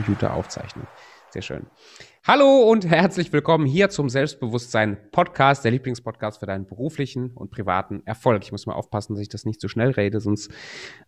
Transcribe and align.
Computer 0.00 0.32
aufzeichnen. 0.32 0.86
Sehr 1.30 1.42
schön. 1.42 1.66
Hallo 2.26 2.70
und 2.70 2.88
herzlich 2.88 3.32
willkommen 3.32 3.66
hier 3.66 3.90
zum 3.90 4.08
Selbstbewusstsein 4.08 4.98
Podcast, 5.10 5.62
der 5.62 5.72
Lieblingspodcast 5.72 6.40
für 6.40 6.46
deinen 6.46 6.66
beruflichen 6.66 7.30
und 7.32 7.50
privaten 7.50 8.02
Erfolg. 8.06 8.42
Ich 8.42 8.50
muss 8.50 8.66
mal 8.66 8.72
aufpassen, 8.72 9.12
dass 9.12 9.20
ich 9.20 9.28
das 9.28 9.44
nicht 9.44 9.60
zu 9.60 9.66
so 9.66 9.72
schnell 9.72 9.90
rede, 9.90 10.20
sonst 10.20 10.50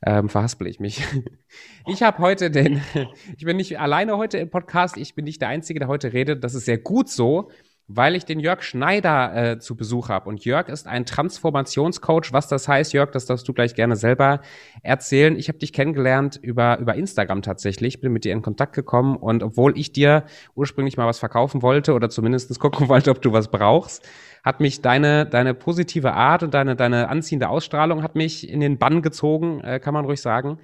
ähm, 0.04 0.28
verhaspel 0.28 0.66
ich 0.66 0.78
mich. 0.78 1.02
Ich 1.86 2.02
habe 2.02 2.18
heute 2.18 2.50
den, 2.50 2.82
ich 3.36 3.44
bin 3.44 3.56
nicht 3.56 3.78
alleine 3.80 4.16
heute 4.16 4.38
im 4.38 4.50
Podcast, 4.50 4.96
ich 4.96 5.14
bin 5.14 5.24
nicht 5.24 5.40
der 5.40 5.48
Einzige, 5.48 5.80
der 5.80 5.88
heute 5.88 6.12
redet. 6.12 6.44
Das 6.44 6.54
ist 6.54 6.64
sehr 6.64 6.78
gut 6.78 7.08
so, 7.08 7.50
weil 7.88 8.14
ich 8.16 8.24
den 8.24 8.40
Jörg 8.40 8.62
Schneider 8.62 9.34
äh, 9.34 9.58
zu 9.58 9.76
Besuch 9.76 10.08
habe. 10.08 10.28
Und 10.28 10.44
Jörg 10.44 10.68
ist 10.68 10.86
ein 10.86 11.04
Transformationscoach. 11.04 12.32
Was 12.32 12.48
das 12.48 12.68
heißt, 12.68 12.92
Jörg, 12.92 13.10
das 13.10 13.26
darfst 13.26 13.46
du 13.48 13.52
gleich 13.52 13.74
gerne 13.74 13.96
selber 13.96 14.40
erzählen. 14.82 15.36
Ich 15.36 15.48
habe 15.48 15.58
dich 15.58 15.72
kennengelernt 15.72 16.38
über, 16.40 16.78
über 16.78 16.94
Instagram 16.94 17.42
tatsächlich, 17.42 18.00
bin 18.00 18.12
mit 18.12 18.24
dir 18.24 18.32
in 18.32 18.42
Kontakt 18.42 18.74
gekommen 18.74 19.16
und 19.16 19.42
obwohl 19.42 19.76
ich 19.78 19.92
dir 19.92 20.24
ursprünglich 20.54 20.96
mal 20.96 21.06
was 21.06 21.18
verkaufen 21.18 21.62
wollte 21.62 21.94
oder 21.94 22.08
zumindest 22.08 22.58
gucken 22.58 22.88
wollte, 22.88 23.10
ob 23.10 23.20
du 23.20 23.32
was 23.32 23.50
brauchst, 23.50 24.08
hat 24.42 24.60
mich 24.60 24.80
deine, 24.80 25.26
deine 25.26 25.54
positive 25.54 26.14
Art 26.14 26.42
und 26.42 26.54
deine, 26.54 26.76
deine 26.76 27.08
anziehende 27.08 27.48
Ausstrahlung 27.48 28.02
hat 28.02 28.16
mich 28.16 28.48
in 28.48 28.60
den 28.60 28.78
Bann 28.78 29.02
gezogen, 29.02 29.60
äh, 29.60 29.80
kann 29.80 29.94
man 29.94 30.04
ruhig 30.04 30.20
sagen. 30.20 30.58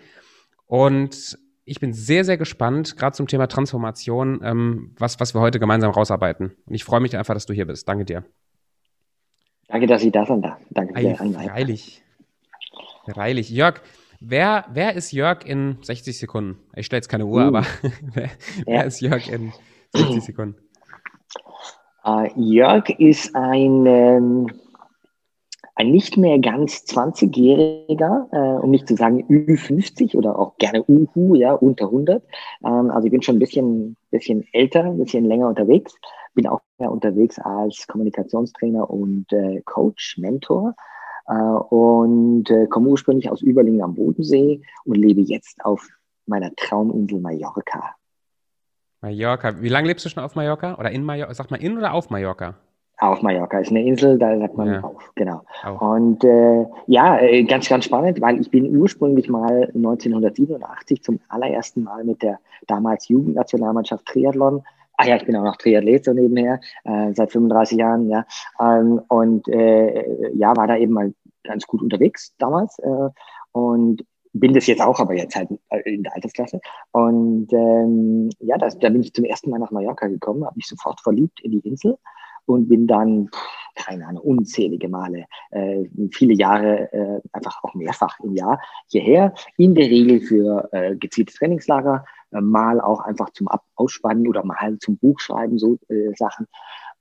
Und 0.66 1.38
ich 1.68 1.80
bin 1.80 1.92
sehr, 1.92 2.24
sehr 2.24 2.38
gespannt, 2.38 2.96
gerade 2.96 3.14
zum 3.14 3.26
Thema 3.26 3.46
Transformation, 3.46 4.40
ähm, 4.42 4.94
was, 4.98 5.20
was 5.20 5.34
wir 5.34 5.40
heute 5.40 5.60
gemeinsam 5.60 5.90
rausarbeiten. 5.90 6.56
Und 6.66 6.74
ich 6.74 6.84
freue 6.84 7.00
mich 7.00 7.16
einfach, 7.16 7.34
dass 7.34 7.46
du 7.46 7.52
hier 7.52 7.66
bist. 7.66 7.88
Danke 7.88 8.04
dir. 8.04 8.24
Danke, 9.68 9.86
dass 9.86 10.02
ich 10.02 10.10
da 10.10 10.24
sein 10.24 10.40
darf. 10.40 10.58
Danke 10.70 10.94
für 10.94 11.00
die 11.00 11.06
Einladung. 11.08 11.48
Freilich. 11.48 12.02
Freilich. 13.12 13.50
Jörg, 13.50 13.82
wer, 14.18 14.64
wer 14.72 14.94
ist 14.94 15.12
Jörg 15.12 15.44
in 15.44 15.76
60 15.82 16.18
Sekunden? 16.18 16.58
Ich 16.74 16.86
stelle 16.86 16.98
jetzt 16.98 17.08
keine 17.08 17.26
Uhr, 17.26 17.44
uh. 17.44 17.48
aber 17.48 17.66
wer, 18.14 18.30
wer 18.64 18.84
ist 18.86 19.00
Jörg 19.00 19.28
in 19.30 19.52
60 19.94 20.22
Sekunden? 20.22 20.56
Uh, 22.02 22.28
Jörg 22.36 22.88
ist 22.98 23.36
ein 23.36 23.84
ähm, 23.84 24.46
ein 25.78 25.92
nicht 25.92 26.16
mehr 26.16 26.40
ganz 26.40 26.84
20-Jähriger, 26.88 28.26
äh, 28.32 28.60
um 28.60 28.70
nicht 28.70 28.88
zu 28.88 28.96
sagen 28.96 29.24
Ü50 29.28 30.16
oder 30.16 30.36
auch 30.36 30.58
gerne 30.58 30.84
Uhu, 30.88 31.36
ja, 31.36 31.52
unter 31.52 31.84
100. 31.84 32.20
Ähm, 32.64 32.90
also 32.90 33.06
ich 33.06 33.12
bin 33.12 33.22
schon 33.22 33.36
ein 33.36 33.38
bisschen, 33.38 33.96
bisschen 34.10 34.44
älter, 34.52 34.82
ein 34.82 34.98
bisschen 34.98 35.24
länger 35.24 35.46
unterwegs. 35.46 35.94
Bin 36.34 36.48
auch 36.48 36.60
mehr 36.78 36.90
unterwegs 36.90 37.38
als 37.38 37.86
Kommunikationstrainer 37.86 38.90
und 38.90 39.32
äh, 39.32 39.62
Coach, 39.66 40.18
Mentor. 40.18 40.74
Äh, 41.28 41.34
und 41.34 42.50
äh, 42.50 42.66
komme 42.66 42.88
ursprünglich 42.88 43.30
aus 43.30 43.40
Überlingen 43.40 43.82
am 43.82 43.94
Bodensee 43.94 44.60
und 44.84 44.96
lebe 44.96 45.20
jetzt 45.20 45.64
auf 45.64 45.86
meiner 46.26 46.52
Trauminsel 46.56 47.20
Mallorca. 47.20 47.94
Mallorca. 49.00 49.62
Wie 49.62 49.68
lange 49.68 49.86
lebst 49.86 50.04
du 50.04 50.08
schon 50.08 50.24
auf 50.24 50.34
Mallorca? 50.34 50.74
Oder 50.74 50.90
in 50.90 51.04
Mallorca? 51.04 51.32
Sag 51.34 51.52
mal 51.52 51.62
in 51.62 51.78
oder 51.78 51.94
auf 51.94 52.10
Mallorca? 52.10 52.56
Auf 53.00 53.22
Mallorca 53.22 53.60
ist 53.60 53.70
eine 53.70 53.84
Insel, 53.84 54.18
da 54.18 54.36
sagt 54.38 54.56
man 54.56 54.72
ja. 54.72 54.80
auf, 54.80 55.12
genau. 55.14 55.42
Auf. 55.62 55.80
Und 55.80 56.24
äh, 56.24 56.66
ja, 56.86 57.18
äh, 57.20 57.44
ganz, 57.44 57.68
ganz 57.68 57.84
spannend, 57.84 58.20
weil 58.20 58.40
ich 58.40 58.50
bin 58.50 58.76
ursprünglich 58.76 59.28
mal 59.28 59.70
1987 59.74 61.02
zum 61.02 61.20
allerersten 61.28 61.84
Mal 61.84 62.04
mit 62.04 62.22
der 62.22 62.40
damals 62.66 63.08
Jugendnationalmannschaft 63.08 64.04
Triathlon 64.06 64.64
Ah 65.00 65.06
ja, 65.06 65.14
ich 65.14 65.24
bin 65.24 65.36
auch 65.36 65.44
noch 65.44 65.56
Triathlet 65.56 66.04
so 66.04 66.12
nebenher, 66.12 66.60
äh, 66.82 67.14
seit 67.14 67.30
35 67.30 67.78
Jahren, 67.78 68.08
ja. 68.10 68.26
Ähm, 68.60 69.00
und 69.06 69.46
äh, 69.46 70.34
ja, 70.34 70.56
war 70.56 70.66
da 70.66 70.76
eben 70.76 70.92
mal 70.92 71.14
ganz 71.44 71.68
gut 71.68 71.82
unterwegs 71.82 72.34
damals. 72.38 72.80
Äh, 72.80 73.10
und 73.52 74.04
bin 74.32 74.54
das 74.54 74.66
jetzt 74.66 74.82
auch, 74.82 74.98
aber 74.98 75.14
jetzt 75.14 75.36
halt 75.36 75.50
in 75.84 76.02
der 76.02 76.14
Altersklasse. 76.16 76.60
Und 76.90 77.52
ähm, 77.52 78.30
ja, 78.40 78.58
das, 78.58 78.76
da 78.80 78.88
bin 78.88 79.02
ich 79.02 79.14
zum 79.14 79.24
ersten 79.24 79.50
Mal 79.50 79.58
nach 79.58 79.70
Mallorca 79.70 80.08
gekommen, 80.08 80.44
habe 80.44 80.56
mich 80.56 80.66
sofort 80.66 81.00
verliebt 81.00 81.40
in 81.42 81.52
die 81.52 81.60
Insel 81.60 81.96
und 82.48 82.68
bin 82.68 82.86
dann, 82.86 83.30
keine 83.74 84.06
Ahnung, 84.06 84.22
unzählige 84.22 84.88
Male, 84.88 85.26
äh, 85.50 85.84
viele 86.10 86.34
Jahre, 86.34 86.92
äh, 86.92 87.20
einfach 87.32 87.62
auch 87.62 87.74
mehrfach 87.74 88.18
im 88.20 88.34
Jahr 88.34 88.60
hierher, 88.88 89.34
in 89.56 89.74
der 89.74 89.86
Regel 89.86 90.20
für 90.20 90.68
äh, 90.72 90.96
gezieltes 90.96 91.36
Trainingslager, 91.36 92.04
äh, 92.32 92.40
mal 92.40 92.80
auch 92.80 93.00
einfach 93.00 93.30
zum 93.30 93.48
Ab 93.48 93.62
Ausspannen 93.76 94.26
oder 94.26 94.44
mal 94.44 94.78
zum 94.78 94.96
Buchschreiben, 94.98 95.58
so 95.58 95.78
äh, 95.88 96.12
Sachen. 96.16 96.46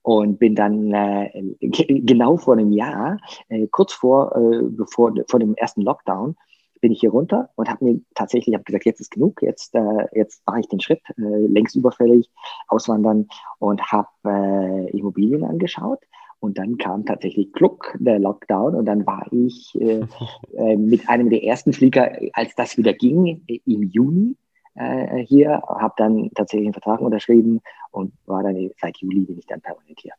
Und 0.02 0.38
bin 0.38 0.54
dann 0.54 0.92
äh, 0.92 1.30
genau 1.60 2.36
vor 2.36 2.54
einem 2.54 2.72
Jahr, 2.72 3.18
äh, 3.48 3.66
kurz 3.66 3.92
vor, 3.92 4.34
äh, 4.36 4.62
bevor, 4.62 5.12
vor 5.28 5.40
dem 5.40 5.54
ersten 5.54 5.82
Lockdown, 5.82 6.36
bin 6.80 6.92
ich 6.92 7.00
hier 7.00 7.10
runter 7.10 7.50
und 7.56 7.68
habe 7.68 7.84
mir 7.84 8.00
tatsächlich, 8.14 8.54
habe 8.54 8.64
gesagt, 8.64 8.86
jetzt 8.86 9.00
ist 9.00 9.10
genug, 9.10 9.42
jetzt, 9.42 9.74
äh, 9.74 10.06
jetzt 10.12 10.42
mache 10.46 10.60
ich 10.60 10.68
den 10.68 10.80
Schritt, 10.80 11.02
äh, 11.16 11.46
längst 11.46 11.76
überfällig, 11.76 12.30
auswandern 12.68 13.28
und 13.58 13.82
habe 13.92 14.08
äh, 14.24 14.90
Immobilien 14.96 15.44
angeschaut. 15.44 16.00
Und 16.40 16.58
dann 16.58 16.78
kam 16.78 17.04
tatsächlich 17.04 17.52
Kluck, 17.52 17.96
der 17.98 18.20
Lockdown, 18.20 18.76
und 18.76 18.84
dann 18.84 19.06
war 19.06 19.26
ich 19.32 19.74
äh, 19.80 20.06
äh, 20.56 20.76
mit 20.76 21.08
einem 21.08 21.30
der 21.30 21.42
ersten 21.42 21.72
Flieger, 21.72 22.12
als 22.32 22.54
das 22.54 22.76
wieder 22.76 22.92
ging, 22.92 23.42
im 23.46 23.82
Juni 23.82 24.36
äh, 24.74 25.24
hier, 25.24 25.60
habe 25.66 25.94
dann 25.96 26.30
tatsächlich 26.34 26.66
einen 26.66 26.74
Vertrag 26.74 27.00
unterschrieben 27.00 27.60
und 27.90 28.12
war 28.26 28.42
dann 28.42 28.70
seit 28.80 28.98
Juli 28.98 29.20
bin 29.20 29.38
ich 29.38 29.46
dann 29.46 29.60
permanent 29.60 29.98
hier. 30.00 30.12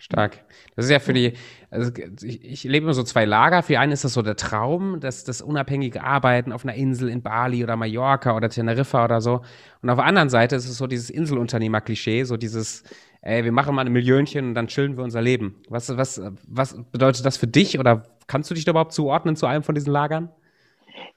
Stark. 0.00 0.44
Das 0.76 0.84
ist 0.84 0.90
ja 0.92 1.00
für 1.00 1.12
die, 1.12 1.32
also 1.70 1.90
ich, 2.22 2.44
ich 2.44 2.64
lebe 2.64 2.84
immer 2.84 2.94
so 2.94 3.02
zwei 3.02 3.24
Lager. 3.24 3.64
Für 3.64 3.80
einen 3.80 3.90
ist 3.90 4.04
das 4.04 4.12
so 4.12 4.22
der 4.22 4.36
Traum, 4.36 5.00
das, 5.00 5.24
das 5.24 5.42
unabhängige 5.42 6.04
Arbeiten 6.04 6.52
auf 6.52 6.64
einer 6.64 6.74
Insel 6.74 7.08
in 7.08 7.20
Bali 7.20 7.64
oder 7.64 7.74
Mallorca 7.74 8.36
oder 8.36 8.48
Teneriffa 8.48 9.04
oder 9.04 9.20
so. 9.20 9.40
Und 9.82 9.90
auf 9.90 9.96
der 9.96 10.06
anderen 10.06 10.28
Seite 10.28 10.54
ist 10.54 10.68
es 10.68 10.76
so 10.78 10.86
dieses 10.86 11.10
Inselunternehmer-Klischee, 11.10 12.22
so 12.22 12.36
dieses, 12.36 12.84
ey, 13.22 13.42
wir 13.42 13.50
machen 13.50 13.74
mal 13.74 13.84
ein 13.84 13.92
Millionchen 13.92 14.48
und 14.48 14.54
dann 14.54 14.68
chillen 14.68 14.96
wir 14.96 15.02
unser 15.02 15.20
Leben. 15.20 15.56
Was, 15.68 15.96
was, 15.96 16.22
was 16.46 16.80
bedeutet 16.92 17.26
das 17.26 17.36
für 17.36 17.48
dich 17.48 17.80
oder 17.80 18.04
kannst 18.28 18.50
du 18.50 18.54
dich 18.54 18.64
da 18.64 18.70
überhaupt 18.70 18.92
zuordnen 18.92 19.34
zu 19.34 19.46
einem 19.46 19.64
von 19.64 19.74
diesen 19.74 19.92
Lagern? 19.92 20.30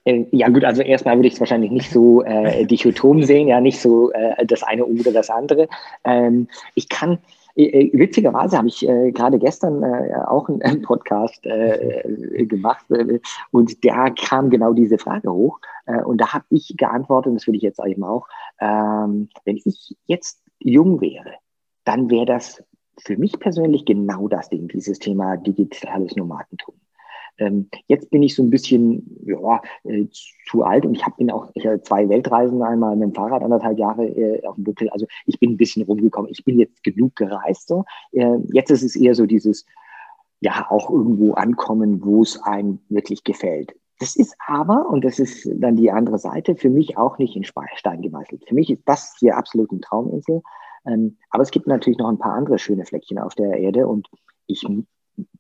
Äh, 0.05 0.25
ja 0.31 0.49
gut, 0.49 0.63
also 0.63 0.81
erstmal 0.81 1.15
würde 1.17 1.27
ich 1.27 1.35
es 1.35 1.39
wahrscheinlich 1.39 1.71
nicht 1.71 1.91
so 1.91 2.23
äh, 2.23 2.65
dichotom 2.67 3.23
sehen, 3.23 3.47
ja, 3.47 3.61
nicht 3.61 3.79
so 3.79 4.11
äh, 4.11 4.45
das 4.45 4.63
eine 4.63 4.85
oder 4.85 5.11
das 5.11 5.29
andere. 5.29 5.67
Ähm, 6.03 6.47
ich 6.73 6.89
kann, 6.89 7.19
witzigerweise 7.55 8.57
habe 8.57 8.67
ich 8.67 8.87
äh, 8.87 9.11
gerade 9.11 9.39
gestern 9.39 9.83
äh, 9.83 10.13
auch 10.25 10.49
einen, 10.49 10.81
Podcast 10.83 11.45
äh, 11.45 12.01
äh 12.01 12.45
gemacht 12.45 12.85
und 13.51 13.85
da 13.85 14.09
kam 14.09 14.49
genau 14.49 14.73
diese 14.73 14.97
Frage 14.97 15.31
hoch 15.31 15.59
und 16.05 16.21
da 16.21 16.33
habe 16.33 16.45
ich 16.49 16.75
geantwortet, 16.77 17.29
und 17.31 17.35
das 17.35 17.47
würde 17.47 17.57
ich 17.57 17.63
jetzt 17.63 17.81
eben 17.83 18.03
auch, 18.03 18.27
ähm, 18.59 19.29
wenn 19.45 19.57
ich 19.57 19.95
jetzt 20.05 20.41
jung 20.59 21.01
wäre, 21.01 21.33
dann 21.83 22.09
wäre 22.09 22.25
das 22.25 22.63
für 22.99 23.17
mich 23.17 23.39
persönlich 23.39 23.85
genau 23.85 24.27
das 24.27 24.49
Ding, 24.49 24.67
dieses 24.67 24.99
Thema 24.99 25.37
digitales 25.37 26.15
Nomadentum. 26.15 26.75
Ähm, 27.37 27.69
jetzt 27.87 28.09
bin 28.09 28.23
ich 28.23 28.35
so 28.35 28.43
ein 28.43 28.49
bisschen 28.49 29.17
ja, 29.25 29.61
äh, 29.83 30.05
zu 30.49 30.63
alt 30.63 30.85
und 30.85 30.95
ich 30.95 31.05
habe 31.05 31.33
auch 31.33 31.49
ich 31.53 31.65
habe 31.65 31.81
zwei 31.81 32.07
Weltreisen 32.09 32.61
einmal 32.61 32.95
mit 32.95 33.09
dem 33.09 33.13
Fahrrad 33.13 33.43
anderthalb 33.43 33.77
Jahre 33.77 34.05
äh, 34.05 34.45
auf 34.45 34.55
dem 34.55 34.63
Buckel. 34.63 34.89
Also 34.89 35.05
ich 35.25 35.39
bin 35.39 35.51
ein 35.51 35.57
bisschen 35.57 35.83
rumgekommen. 35.83 36.31
Ich 36.31 36.43
bin 36.43 36.59
jetzt 36.59 36.83
genug 36.83 37.15
gereist. 37.15 37.67
So. 37.67 37.85
Äh, 38.11 38.37
jetzt 38.53 38.69
ist 38.69 38.83
es 38.83 38.95
eher 38.95 39.15
so 39.15 39.25
dieses 39.25 39.65
ja 40.41 40.65
auch 40.69 40.89
irgendwo 40.89 41.33
ankommen, 41.33 42.03
wo 42.03 42.21
es 42.21 42.41
einem 42.41 42.79
wirklich 42.89 43.23
gefällt. 43.23 43.73
Das 43.99 44.15
ist 44.15 44.35
aber, 44.47 44.89
und 44.89 45.05
das 45.05 45.19
ist 45.19 45.47
dann 45.53 45.75
die 45.75 45.91
andere 45.91 46.17
Seite, 46.17 46.55
für 46.55 46.71
mich 46.71 46.97
auch 46.97 47.19
nicht 47.19 47.35
in 47.35 47.43
Stein 47.43 48.01
gemeißelt. 48.01 48.47
Für 48.47 48.55
mich 48.55 48.71
ist 48.71 48.81
das 48.85 49.15
hier 49.19 49.37
absolut 49.37 49.69
eine 49.69 49.79
Trauminsel. 49.79 50.41
Ähm, 50.87 51.17
aber 51.29 51.43
es 51.43 51.51
gibt 51.51 51.67
natürlich 51.67 51.99
noch 51.99 52.09
ein 52.09 52.17
paar 52.17 52.33
andere 52.33 52.57
schöne 52.57 52.83
Fleckchen 52.83 53.19
auf 53.19 53.35
der 53.35 53.57
Erde 53.57 53.87
und 53.87 54.07
ich 54.47 54.65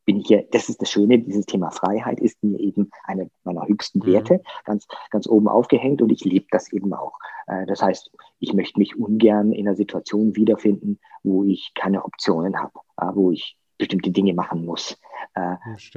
bin 0.05 0.19
hier, 0.19 0.45
das 0.51 0.69
ist 0.69 0.81
das 0.81 0.89
Schöne, 0.89 1.19
dieses 1.19 1.45
Thema 1.45 1.71
Freiheit 1.71 2.19
ist 2.19 2.43
mir 2.43 2.59
eben 2.59 2.89
eine 3.03 3.29
meiner 3.43 3.67
höchsten 3.67 3.99
mhm. 3.99 4.05
Werte, 4.05 4.33
mhm. 4.35 4.39
ganz, 4.65 4.87
ganz 5.09 5.27
oben 5.27 5.47
aufgehängt 5.47 6.01
und 6.01 6.11
ich 6.11 6.23
lebe 6.25 6.47
das 6.51 6.71
eben 6.71 6.93
auch. 6.93 7.17
Äh, 7.47 7.65
das 7.65 7.81
heißt, 7.81 8.11
ich 8.39 8.53
möchte 8.53 8.79
mich 8.79 8.97
ungern 8.97 9.51
in 9.51 9.67
einer 9.67 9.75
Situation 9.75 10.35
wiederfinden, 10.35 10.99
wo 11.23 11.43
ich 11.43 11.71
keine 11.75 12.03
Optionen 12.03 12.59
habe, 12.59 12.73
äh, 12.97 13.07
wo 13.13 13.31
ich 13.31 13.57
bestimmte 13.77 14.11
Dinge 14.11 14.33
machen 14.33 14.65
muss. 14.65 14.97
Äh, 15.33 15.55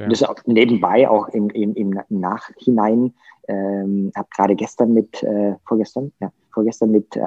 das 0.08 0.22
auch 0.22 0.36
nebenbei 0.46 1.08
auch 1.08 1.28
im, 1.28 1.50
im, 1.50 1.74
im 1.74 2.00
Nachhinein, 2.08 3.14
ähm, 3.46 4.10
habe 4.16 4.28
gerade 4.34 4.54
gestern 4.56 4.94
mit, 4.94 5.22
äh, 5.22 5.56
vorgestern, 5.66 6.12
ja, 6.20 6.32
vorgestern 6.52 6.90
mit 6.92 7.14
äh, 7.16 7.20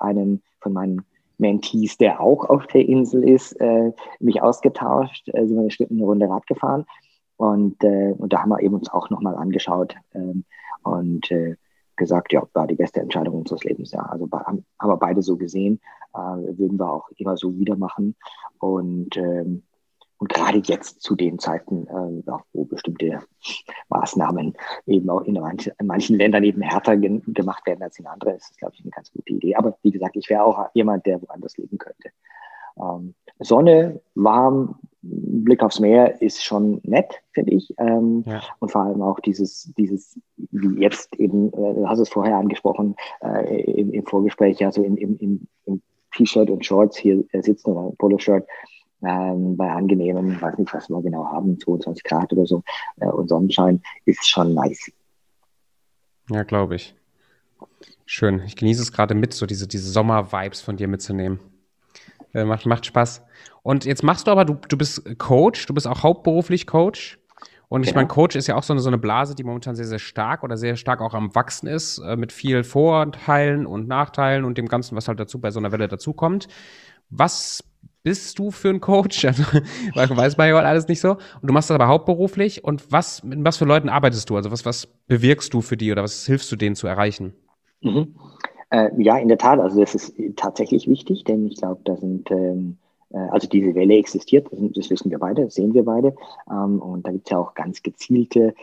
einem 0.00 0.42
von 0.60 0.72
meinen 0.72 1.04
Mentees, 1.40 1.96
der 1.96 2.20
auch 2.20 2.44
auf 2.44 2.66
der 2.68 2.88
Insel 2.88 3.28
ist, 3.28 3.52
äh, 3.60 3.92
mich 4.20 4.42
ausgetauscht, 4.42 5.28
äh, 5.28 5.46
sind 5.46 5.56
wir 5.56 5.62
eine 5.62 5.70
Stunde 5.70 5.94
eine 5.94 6.04
Runde 6.04 6.28
Rad 6.28 6.46
gefahren 6.46 6.84
und, 7.36 7.82
äh, 7.82 8.14
und 8.16 8.32
da 8.32 8.42
haben 8.42 8.50
wir 8.50 8.60
eben 8.60 8.74
uns 8.74 8.90
auch 8.90 9.10
nochmal 9.10 9.34
angeschaut 9.34 9.96
ähm, 10.14 10.44
und 10.82 11.30
äh, 11.30 11.56
gesagt, 11.96 12.32
ja, 12.32 12.42
war 12.52 12.66
die 12.66 12.74
beste 12.74 13.00
Entscheidung 13.00 13.34
unseres 13.34 13.64
Lebens. 13.64 13.92
Ja, 13.92 14.00
also 14.00 14.28
haben, 14.30 14.64
haben 14.78 14.90
wir 14.90 14.96
beide 14.96 15.22
so 15.22 15.36
gesehen, 15.36 15.80
äh, 16.14 16.18
würden 16.18 16.78
wir 16.78 16.92
auch 16.92 17.08
immer 17.16 17.36
so 17.36 17.58
wieder 17.58 17.76
machen 17.76 18.14
und 18.58 19.16
ähm, 19.16 19.62
und 20.20 20.28
gerade 20.28 20.58
jetzt 20.58 21.00
zu 21.00 21.16
den 21.16 21.38
Zeiten, 21.38 21.86
äh, 21.86 22.32
wo 22.52 22.64
bestimmte 22.64 23.20
Maßnahmen 23.88 24.54
eben 24.86 25.08
auch 25.08 25.22
in, 25.22 25.34
manchen, 25.34 25.72
in 25.78 25.86
manchen 25.86 26.18
Ländern 26.18 26.44
eben 26.44 26.60
härter 26.60 26.96
ge 26.98 27.22
gemacht 27.26 27.66
werden 27.66 27.82
als 27.82 27.98
in 27.98 28.06
anderen, 28.06 28.36
ist 28.36 28.50
das, 28.50 28.58
glaube 28.58 28.74
ich, 28.74 28.82
eine 28.82 28.90
ganz 28.90 29.10
gute 29.10 29.32
Idee. 29.32 29.56
Aber 29.56 29.78
wie 29.82 29.90
gesagt, 29.90 30.16
ich 30.16 30.28
wäre 30.28 30.44
auch 30.44 30.68
jemand, 30.74 31.06
der 31.06 31.22
woanders 31.22 31.56
leben 31.56 31.78
könnte. 31.78 32.10
Ähm, 32.78 33.14
Sonne, 33.38 34.02
warm, 34.14 34.78
Blick 35.00 35.62
aufs 35.62 35.80
Meer 35.80 36.20
ist 36.20 36.44
schon 36.44 36.80
nett, 36.84 37.22
finde 37.32 37.54
ich. 37.54 37.74
Ähm, 37.78 38.22
ja. 38.26 38.42
Und 38.58 38.70
vor 38.70 38.82
allem 38.82 39.00
auch 39.00 39.20
dieses, 39.20 39.72
dieses, 39.78 40.20
wie 40.36 40.82
jetzt 40.82 41.18
eben, 41.18 41.50
äh, 41.54 41.74
du 41.74 41.88
hast 41.88 41.98
es 41.98 42.10
vorher 42.10 42.36
angesprochen, 42.36 42.94
äh, 43.22 43.62
im, 43.62 43.90
im, 43.94 44.04
Vorgespräch, 44.04 44.62
also 44.66 44.82
im, 44.82 44.98
im, 44.98 45.48
im 45.64 45.82
T-Shirt 46.14 46.50
und 46.50 46.66
Shorts 46.66 46.98
hier 46.98 47.24
sitzen 47.32 47.72
oder 47.72 47.96
Poloshirt, 47.96 48.46
ähm, 49.02 49.56
bei 49.56 49.70
angenehmen, 49.70 50.40
weiß 50.40 50.58
nicht, 50.58 50.72
was 50.72 50.88
wir 50.88 51.02
genau 51.02 51.26
haben, 51.26 51.58
22 51.58 52.04
Grad 52.04 52.32
oder 52.32 52.46
so 52.46 52.62
äh, 53.00 53.06
und 53.06 53.28
Sonnenschein, 53.28 53.82
ist 54.04 54.28
schon 54.28 54.54
nice. 54.54 54.90
Ja, 56.30 56.42
glaube 56.42 56.76
ich. 56.76 56.94
Schön. 58.06 58.42
Ich 58.46 58.56
genieße 58.56 58.82
es 58.82 58.92
gerade 58.92 59.14
mit, 59.14 59.32
so 59.32 59.46
diese, 59.46 59.68
diese 59.68 59.90
Sommer-Vibes 59.90 60.60
von 60.60 60.76
dir 60.76 60.88
mitzunehmen. 60.88 61.40
Äh, 62.34 62.44
macht, 62.44 62.66
macht 62.66 62.86
Spaß. 62.86 63.22
Und 63.62 63.84
jetzt 63.84 64.02
machst 64.02 64.26
du 64.26 64.30
aber, 64.30 64.44
du, 64.44 64.54
du 64.54 64.76
bist 64.76 65.18
Coach, 65.18 65.66
du 65.66 65.74
bist 65.74 65.86
auch 65.86 66.02
hauptberuflich 66.02 66.66
Coach. 66.66 67.18
Und 67.68 67.82
ich 67.82 67.90
genau. 67.90 68.00
meine, 68.00 68.08
Coach 68.08 68.34
ist 68.34 68.48
ja 68.48 68.56
auch 68.56 68.64
so 68.64 68.72
eine, 68.72 68.80
so 68.80 68.88
eine 68.88 68.98
Blase, 68.98 69.36
die 69.36 69.44
momentan 69.44 69.76
sehr, 69.76 69.86
sehr 69.86 70.00
stark 70.00 70.42
oder 70.42 70.56
sehr 70.56 70.74
stark 70.74 71.00
auch 71.00 71.14
am 71.14 71.34
Wachsen 71.36 71.68
ist, 71.68 71.98
äh, 71.98 72.16
mit 72.16 72.32
viel 72.32 72.64
Vorteilen 72.64 73.64
und 73.64 73.86
Nachteilen 73.86 74.44
und 74.44 74.58
dem 74.58 74.66
Ganzen, 74.66 74.96
was 74.96 75.06
halt 75.06 75.20
dazu 75.20 75.40
bei 75.40 75.52
so 75.52 75.60
einer 75.60 75.70
Welle 75.70 75.86
dazukommt. 75.86 76.48
Was 77.10 77.64
bist 78.02 78.38
du 78.38 78.50
für 78.50 78.68
ein 78.70 78.80
Coach? 78.80 79.24
Also, 79.94 80.16
weiß 80.16 80.36
man 80.36 80.48
ja 80.48 80.56
alles 80.56 80.88
nicht 80.88 81.00
so. 81.00 81.12
Und 81.12 81.42
du 81.42 81.52
machst 81.52 81.70
das 81.70 81.74
aber 81.74 81.88
hauptberuflich. 81.88 82.64
Und 82.64 82.90
was, 82.92 83.22
mit 83.22 83.44
was 83.44 83.56
für 83.56 83.64
Leuten 83.64 83.88
arbeitest 83.88 84.30
du? 84.30 84.36
Also 84.36 84.50
was, 84.50 84.64
was 84.64 84.86
bewirkst 85.06 85.52
du 85.52 85.60
für 85.60 85.76
die 85.76 85.92
oder 85.92 86.02
was 86.02 86.26
hilfst 86.26 86.50
du 86.52 86.56
denen 86.56 86.76
zu 86.76 86.86
erreichen? 86.86 87.34
Mhm. 87.82 88.14
Äh, 88.70 88.90
ja, 88.98 89.18
in 89.18 89.28
der 89.28 89.38
Tat. 89.38 89.58
Also 89.58 89.80
das 89.80 89.94
ist 89.94 90.14
tatsächlich 90.36 90.88
wichtig, 90.88 91.24
denn 91.24 91.46
ich 91.46 91.56
glaube, 91.56 91.80
da 91.84 91.96
sind 91.96 92.30
ähm, 92.30 92.78
äh, 93.12 93.18
also 93.30 93.48
diese 93.48 93.74
Welle 93.74 93.96
existiert, 93.96 94.48
das 94.50 94.90
wissen 94.90 95.10
wir 95.10 95.18
beide, 95.18 95.44
das 95.44 95.54
sehen 95.54 95.74
wir 95.74 95.84
beide. 95.84 96.14
Ähm, 96.50 96.80
und 96.80 97.06
da 97.06 97.12
gibt 97.12 97.26
es 97.26 97.30
ja 97.30 97.38
auch 97.38 97.54
ganz 97.54 97.82
gezielte 97.82 98.54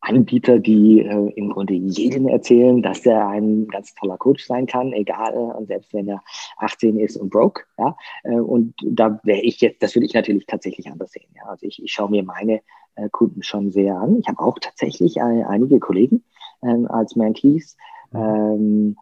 Anbieter, 0.00 0.58
die 0.58 1.00
äh, 1.00 1.32
im 1.36 1.50
Grunde 1.50 1.74
jedem 1.74 2.26
erzählen, 2.26 2.82
dass 2.82 3.06
er 3.06 3.28
ein 3.28 3.68
ganz 3.68 3.94
toller 3.94 4.18
Coach 4.18 4.44
sein 4.44 4.66
kann, 4.66 4.92
egal, 4.92 5.32
und 5.32 5.68
selbst 5.68 5.94
wenn 5.94 6.08
er 6.08 6.22
18 6.62 6.98
ist 6.98 7.16
und 7.16 7.30
broke. 7.30 7.64
Ja? 7.78 7.96
Äh, 8.24 8.38
und 8.38 8.74
da 8.84 9.20
wäre 9.24 9.40
ich 9.40 9.60
jetzt, 9.60 9.82
das 9.82 9.94
würde 9.94 10.06
ich 10.06 10.14
natürlich 10.14 10.46
tatsächlich 10.46 10.88
anders 10.90 11.12
sehen. 11.12 11.30
Ja? 11.34 11.44
Also 11.46 11.66
ich, 11.66 11.82
ich 11.82 11.92
schaue 11.92 12.10
mir 12.10 12.22
meine 12.22 12.60
äh, 12.94 13.08
Kunden 13.10 13.42
schon 13.42 13.72
sehr 13.72 13.96
an. 13.96 14.18
Ich 14.20 14.28
habe 14.28 14.40
auch 14.40 14.58
tatsächlich 14.58 15.16
äh, 15.16 15.20
einige 15.20 15.80
Kollegen 15.80 16.24
ähm, 16.62 16.86
als 16.88 17.16
Mentees, 17.16 17.76
ähm, 18.14 18.96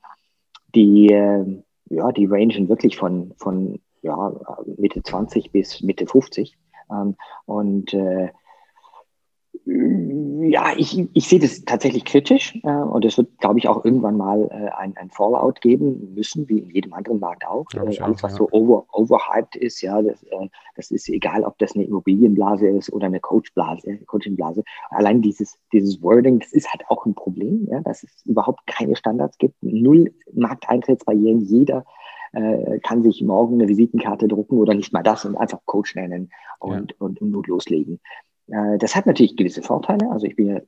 die, 0.75 1.09
äh, 1.09 1.63
ja, 1.91 2.13
die 2.13 2.27
rangen 2.27 2.69
wirklich 2.69 2.97
von, 2.97 3.35
von 3.37 3.81
ja, 4.03 4.33
Mitte 4.79 5.03
20 5.03 5.51
bis 5.53 5.83
Mitte 5.83 6.07
50. 6.07 6.57
Ähm, 6.91 7.17
und 7.47 7.93
äh, 7.93 8.31
ja, 9.67 10.73
ich, 10.77 11.09
ich 11.13 11.29
sehe 11.29 11.39
das 11.39 11.65
tatsächlich 11.65 12.05
kritisch 12.05 12.59
äh, 12.63 12.71
und 12.71 13.05
es 13.05 13.19
wird, 13.19 13.39
glaube 13.39 13.59
ich, 13.59 13.69
auch 13.69 13.85
irgendwann 13.85 14.17
mal 14.17 14.49
äh, 14.51 14.71
ein, 14.77 14.97
ein 14.97 15.11
Fallout 15.11 15.61
geben 15.61 16.15
müssen, 16.15 16.49
wie 16.49 16.59
in 16.59 16.71
jedem 16.71 16.93
anderen 16.95 17.21
Markt 17.21 17.47
auch. 17.47 17.67
Äh, 17.75 17.79
alles, 17.79 18.23
was 18.23 18.33
ja. 18.33 18.39
so 18.39 18.49
over, 18.51 18.87
overhyped 18.93 19.57
ist, 19.57 19.81
ja, 19.83 20.01
das, 20.01 20.23
äh, 20.25 20.49
das 20.77 20.91
ist 20.91 21.09
egal, 21.09 21.45
ob 21.45 21.59
das 21.59 21.75
eine 21.75 21.85
Immobilienblase 21.85 22.69
ist 22.69 22.93
oder 22.93 23.07
eine 23.07 23.21
Coachblase, 23.21 23.99
Coachingblase. 24.07 24.65
Allein 24.91 25.23
dieses, 25.23 25.59
dieses 25.73 26.03
Wording, 26.03 26.41
das 26.41 26.53
ist 26.53 26.73
halt 26.73 26.85
auch 26.89 27.05
ein 27.07 27.15
Problem, 27.15 27.69
ja, 27.71 27.81
dass 27.81 28.03
es 28.03 28.25
überhaupt 28.25 28.67
keine 28.67 28.97
Standards 28.97 29.39
gibt, 29.39 29.63
null 29.63 30.13
Markteintrittsbarrieren, 30.33 31.41
jeder 31.41 31.85
äh, 32.33 32.79
kann 32.81 33.03
sich 33.03 33.23
morgen 33.23 33.55
eine 33.55 33.69
Visitenkarte 33.69 34.29
drucken 34.29 34.59
oder 34.59 34.75
nicht 34.75 34.93
mal 34.93 35.03
das 35.03 35.25
und 35.25 35.37
einfach 35.37 35.61
Coach 35.67 35.95
nennen 35.95 36.31
und, 36.61 36.93
ja. 36.93 36.97
und, 36.99 37.21
und, 37.21 37.35
und 37.37 37.47
loslegen. 37.47 38.01
Äh, 38.51 38.79
das 38.79 38.95
hat 38.97 39.07
natürlich 39.07 39.37
gewisse 39.37 39.63
Vorteile. 39.63 40.11
Also 40.11 40.27
ich 40.27 40.37
bin 40.37 40.47
ja 40.47 40.61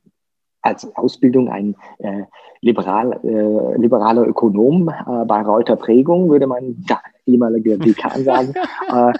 als 0.61 0.95
Ausbildung 0.95 1.49
ein 1.49 1.75
äh, 1.99 2.23
liberal, 2.61 3.19
äh, 3.23 3.77
liberaler 3.79 4.25
Ökonom 4.25 4.89
äh, 4.89 5.25
bei 5.25 5.41
Reuter 5.41 5.75
Prägung, 5.75 6.29
würde 6.29 6.47
man 6.47 6.83
da 6.87 7.01
ehemaliger 7.25 7.77
Dekan 7.77 8.23
sagen. 8.23 8.53
äh, 8.87 9.13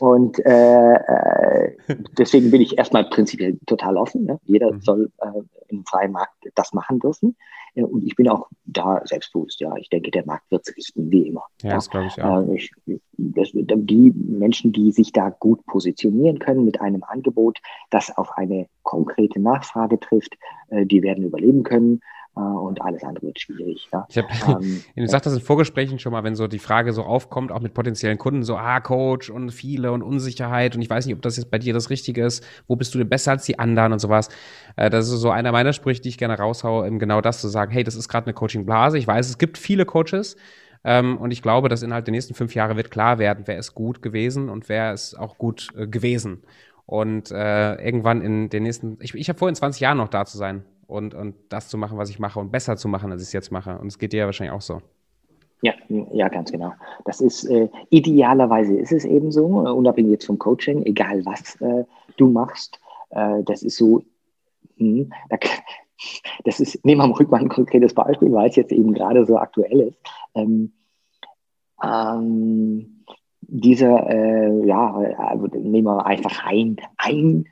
und 0.00 0.38
äh, 0.44 0.94
äh, 0.94 1.76
deswegen 2.16 2.50
bin 2.50 2.60
ich 2.60 2.78
erstmal 2.78 3.04
prinzipiell 3.04 3.58
total 3.66 3.96
offen. 3.96 4.24
Ne? 4.24 4.38
Jeder 4.44 4.72
mhm. 4.72 4.80
soll 4.80 5.10
äh, 5.18 5.40
im 5.68 5.84
freien 5.84 6.12
Markt 6.12 6.34
das 6.54 6.72
machen 6.72 6.98
dürfen. 7.00 7.36
Und 7.74 8.02
ich 8.02 8.16
bin 8.16 8.28
auch 8.28 8.48
da 8.64 9.02
selbstbewusst. 9.04 9.60
Ja, 9.60 9.76
ich 9.76 9.88
denke, 9.88 10.10
der 10.10 10.26
Markt 10.26 10.50
wird 10.50 10.66
es 10.66 10.76
richten, 10.76 11.12
wie 11.12 11.28
immer. 11.28 11.44
Ja, 11.62 11.68
ja. 11.68 11.74
das 11.76 11.88
glaube 11.88 12.06
ich 12.06 12.20
auch. 12.20 12.48
Ich, 12.52 12.72
das, 13.12 13.50
die 13.52 14.12
Menschen, 14.16 14.72
die 14.72 14.90
sich 14.90 15.12
da 15.12 15.28
gut 15.30 15.64
positionieren 15.66 16.40
können 16.40 16.64
mit 16.64 16.80
einem 16.80 17.04
Angebot, 17.04 17.58
das 17.90 18.16
auf 18.16 18.36
eine 18.36 18.66
konkrete 18.82 19.38
Nachfrage 19.38 20.00
trifft, 20.00 20.36
die 20.70 21.02
werden 21.02 21.24
überleben 21.24 21.62
können. 21.62 22.00
Äh, 22.38 22.40
und 22.40 22.80
alles 22.82 23.02
andere 23.02 23.26
wird 23.26 23.40
schwierig. 23.40 23.88
Ja. 23.92 24.06
Ich 24.08 24.18
habe, 24.18 24.28
ähm, 24.62 24.82
du 24.96 25.08
sagst 25.08 25.26
das 25.26 25.34
in 25.34 25.40
Vorgesprächen 25.40 25.98
schon 25.98 26.12
mal, 26.12 26.22
wenn 26.24 26.36
so 26.36 26.46
die 26.46 26.58
Frage 26.58 26.92
so 26.92 27.02
aufkommt, 27.02 27.50
auch 27.50 27.60
mit 27.60 27.74
potenziellen 27.74 28.18
Kunden, 28.18 28.42
so, 28.42 28.56
ah, 28.56 28.80
Coach 28.80 29.30
und 29.30 29.50
viele 29.50 29.92
und 29.92 30.02
Unsicherheit 30.02 30.76
und 30.76 30.82
ich 30.82 30.90
weiß 30.90 31.06
nicht, 31.06 31.16
ob 31.16 31.22
das 31.22 31.36
jetzt 31.36 31.50
bei 31.50 31.58
dir 31.58 31.74
das 31.74 31.90
Richtige 31.90 32.24
ist, 32.24 32.44
wo 32.66 32.76
bist 32.76 32.94
du 32.94 32.98
denn 32.98 33.08
besser 33.08 33.32
als 33.32 33.44
die 33.44 33.58
anderen 33.58 33.92
und 33.92 33.98
sowas. 33.98 34.28
Äh, 34.76 34.90
das 34.90 35.08
ist 35.08 35.20
so 35.20 35.30
einer 35.30 35.52
meiner 35.52 35.72
Sprüche, 35.72 36.00
die 36.00 36.10
ich 36.10 36.18
gerne 36.18 36.38
raushaue, 36.38 36.86
eben 36.86 36.98
genau 36.98 37.20
das 37.20 37.40
zu 37.40 37.48
sagen, 37.48 37.72
hey, 37.72 37.82
das 37.82 37.96
ist 37.96 38.08
gerade 38.08 38.26
eine 38.26 38.34
Coaching-Blase. 38.34 38.98
Ich 38.98 39.06
weiß, 39.06 39.28
es 39.28 39.38
gibt 39.38 39.58
viele 39.58 39.84
Coaches, 39.84 40.36
ähm, 40.84 41.18
und 41.18 41.32
ich 41.32 41.42
glaube, 41.42 41.68
dass 41.68 41.82
innerhalb 41.82 42.04
der 42.04 42.12
nächsten 42.12 42.34
fünf 42.34 42.54
Jahre 42.54 42.76
wird 42.76 42.92
klar 42.92 43.18
werden, 43.18 43.42
wer 43.46 43.58
ist 43.58 43.74
gut 43.74 44.00
gewesen 44.00 44.48
und 44.48 44.68
wer 44.68 44.92
ist 44.92 45.18
auch 45.18 45.36
gut 45.36 45.68
äh, 45.76 45.88
gewesen. 45.88 46.44
Und 46.86 47.32
äh, 47.32 47.74
irgendwann 47.84 48.22
in 48.22 48.48
den 48.48 48.62
nächsten, 48.62 48.96
ich, 49.00 49.12
ich 49.14 49.28
habe 49.28 49.38
vor, 49.38 49.48
in 49.48 49.56
20 49.56 49.80
Jahren 49.80 49.98
noch 49.98 50.08
da 50.08 50.24
zu 50.24 50.38
sein 50.38 50.64
und, 50.88 51.14
und 51.14 51.34
das 51.50 51.68
zu 51.68 51.78
machen, 51.78 51.98
was 51.98 52.10
ich 52.10 52.18
mache 52.18 52.40
und 52.40 52.50
besser 52.50 52.76
zu 52.76 52.88
machen, 52.88 53.12
als 53.12 53.22
ich 53.22 53.28
es 53.28 53.32
jetzt 53.32 53.52
mache. 53.52 53.78
Und 53.78 53.86
es 53.86 53.98
geht 53.98 54.12
dir 54.12 54.20
ja 54.20 54.26
wahrscheinlich 54.26 54.56
auch 54.56 54.62
so. 54.62 54.80
Ja, 55.60 55.74
ja, 55.88 56.28
ganz 56.28 56.50
genau. 56.50 56.72
Das 57.04 57.20
ist 57.20 57.44
äh, 57.44 57.68
idealerweise 57.90 58.74
ist 58.74 58.92
es 58.92 59.04
eben 59.04 59.30
so, 59.30 59.66
äh, 59.66 59.70
unabhängig 59.70 60.12
jetzt 60.12 60.26
vom 60.26 60.38
Coaching, 60.38 60.84
egal 60.86 61.24
was 61.26 61.60
äh, 61.60 61.84
du 62.16 62.30
machst. 62.30 62.80
Äh, 63.10 63.42
das 63.44 63.62
ist 63.62 63.76
so, 63.76 64.02
hm, 64.78 65.12
da, 65.28 65.36
das 66.44 66.60
ist, 66.60 66.84
nehmen 66.84 67.06
wir 67.06 67.20
rück 67.20 67.30
mal 67.30 67.40
ein 67.40 67.48
konkretes 67.48 67.92
Beispiel, 67.92 68.32
weil 68.32 68.48
es 68.48 68.56
jetzt 68.56 68.72
eben 68.72 68.94
gerade 68.94 69.26
so 69.26 69.36
aktuell 69.36 69.80
ist. 69.80 69.98
Ähm, 70.34 70.72
ähm, 71.82 73.04
dieser, 73.40 74.08
äh, 74.08 74.66
ja, 74.66 74.94
also 75.18 75.46
nehmen 75.46 75.84
wir 75.84 76.06
einfach 76.06 76.46
ein, 76.46 76.76
ein 76.96 77.46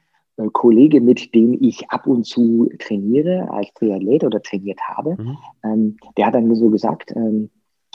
Kollege, 0.53 1.01
mit 1.01 1.35
dem 1.35 1.57
ich 1.61 1.91
ab 1.91 2.07
und 2.07 2.25
zu 2.25 2.69
trainiere, 2.79 3.51
als 3.51 3.73
Triathlet 3.75 4.25
oder 4.25 4.43
trainiert 4.43 4.81
habe, 4.83 5.17
mhm. 5.21 5.37
ähm, 5.65 5.97
der 6.17 6.27
hat 6.27 6.35
dann 6.35 6.55
so 6.55 6.71
gesagt, 6.71 7.13
ähm, 7.17 7.51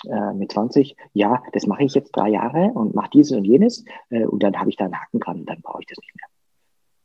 äh, 0.10 0.34
mit 0.34 0.52
20, 0.52 0.96
ja, 1.14 1.44
das 1.54 1.68
mache 1.68 1.84
ich 1.84 1.94
jetzt 1.94 2.12
drei 2.16 2.30
Jahre 2.30 2.72
und 2.74 2.96
mache 2.96 3.12
dieses 3.14 3.38
und 3.38 3.46
jenes 3.46 3.86
äh, 4.10 4.26
und 4.26 4.42
dann 4.42 4.60
habe 4.60 4.70
ich 4.70 4.76
da 4.76 4.86
einen 4.86 5.00
Haken 5.00 5.20
dran 5.20 5.40
und 5.42 5.50
dann 5.50 5.62
brauche 5.62 5.82
ich 5.82 5.88
das 5.88 6.00
nicht 6.00 6.16
mehr. 6.16 6.28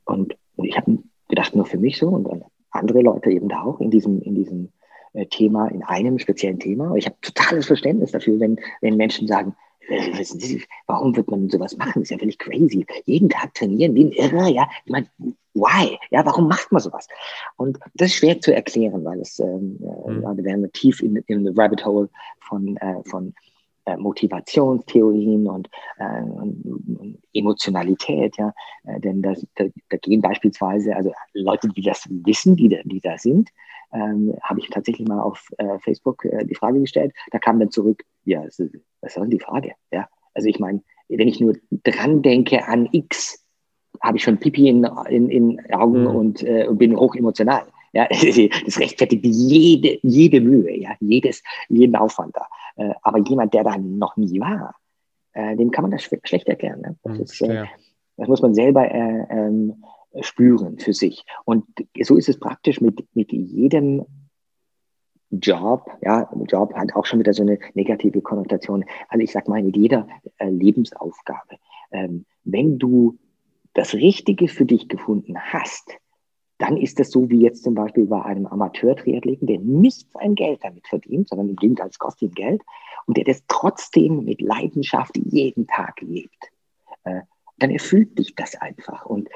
Und, 0.07 0.37
und 0.57 0.65
ich 0.65 0.77
habe 0.77 0.99
gedacht, 1.29 1.55
nur 1.55 1.67
für 1.67 1.79
mich 1.79 1.99
so 1.99 2.09
und 2.09 2.25
dann 2.25 2.45
andere 2.71 3.03
Leute 3.03 3.31
eben 3.31 3.49
da 3.49 3.63
auch 3.63 3.81
in 3.81 3.91
diesem, 3.91 4.23
in 4.23 4.35
diesem 4.35 4.73
äh, 5.13 5.27
Thema, 5.27 5.69
in 5.69 5.83
einem 5.83 6.19
speziellen 6.19 6.59
Thema. 6.59 6.95
ich 6.95 7.07
habe 7.07 7.17
totales 7.21 7.67
Verständnis 7.67 8.13
dafür, 8.13 8.41
wenn, 8.41 8.59
wenn 8.81 8.97
Menschen 8.97 9.27
sagen, 9.27 9.55
warum 10.87 11.17
wird 11.17 11.31
man 11.31 11.49
sowas 11.49 11.77
machen? 11.77 11.93
Das 11.95 12.05
ist 12.05 12.11
ja 12.11 12.19
völlig 12.19 12.39
crazy. 12.39 12.87
Jeden 13.05 13.29
Tag 13.29 13.55
trainieren 13.55 13.95
wie 13.95 14.05
ein 14.05 14.13
Irrer, 14.13 14.49
ja. 14.49 14.69
Ich 14.85 14.93
meine, 14.93 15.09
why? 15.55 15.99
Ja, 16.11 16.25
warum 16.25 16.49
macht 16.49 16.71
man 16.73 16.81
sowas? 16.81 17.09
Und 17.57 17.79
das 17.95 18.09
ist 18.09 18.17
schwer 18.17 18.41
zu 18.41 18.55
erklären, 18.55 19.05
weil 19.05 19.21
es, 19.21 19.39
ähm, 19.39 19.79
mhm. 19.81 20.23
da 20.23 20.37
wären 20.45 20.63
wir 20.63 20.73
tief 20.73 21.03
in, 21.03 21.17
in 21.27 21.45
the 21.45 21.53
rabbit 21.57 21.85
hole 21.85 22.09
von, 22.41 22.77
äh, 22.77 23.03
von 23.05 23.35
äh, 23.87 23.97
Motivationstheorien 23.97 25.49
und, 25.49 25.71
äh, 25.99 26.23
und, 26.23 26.65
und, 26.99 27.19
Emotionalität, 27.33 28.37
ja. 28.37 28.53
Äh, 28.85 29.01
denn 29.01 29.23
das, 29.23 29.47
da, 29.55 29.65
da, 29.89 29.97
gehen 29.97 30.21
beispielsweise, 30.21 30.95
also 30.95 31.13
Leute, 31.33 31.69
die 31.69 31.83
das 31.83 32.07
wissen, 32.09 32.57
die 32.57 32.69
da, 32.69 32.79
die 32.85 33.01
da 33.01 33.17
sind, 33.17 33.51
ähm, 33.93 34.35
habe 34.43 34.61
ich 34.61 34.69
tatsächlich 34.69 35.07
mal 35.07 35.21
auf 35.21 35.49
äh, 35.59 35.79
Facebook 35.79 36.27
die 36.43 36.55
Frage 36.55 36.81
gestellt. 36.81 37.15
Da 37.31 37.39
kam 37.39 37.61
dann 37.61 37.71
zurück, 37.71 38.03
ja, 38.25 38.43
was 38.43 38.59
ist 38.59 39.17
denn 39.17 39.31
die 39.31 39.41
Frage? 39.41 39.73
Ja, 39.93 40.09
also 40.35 40.49
ich 40.49 40.59
meine, 40.59 40.83
wenn 41.09 41.29
ich 41.29 41.41
nur 41.41 41.55
dran 41.85 42.23
denke 42.23 42.67
an 42.67 42.89
X, 42.91 43.45
habe 44.03 44.17
ich 44.17 44.25
schon 44.25 44.39
Pipi 44.39 44.69
in, 44.69 44.85
in, 45.09 45.31
in 45.31 45.73
Augen 45.73 46.03
mhm. 46.03 46.17
und 46.17 46.43
äh, 46.43 46.67
bin 46.73 46.97
hoch 46.97 47.15
emotional. 47.15 47.67
Ja, 47.93 48.07
das 48.65 48.79
rechtfertigt 48.79 49.25
jede, 49.25 49.99
jede 50.03 50.41
Mühe, 50.41 50.77
ja, 50.77 50.91
jedes, 51.01 51.43
jeden 51.69 51.97
Aufwand 51.97 52.37
da. 52.37 52.47
Äh, 52.77 52.95
aber 53.03 53.19
jemand, 53.19 53.55
der 53.55 53.65
da 53.65 53.77
noch 53.79 54.17
nie 54.17 54.41
war, 54.41 54.77
äh, 55.33 55.57
dem 55.57 55.71
kann 55.71 55.83
man 55.83 55.91
das 55.91 56.03
sch 56.03 56.15
schlecht 56.25 56.49
erklären. 56.49 56.81
Ne? 56.81 56.97
Das 57.03 57.17
mhm, 57.17 57.23
ist, 57.23 57.43
äh, 57.43 57.67
Das 58.17 58.29
muss 58.29 58.43
man 58.43 58.55
selber 58.55 58.91
äh, 58.91 59.27
ähm, 59.31 59.85
spüren 60.21 60.79
für 60.79 60.93
sich. 60.93 61.25
Und 61.45 61.65
so 62.03 62.17
ist 62.17 62.29
es 62.29 62.39
praktisch 62.39 62.81
mit, 62.81 63.05
mit 63.15 63.33
jedem 63.33 64.07
Job, 65.31 65.91
ja, 66.03 66.31
Job 66.49 66.73
hat 66.75 66.95
auch 66.95 67.05
schon 67.05 67.19
wieder 67.19 67.35
so 67.35 67.43
eine 67.43 67.59
negative 67.75 68.21
Konnotation. 68.23 68.85
Also 69.09 69.23
ich 69.23 69.33
sag 69.33 69.49
mal, 69.49 69.63
mit 69.63 69.77
jeder 69.77 70.07
äh, 70.39 70.49
Lebensaufgabe. 70.49 71.57
Ähm, 71.91 72.27
wenn 72.45 72.79
du 72.79 73.19
das 73.75 73.95
Richtige 73.95 74.49
für 74.49 74.65
dich 74.65 74.89
gefunden 74.89 75.39
hast, 75.39 75.99
dann 76.59 76.77
ist 76.77 76.99
das 76.99 77.11
so 77.11 77.29
wie 77.29 77.41
jetzt 77.41 77.65
zum 77.65 77.75
Beispiel 77.75 78.07
bei 78.07 78.23
einem 78.23 78.47
Amateur-Triathleten, 78.47 79.47
der 79.47 79.59
nicht 79.59 80.09
sein 80.13 80.35
Geld 80.35 80.61
damit 80.63 80.87
verdient, 80.89 81.29
sondern 81.29 81.51
im 81.51 81.57
Gegenteil, 81.57 81.89
es 81.89 81.99
kostet 81.99 82.31
ihm 82.31 82.35
Geld 82.35 82.63
und 83.07 83.17
der 83.17 83.25
das 83.25 83.45
trotzdem 83.49 84.25
mit 84.25 84.41
Leidenschaft 84.41 85.17
jeden 85.17 85.67
Tag 85.67 86.01
lebt. 86.01 86.51
Äh, 87.05 87.23
dann 87.59 87.71
erfüllt 87.71 88.19
dich 88.19 88.35
das 88.35 88.55
einfach. 88.57 89.07
Und 89.07 89.29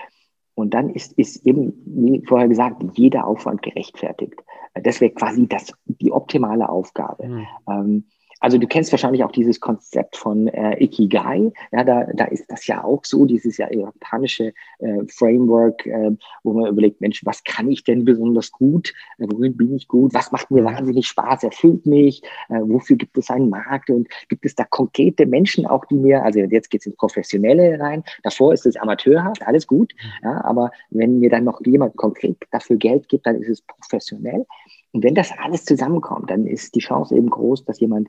und 0.60 0.74
dann 0.74 0.90
ist, 0.90 1.14
ist 1.14 1.46
eben, 1.46 1.72
wie 1.86 2.22
vorher 2.26 2.48
gesagt, 2.48 2.82
jeder 2.92 3.26
Aufwand 3.26 3.62
gerechtfertigt. 3.62 4.34
Das 4.74 5.00
wäre 5.00 5.12
quasi 5.12 5.48
das, 5.48 5.72
die 5.86 6.12
optimale 6.12 6.68
Aufgabe. 6.68 7.26
Mhm. 7.26 7.46
Ähm, 7.66 8.04
also 8.40 8.56
du 8.56 8.66
kennst 8.66 8.90
wahrscheinlich 8.90 9.22
auch 9.22 9.32
dieses 9.32 9.60
Konzept 9.60 10.16
von 10.16 10.48
äh, 10.48 10.82
Ikigai. 10.82 11.52
Ja, 11.72 11.84
da, 11.84 12.04
da 12.14 12.24
ist 12.24 12.50
das 12.50 12.66
ja 12.66 12.82
auch 12.82 13.04
so, 13.04 13.26
dieses 13.26 13.58
ja 13.58 13.70
japanische 13.70 14.54
äh, 14.78 15.04
Framework, 15.08 15.86
äh, 15.86 16.10
wo 16.42 16.54
man 16.54 16.70
überlegt, 16.70 17.00
Mensch, 17.02 17.24
was 17.24 17.44
kann 17.44 17.70
ich 17.70 17.84
denn 17.84 18.04
besonders 18.04 18.50
gut? 18.50 18.94
Äh, 19.18 19.26
worin 19.30 19.56
bin 19.56 19.76
ich 19.76 19.88
gut? 19.88 20.14
Was 20.14 20.32
macht 20.32 20.50
mir 20.50 20.64
wahnsinnig 20.64 21.06
Spaß? 21.06 21.44
Erfüllt 21.44 21.84
mich? 21.84 22.22
Äh, 22.48 22.60
wofür 22.62 22.96
gibt 22.96 23.18
es 23.18 23.30
einen 23.30 23.50
Markt? 23.50 23.90
Und 23.90 24.08
gibt 24.28 24.46
es 24.46 24.54
da 24.54 24.64
konkrete 24.64 25.26
Menschen 25.26 25.66
auch, 25.66 25.84
die 25.84 25.96
mir, 25.96 26.24
also 26.24 26.40
jetzt 26.40 26.70
geht 26.70 26.80
es 26.80 26.86
ins 26.86 26.96
Professionelle 26.96 27.78
rein. 27.78 28.02
Davor 28.22 28.54
ist 28.54 28.64
es 28.64 28.76
amateurhaft, 28.76 29.46
alles 29.46 29.66
gut. 29.66 29.92
Ja, 30.22 30.42
aber 30.44 30.70
wenn 30.88 31.20
mir 31.20 31.28
dann 31.28 31.44
noch 31.44 31.60
jemand 31.64 31.96
konkret 31.96 32.38
dafür 32.50 32.76
Geld 32.76 33.08
gibt, 33.08 33.26
dann 33.26 33.36
ist 33.36 33.48
es 33.48 33.62
professionell. 33.62 34.46
Und 34.92 35.04
wenn 35.04 35.14
das 35.14 35.30
alles 35.38 35.64
zusammenkommt, 35.64 36.30
dann 36.30 36.46
ist 36.46 36.74
die 36.74 36.80
Chance 36.80 37.14
eben 37.14 37.30
groß, 37.30 37.64
dass 37.64 37.80
jemand 37.80 38.08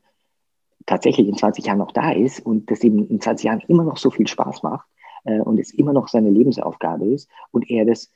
tatsächlich 0.85 1.27
in 1.27 1.37
20 1.37 1.65
Jahren 1.65 1.79
noch 1.79 1.91
da 1.91 2.11
ist 2.11 2.39
und 2.45 2.69
das 2.71 2.83
eben 2.83 3.07
in 3.07 3.21
20 3.21 3.45
Jahren 3.45 3.61
immer 3.67 3.83
noch 3.83 3.97
so 3.97 4.09
viel 4.09 4.27
Spaß 4.27 4.63
macht 4.63 4.87
äh, 5.25 5.39
und 5.39 5.59
es 5.59 5.73
immer 5.73 5.93
noch 5.93 6.07
seine 6.07 6.29
Lebensaufgabe 6.29 7.05
ist 7.07 7.29
und 7.51 7.69
er 7.69 7.85
das, 7.85 8.11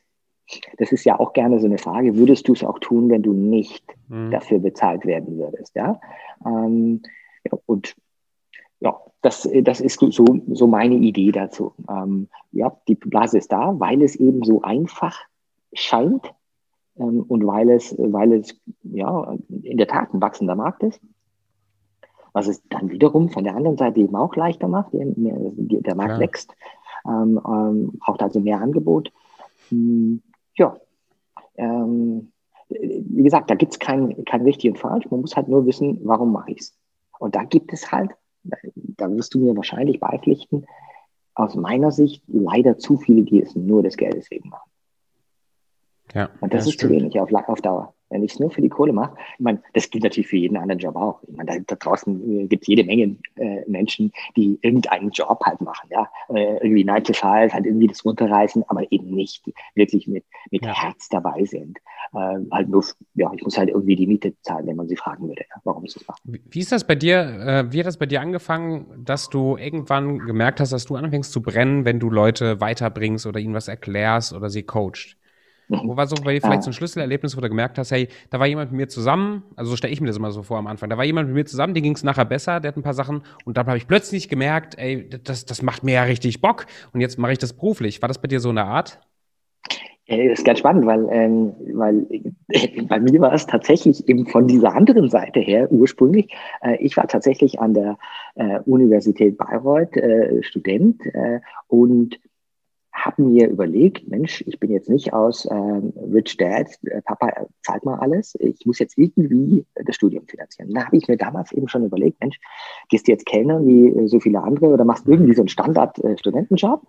das 0.78 0.92
ist 0.92 1.06
ja 1.06 1.20
auch 1.20 1.34
gerne 1.34 1.60
so 1.60 1.66
eine 1.66 1.78
Frage, 1.78 2.16
würdest 2.18 2.48
du 2.48 2.54
es 2.54 2.64
auch 2.64 2.80
tun, 2.80 3.10
wenn 3.10 3.24
du 3.24 3.34
nicht 3.34 3.84
mhm. 4.08 4.32
dafür 4.32 4.60
bezahlt 4.60 5.06
werden 5.06 5.38
würdest, 5.38 5.76
ja? 5.76 6.00
Ähm, 6.46 7.02
ja 7.44 7.58
und 7.66 7.96
ja, 8.80 9.00
das, 9.22 9.50
das 9.64 9.82
ist 9.82 10.00
so, 10.00 10.26
so 10.48 10.68
meine 10.68 10.96
Idee 10.96 11.32
dazu. 11.32 11.74
Ähm, 11.90 12.28
ja, 12.52 12.76
die 12.88 12.96
Blase 12.96 13.38
ist 13.38 13.52
da, 13.52 13.80
weil 13.80 14.02
es 14.02 14.16
eben 14.16 14.44
so 14.44 14.62
einfach 14.62 15.18
scheint 15.74 16.34
ähm, 16.98 17.24
und 17.24 17.48
weil 17.48 17.70
es, 17.70 17.96
weil 17.98 18.34
es 18.34 18.60
ja 18.84 19.36
in 19.64 19.78
der 19.78 19.88
Tat 19.88 20.14
ein 20.14 20.22
wachsender 20.22 20.56
Markt 20.56 20.84
ist 20.84 21.02
was 22.36 22.48
es 22.48 22.62
dann 22.68 22.92
wiederum 22.92 23.30
von 23.30 23.46
der 23.46 23.56
anderen 23.56 23.78
Seite 23.78 24.02
eben 24.02 24.16
auch 24.18 24.36
leichter 24.36 24.68
macht. 24.68 24.92
Der, 24.92 25.06
der 25.06 25.96
Markt 25.96 26.16
ja. 26.16 26.20
wächst, 26.20 26.54
ähm, 27.08 27.40
ähm, 27.48 27.94
braucht 27.98 28.22
also 28.22 28.42
mehr 28.42 28.60
Angebot. 28.60 29.14
Hm, 29.70 30.22
ja, 30.56 30.76
ähm, 31.56 32.34
wie 32.68 33.24
gesagt, 33.24 33.50
da 33.50 33.56
gibt 33.56 33.72
es 33.72 33.80
kein, 33.80 34.26
kein 34.26 34.42
richtig 34.42 34.70
und 34.70 34.78
falsch. 34.78 35.10
Man 35.10 35.22
muss 35.22 35.38
halt 35.38 35.48
nur 35.48 35.66
wissen, 35.66 36.02
warum 36.04 36.34
mache 36.34 36.52
ich 36.52 36.60
es. 36.60 36.78
Und 37.20 37.36
da 37.36 37.46
gibt 37.46 37.72
es 37.72 37.90
halt, 37.94 38.12
da 38.44 39.10
wirst 39.10 39.34
du 39.34 39.40
mir 39.40 39.56
wahrscheinlich 39.56 40.02
beipflichten, 40.02 40.66
aus 41.36 41.56
meiner 41.56 41.94
Sicht 41.94 42.22
leider 42.28 42.78
zu 42.78 42.98
viele, 42.98 43.24
die 43.24 43.42
es 43.42 43.56
nur 43.56 43.82
des 43.82 43.96
Geldes 43.96 44.30
wegen 44.30 44.50
machen. 44.50 44.70
Ja, 46.14 46.30
und 46.42 46.54
das, 46.54 46.66
das 46.66 46.68
ist 46.68 46.74
stimmt. 46.74 46.92
zu 46.92 46.98
wenig 46.98 47.20
auf, 47.22 47.32
auf 47.32 47.62
Dauer. 47.62 47.95
Wenn 48.10 48.24
ich 48.24 48.34
es 48.34 48.40
nur 48.40 48.52
für 48.52 48.62
die 48.62 48.70
Kohle 48.70 48.94
mache, 48.94 49.16
ich 49.34 49.44
meine, 49.44 49.62
das 49.74 49.90
gilt 49.90 50.04
natürlich 50.04 50.28
für 50.28 50.38
jeden 50.38 50.58
anderen 50.58 50.80
Job 50.80 50.96
auch. 50.96 51.22
Ich 51.28 51.36
meine, 51.36 51.52
da, 51.52 51.60
da 51.66 51.76
draußen 51.76 52.42
äh, 52.42 52.48
gibt 52.48 52.64
es 52.64 52.68
jede 52.68 52.84
Menge 52.84 53.18
äh, 53.36 53.62
Menschen, 53.68 54.12
die 54.36 54.60
irgendeinen 54.62 55.10
Job 55.10 55.40
halt 55.44 55.62
machen, 55.62 55.90
ja. 55.92 56.08
Äh, 56.30 56.58
irgendwie 56.58 56.84
9 56.84 57.04
to 57.04 57.14
5, 57.14 57.54
halt 57.54 57.66
irgendwie 57.66 57.88
das 57.88 58.06
runterreißen, 58.06 58.64
aber 58.68 58.92
eben 58.92 59.12
nicht 59.12 59.44
wirklich 59.74 60.08
mit, 60.08 60.24
mit 60.52 60.64
ja. 60.64 60.74
Herz 60.74 61.10
dabei 61.10 61.44
sind. 61.46 61.80
Äh, 62.14 62.38
halt 62.52 62.70
nur, 62.70 62.84
ja, 63.16 63.32
ich 63.36 63.44
muss 63.44 63.58
halt 63.58 63.70
irgendwie 63.70 63.96
die 63.96 64.08
Miete 64.08 64.34
zahlen, 64.42 64.68
wenn 64.68 64.76
man 64.76 64.88
sie 64.88 64.96
fragen 64.96 65.28
würde, 65.28 65.44
ja, 65.50 65.62
warum 65.64 65.84
ich 65.86 65.94
das 65.94 66.08
mache. 66.08 66.20
Wie 66.24 66.60
ist 66.60 66.72
das 66.72 66.86
bei 66.86 66.96
dir, 66.96 67.20
äh, 67.20 67.72
wie 67.72 67.80
hat 67.80 67.88
das 67.88 67.98
bei 67.98 68.06
dir 68.06 68.22
angefangen, 68.22 69.04
dass 69.04 69.30
du 69.30 69.58
irgendwann 69.58 70.20
gemerkt 70.20 70.60
hast, 70.60 70.72
dass 70.72 70.86
du 70.86 70.96
anfängst 70.96 71.32
zu 71.32 71.42
brennen, 71.42 71.86
wenn 71.86 72.00
du 72.00 72.10
Leute 72.10 72.62
weiterbringst 72.62 73.26
oder 73.26 73.40
ihnen 73.40 73.54
was 73.54 73.68
erklärst 73.68 74.34
oder 74.34 74.50
sie 74.50 74.64
coacht? 74.64 75.18
Wo 75.68 75.98
war 75.98 76.08
so 76.08 76.16
bei 76.24 76.34
dir 76.34 76.42
vielleicht 76.42 76.64
so 76.64 76.70
ein 76.70 76.74
Schlüsselerlebnis, 76.74 77.36
wo 77.36 77.42
du 77.42 77.50
gemerkt 77.50 77.78
hast, 77.78 77.92
hey, 77.92 78.08
da 78.30 78.40
war 78.40 78.48
jemand 78.48 78.72
mit 78.72 78.78
mir 78.78 78.88
zusammen, 78.88 79.44
also 79.56 79.72
so 79.72 79.78
stelle 79.78 79.94
ich 79.94 80.02
mir 80.02 80.08
das 80.08 80.18
immer 80.18 80.32
so 80.32 80.44
vor 80.44 80.58
am 80.58 80.68
Anfang, 80.68 80.90
da 80.90 80.98
war 80.98 81.06
jemand 81.06 81.28
mit 81.28 81.36
mir 81.36 81.46
zusammen, 81.46 81.74
dem 81.74 81.84
ging 81.84 81.96
es 81.96 82.04
nachher 82.04 82.26
besser, 82.26 82.60
der 82.60 82.70
hat 82.70 82.78
ein 82.78 82.84
paar 82.84 82.94
Sachen 82.94 83.24
und 83.46 83.58
dann 83.58 83.66
habe 83.66 83.78
ich 83.78 83.88
plötzlich 83.88 84.30
gemerkt, 84.30 84.78
ey, 84.78 85.10
das, 85.10 85.46
das 85.46 85.62
macht 85.62 85.84
mir 85.84 85.96
ja 85.96 86.04
richtig 86.04 86.42
Bock 86.42 86.66
und 86.94 87.02
jetzt 87.02 87.18
mache 87.18 87.32
ich 87.32 87.40
das 87.40 87.54
beruflich. 87.54 88.02
War 88.02 88.08
das 88.08 88.20
bei 88.20 88.28
dir 88.28 88.40
so 88.40 88.50
eine 88.50 88.66
Art? 88.66 89.00
Das 90.08 90.20
ist 90.20 90.46
ganz 90.46 90.60
spannend, 90.60 90.86
weil, 90.86 91.08
ähm, 91.10 91.56
weil 91.74 92.06
äh, 92.50 92.82
bei 92.88 93.00
mir 93.00 93.20
war 93.22 93.34
es 93.34 93.48
tatsächlich 93.48 94.08
eben 94.08 94.28
von 94.28 94.46
dieser 94.46 94.76
anderen 94.76 95.10
Seite 95.10 95.40
her 95.40 95.72
ursprünglich. 95.72 96.32
Äh, 96.62 96.78
ich 96.80 96.96
war 96.96 97.08
tatsächlich 97.08 97.60
an 97.60 97.74
der 97.74 97.98
äh, 98.36 98.60
Universität 98.66 99.36
Bayreuth 99.38 99.98
äh, 99.98 100.44
Student 100.44 101.04
äh, 101.08 101.40
und 101.68 102.20
habe 102.96 103.22
mir 103.22 103.50
überlegt, 103.50 104.08
Mensch, 104.08 104.44
ich 104.48 104.60
bin 104.60 104.72
jetzt 104.72 104.90
nicht 104.90 105.14
aus 105.14 105.48
ähm, 105.52 105.94
Rich 106.14 106.38
Dad, 106.38 106.68
äh, 106.86 107.02
Papa 107.02 107.28
äh, 107.28 107.46
zahlt 107.62 107.84
mal 107.84 108.00
alles, 108.00 108.36
ich 108.40 108.66
muss 108.66 108.80
jetzt 108.80 108.98
irgendwie 108.98 109.66
das 109.76 109.96
Studium 109.96 110.26
finanzieren. 110.28 110.72
Da 110.74 110.86
habe 110.86 110.98
ich 110.98 111.08
mir 111.08 111.18
damals 111.18 111.52
eben 111.52 111.68
schon 111.68 111.86
überlegt, 111.86 112.22
Mensch, 112.22 112.40
gehst 112.90 113.08
du 113.08 113.12
jetzt 113.12 113.26
Kellner 113.26 113.66
wie 113.66 113.88
äh, 113.90 114.08
so 114.08 114.20
viele 114.20 114.42
andere 114.42 114.68
oder 114.68 114.86
machst 114.86 115.08
irgendwie 115.08 115.36
so 115.36 115.42
einen 115.42 115.50
Standard-Studentenjob? 115.50 116.88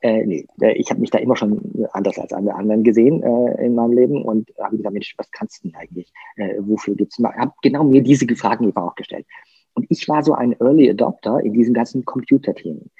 Äh, 0.00 0.26
nee, 0.26 0.46
ich 0.74 0.90
habe 0.90 1.00
mich 1.00 1.10
da 1.10 1.18
immer 1.18 1.36
schon 1.36 1.86
anders 1.92 2.18
als 2.18 2.32
alle 2.32 2.54
anderen 2.54 2.82
gesehen 2.82 3.22
äh, 3.22 3.64
in 3.64 3.74
meinem 3.74 3.92
Leben 3.92 4.22
und 4.22 4.50
habe 4.60 4.76
gesagt, 4.76 4.92
Mensch, 4.92 5.14
was 5.16 5.30
kannst 5.30 5.64
du 5.64 5.68
denn 5.68 5.76
eigentlich? 5.76 6.12
Äh, 6.36 6.56
wofür 6.58 6.96
gibt's? 6.96 7.18
Habe 7.18 7.52
genau 7.62 7.84
mir 7.84 8.02
diese 8.02 8.26
Fragen 8.36 8.68
eben 8.68 8.76
auch 8.76 8.94
gestellt. 8.94 9.26
Und 9.76 9.86
ich 9.90 10.08
war 10.08 10.22
so 10.22 10.32
ein 10.32 10.58
Early 10.58 10.88
Adopter 10.88 11.40
in 11.40 11.52
diesen 11.52 11.74
ganzen 11.74 12.06
Computerthemen. 12.06 12.90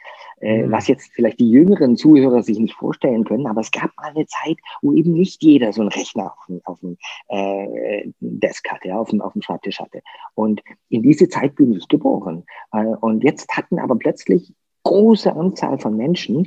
Äh, 0.40 0.64
mhm. 0.64 0.72
Was 0.72 0.88
jetzt 0.88 1.10
vielleicht 1.14 1.40
die 1.40 1.50
jüngeren 1.50 1.96
Zuhörer 1.96 2.42
sich 2.42 2.58
nicht 2.58 2.74
vorstellen 2.74 3.24
können, 3.24 3.46
aber 3.46 3.62
es 3.62 3.70
gab 3.70 3.96
mal 3.96 4.10
eine 4.10 4.26
Zeit, 4.26 4.58
wo 4.82 4.92
eben 4.92 5.14
nicht 5.14 5.42
jeder 5.42 5.72
so 5.72 5.80
einen 5.80 5.90
Rechner 5.90 6.34
auf 6.36 6.46
dem, 6.46 6.60
auf 6.64 6.80
dem 6.80 6.98
äh, 7.28 8.10
Desk 8.20 8.68
hatte, 8.68 8.94
auf, 8.94 9.08
dem, 9.08 9.22
auf 9.22 9.32
dem 9.32 9.40
Schreibtisch 9.40 9.80
hatte. 9.80 10.02
Und 10.34 10.60
in 10.90 11.02
diese 11.02 11.30
Zeit 11.30 11.54
bin 11.54 11.72
ich 11.72 11.88
geboren. 11.88 12.44
Äh, 12.72 12.84
und 12.84 13.24
jetzt 13.24 13.56
hatten 13.56 13.78
aber 13.78 13.96
plötzlich 13.96 14.52
große 14.82 15.34
Anzahl 15.34 15.78
von 15.78 15.96
Menschen 15.96 16.46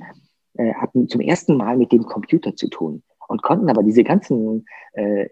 äh, 0.53 0.75
hatten 0.75 1.09
zum 1.09 1.21
ersten 1.21 1.57
Mal 1.57 1.75
mit 1.75 1.91
dem 1.91 2.03
Computer 2.03 2.55
zu 2.55 2.69
tun 2.69 3.01
und 3.29 3.43
konnten 3.43 3.69
aber 3.69 3.83
diese 3.83 4.03
ganzen 4.03 4.65
äh, 4.93 5.23
äh, 5.23 5.29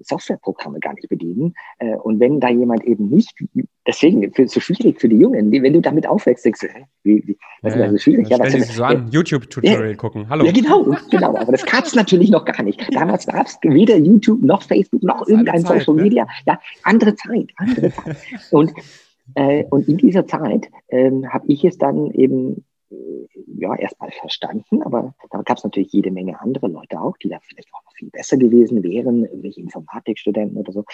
Softwareprogramme 0.00 0.78
gar 0.78 0.94
nicht 0.94 1.08
bedienen. 1.08 1.54
Äh, 1.78 1.96
und 1.96 2.20
wenn 2.20 2.38
da 2.38 2.48
jemand 2.48 2.84
eben 2.84 3.08
nicht, 3.08 3.36
deswegen 3.84 4.22
ist 4.22 4.38
es 4.38 4.52
so 4.52 4.60
schwierig 4.60 5.00
für 5.00 5.08
die 5.08 5.16
Jungen, 5.16 5.50
wenn 5.50 5.72
du 5.72 5.80
damit 5.80 6.06
aufwächst, 6.06 6.44
denkst 6.44 6.60
du, 6.60 6.68
wie, 7.02 7.26
wie, 7.26 7.36
das 7.62 7.74
ist 7.74 7.80
ja, 7.80 7.90
so 7.90 7.98
schwierig. 7.98 8.28
Ja, 8.28 8.36
stell 8.46 8.62
so 8.62 8.84
an, 8.84 9.08
YouTube-Tutorial 9.10 9.90
ja, 9.90 9.96
gucken, 9.96 10.28
hallo. 10.28 10.44
Ja, 10.44 10.52
genau, 10.52 10.84
genau, 11.10 11.36
aber 11.36 11.50
das 11.50 11.66
gab 11.66 11.84
es 11.84 11.96
natürlich 11.96 12.30
noch 12.30 12.44
gar 12.44 12.62
nicht. 12.62 12.80
Damals 12.94 13.26
gab 13.26 13.46
es 13.46 13.58
weder 13.62 13.96
YouTube 13.96 14.42
noch 14.42 14.62
Facebook 14.62 15.02
noch 15.02 15.26
irgendein 15.26 15.64
Zeit, 15.64 15.80
Social 15.80 15.96
ne? 15.96 16.02
Media. 16.02 16.28
Ja, 16.46 16.60
andere 16.84 17.16
Zeit, 17.16 17.50
andere 17.56 17.90
Zeit. 17.90 18.16
und, 18.52 18.72
äh, 19.34 19.64
und 19.70 19.88
in 19.88 19.96
dieser 19.96 20.28
Zeit 20.28 20.70
ähm, 20.90 21.28
habe 21.32 21.46
ich 21.48 21.64
es 21.64 21.76
dann 21.76 22.12
eben 22.12 22.64
ja, 22.88 23.74
erstmal 23.74 24.10
verstanden, 24.12 24.82
aber 24.82 25.14
da 25.30 25.42
gab 25.42 25.58
es 25.58 25.64
natürlich 25.64 25.92
jede 25.92 26.10
Menge 26.10 26.40
andere 26.40 26.68
Leute 26.68 27.00
auch, 27.00 27.16
die 27.16 27.28
da 27.28 27.38
vielleicht 27.40 27.72
auch 27.74 27.84
noch 27.84 27.92
viel 27.94 28.10
besser 28.10 28.36
gewesen 28.36 28.82
wären, 28.82 29.24
irgendwelche 29.24 29.60
Informatikstudenten 29.60 30.56
oder 30.56 30.72
so. 30.72 30.84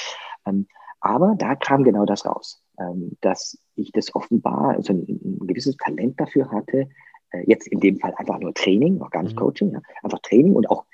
Ähm, 0.46 0.66
aber 1.00 1.34
da 1.36 1.56
kam 1.56 1.84
genau 1.84 2.06
das 2.06 2.24
raus, 2.24 2.62
ähm, 2.78 3.16
dass 3.20 3.58
ich 3.74 3.92
das 3.92 4.14
offenbar, 4.14 4.76
also 4.76 4.92
ein, 4.92 5.06
ein 5.06 5.46
gewisses 5.46 5.76
Talent 5.76 6.18
dafür 6.20 6.50
hatte, 6.50 6.88
äh, 7.32 7.42
jetzt 7.46 7.66
in 7.66 7.80
dem 7.80 7.98
Fall 7.98 8.14
einfach 8.16 8.38
nur 8.38 8.54
Training, 8.54 8.98
noch 8.98 9.10
gar 9.10 9.22
nicht 9.22 9.34
mhm. 9.34 9.40
Coaching, 9.40 9.72
ja, 9.72 9.80
einfach 10.02 10.20
Training 10.20 10.54
und 10.54 10.70
auch 10.70 10.84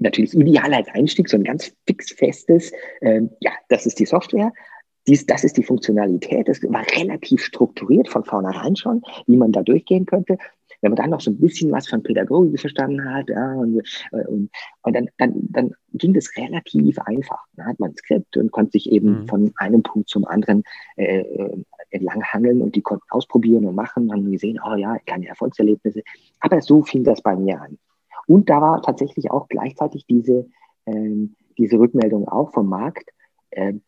natürlich 0.00 0.34
ideal 0.34 0.72
als 0.74 0.88
Einstieg, 0.88 1.28
so 1.28 1.36
ein 1.36 1.44
ganz 1.44 1.74
fix 1.86 2.12
festes, 2.12 2.72
ähm, 3.00 3.30
ja, 3.40 3.52
das 3.68 3.86
ist 3.86 3.98
die 3.98 4.06
Software, 4.06 4.52
dies, 5.06 5.26
das 5.26 5.44
ist 5.44 5.56
die 5.56 5.62
Funktionalität. 5.62 6.48
Es 6.48 6.62
war 6.62 6.84
relativ 6.96 7.42
strukturiert 7.42 8.08
von 8.08 8.24
vornherein 8.24 8.76
schon, 8.76 9.02
wie 9.26 9.36
man 9.36 9.52
da 9.52 9.62
durchgehen 9.62 10.06
könnte. 10.06 10.38
Wenn 10.80 10.90
man 10.90 10.96
dann 10.96 11.10
noch 11.10 11.20
so 11.20 11.30
ein 11.30 11.38
bisschen 11.38 11.72
was 11.72 11.88
von 11.88 12.02
Pädagogik 12.02 12.60
verstanden 12.60 13.04
hat, 13.04 13.28
ja, 13.28 13.52
und, 13.54 13.78
äh, 14.12 14.26
und, 14.26 14.50
und 14.82 14.92
dann, 14.94 15.08
dann, 15.18 15.32
dann 15.50 15.74
ging 15.94 16.12
das 16.12 16.36
relativ 16.36 16.98
einfach. 16.98 17.42
Dann 17.56 17.66
hat 17.66 17.80
man 17.80 17.90
ein 17.90 17.96
Skript 17.96 18.36
und 18.36 18.52
konnte 18.52 18.72
sich 18.72 18.90
eben 18.90 19.22
mhm. 19.22 19.28
von 19.28 19.52
einem 19.56 19.82
Punkt 19.82 20.08
zum 20.08 20.26
anderen 20.26 20.62
äh, 20.96 21.20
äh 21.20 21.64
entlang 21.90 22.24
hangeln 22.24 22.60
und 22.60 22.74
die 22.74 22.82
konnten 22.82 23.04
ausprobieren 23.10 23.66
und 23.66 23.76
machen, 23.76 24.10
haben 24.10 24.30
gesehen, 24.30 24.58
oh 24.66 24.74
ja, 24.74 24.98
keine 25.06 25.28
Erfolgserlebnisse. 25.28 26.02
Aber 26.40 26.60
so 26.60 26.82
fing 26.82 27.04
das 27.04 27.22
bei 27.22 27.36
mir 27.36 27.60
an. 27.60 27.78
Und 28.26 28.50
da 28.50 28.60
war 28.60 28.82
tatsächlich 28.82 29.30
auch 29.30 29.48
gleichzeitig 29.48 30.04
diese, 30.06 30.48
ähm, 30.86 31.36
diese 31.56 31.78
Rückmeldung 31.78 32.26
auch 32.26 32.52
vom 32.52 32.68
Markt. 32.68 33.10
Ähm, 33.52 33.82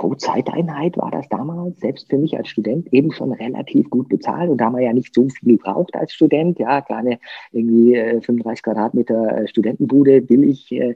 pro 0.00 0.14
Zeiteinheit 0.14 0.96
war 0.96 1.10
das 1.10 1.28
damals, 1.28 1.78
selbst 1.78 2.08
für 2.08 2.16
mich 2.16 2.34
als 2.34 2.48
Student, 2.48 2.90
eben 2.90 3.12
schon 3.12 3.32
relativ 3.32 3.90
gut 3.90 4.08
bezahlt. 4.08 4.48
Und 4.48 4.56
da 4.56 4.70
man 4.70 4.80
ja 4.80 4.94
nicht 4.94 5.14
so 5.14 5.28
viel 5.28 5.58
braucht 5.58 5.94
als 5.94 6.14
Student, 6.14 6.58
ja, 6.58 6.80
kleine 6.80 7.18
irgendwie 7.52 7.94
äh, 7.94 8.22
35 8.22 8.62
Quadratmeter 8.62 9.42
äh, 9.42 9.48
Studentenbude, 9.48 10.22
billig 10.22 10.72
äh, 10.72 10.94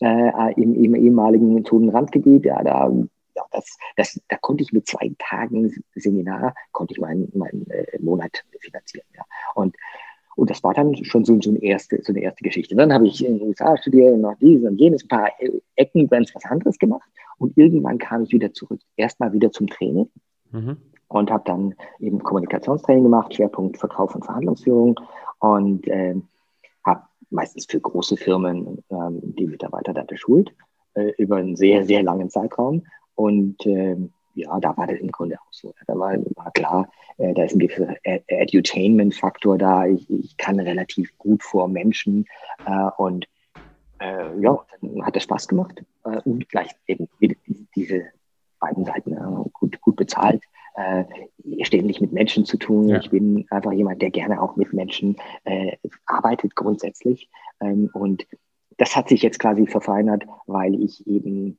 äh, 0.00 0.52
im, 0.60 0.74
im 0.74 0.94
ehemaligen 0.94 1.54
Methodenrandgebiet, 1.54 2.44
ja, 2.44 2.62
da 2.62 2.92
ja, 3.34 3.44
das, 3.50 3.78
das, 3.96 4.20
da 4.28 4.36
konnte 4.36 4.62
ich 4.62 4.72
mit 4.72 4.86
zwei 4.86 5.10
Tagen 5.18 5.72
Seminar, 5.94 6.54
konnte 6.72 6.92
ich 6.92 7.00
meinen, 7.00 7.32
meinen 7.34 7.66
äh, 7.70 7.98
Monat 8.00 8.44
finanzieren. 8.60 9.06
Ja. 9.16 9.22
Und, 9.54 9.74
und 10.36 10.50
das 10.50 10.62
war 10.64 10.74
dann 10.74 10.94
schon 11.04 11.24
so, 11.24 11.38
so, 11.40 11.50
eine, 11.50 11.62
erste, 11.62 12.02
so 12.02 12.12
eine 12.12 12.22
erste 12.22 12.42
Geschichte. 12.42 12.74
Dann 12.74 12.92
habe 12.92 13.06
ich 13.06 13.24
in 13.24 13.38
den 13.38 13.48
USA 13.48 13.76
studiert, 13.76 14.18
noch 14.18 14.36
dieses 14.40 14.68
und 14.68 14.80
jenes, 14.80 15.04
ein 15.04 15.08
paar 15.08 15.28
Ecken, 15.76 16.08
ganz 16.08 16.34
was 16.34 16.44
anderes 16.44 16.78
gemacht. 16.78 17.08
Und 17.38 17.56
irgendwann 17.58 17.98
kam 17.98 18.22
ich 18.22 18.32
wieder 18.32 18.52
zurück, 18.52 18.80
erstmal 18.96 19.32
wieder 19.32 19.50
zum 19.52 19.66
Training. 19.66 20.08
Mhm. 20.50 20.76
Und 21.08 21.30
habe 21.30 21.42
dann 21.44 21.74
eben 21.98 22.22
Kommunikationstraining 22.22 23.02
gemacht, 23.02 23.34
Schwerpunkt 23.34 23.76
Verkauf 23.76 24.14
und 24.14 24.24
Verhandlungsführung. 24.24 24.98
Und 25.40 25.86
äh, 25.88 26.14
habe 26.84 27.02
meistens 27.28 27.66
für 27.66 27.80
große 27.80 28.16
Firmen 28.16 28.82
ähm, 28.90 29.20
die 29.36 29.46
Mitarbeiter 29.46 29.92
da 29.92 30.04
geschult 30.04 30.54
äh, 30.94 31.12
über 31.18 31.36
einen 31.36 31.56
sehr, 31.56 31.84
sehr 31.84 32.02
langen 32.02 32.30
Zeitraum. 32.30 32.86
Und 33.14 33.66
äh, 33.66 33.96
ja, 34.34 34.58
da 34.60 34.76
war 34.76 34.86
das 34.86 34.98
im 34.98 35.10
Grunde 35.10 35.36
auch 35.36 35.52
so. 35.52 35.74
Da 35.86 35.98
war, 35.98 36.16
war 36.36 36.50
klar, 36.52 36.88
äh, 37.18 37.32
da 37.34 37.44
ist 37.44 37.54
ein 37.54 37.58
gewisser 37.58 37.94
Edutainment-Faktor 38.02 39.58
da. 39.58 39.86
Ich, 39.86 40.08
ich, 40.10 40.36
kann 40.36 40.58
relativ 40.58 41.16
gut 41.18 41.42
vor 41.42 41.68
Menschen 41.68 42.26
äh, 42.66 42.90
und 42.96 43.26
äh, 44.00 44.40
ja, 44.40 44.58
dann 44.80 45.04
hat 45.04 45.16
es 45.16 45.24
Spaß 45.24 45.48
gemacht 45.48 45.82
äh, 46.04 46.20
und 46.24 46.48
gleich 46.48 46.70
eben 46.86 47.08
diese 47.76 48.04
beiden 48.58 48.84
Seiten 48.84 49.12
äh, 49.12 49.48
gut, 49.52 49.80
gut 49.80 49.96
bezahlt. 49.96 50.42
Äh, 50.74 51.04
ständig 51.64 52.00
mit 52.00 52.12
Menschen 52.12 52.46
zu 52.46 52.56
tun. 52.56 52.88
Ja. 52.88 52.98
Ich 52.98 53.10
bin 53.10 53.44
einfach 53.50 53.72
jemand, 53.72 54.00
der 54.00 54.10
gerne 54.10 54.40
auch 54.40 54.56
mit 54.56 54.72
Menschen 54.72 55.16
äh, 55.44 55.76
arbeitet 56.06 56.56
grundsätzlich. 56.56 57.28
Ähm, 57.60 57.90
und 57.92 58.26
das 58.78 58.96
hat 58.96 59.10
sich 59.10 59.20
jetzt 59.20 59.38
quasi 59.38 59.66
verfeinert, 59.66 60.24
weil 60.46 60.74
ich 60.82 61.06
eben 61.06 61.58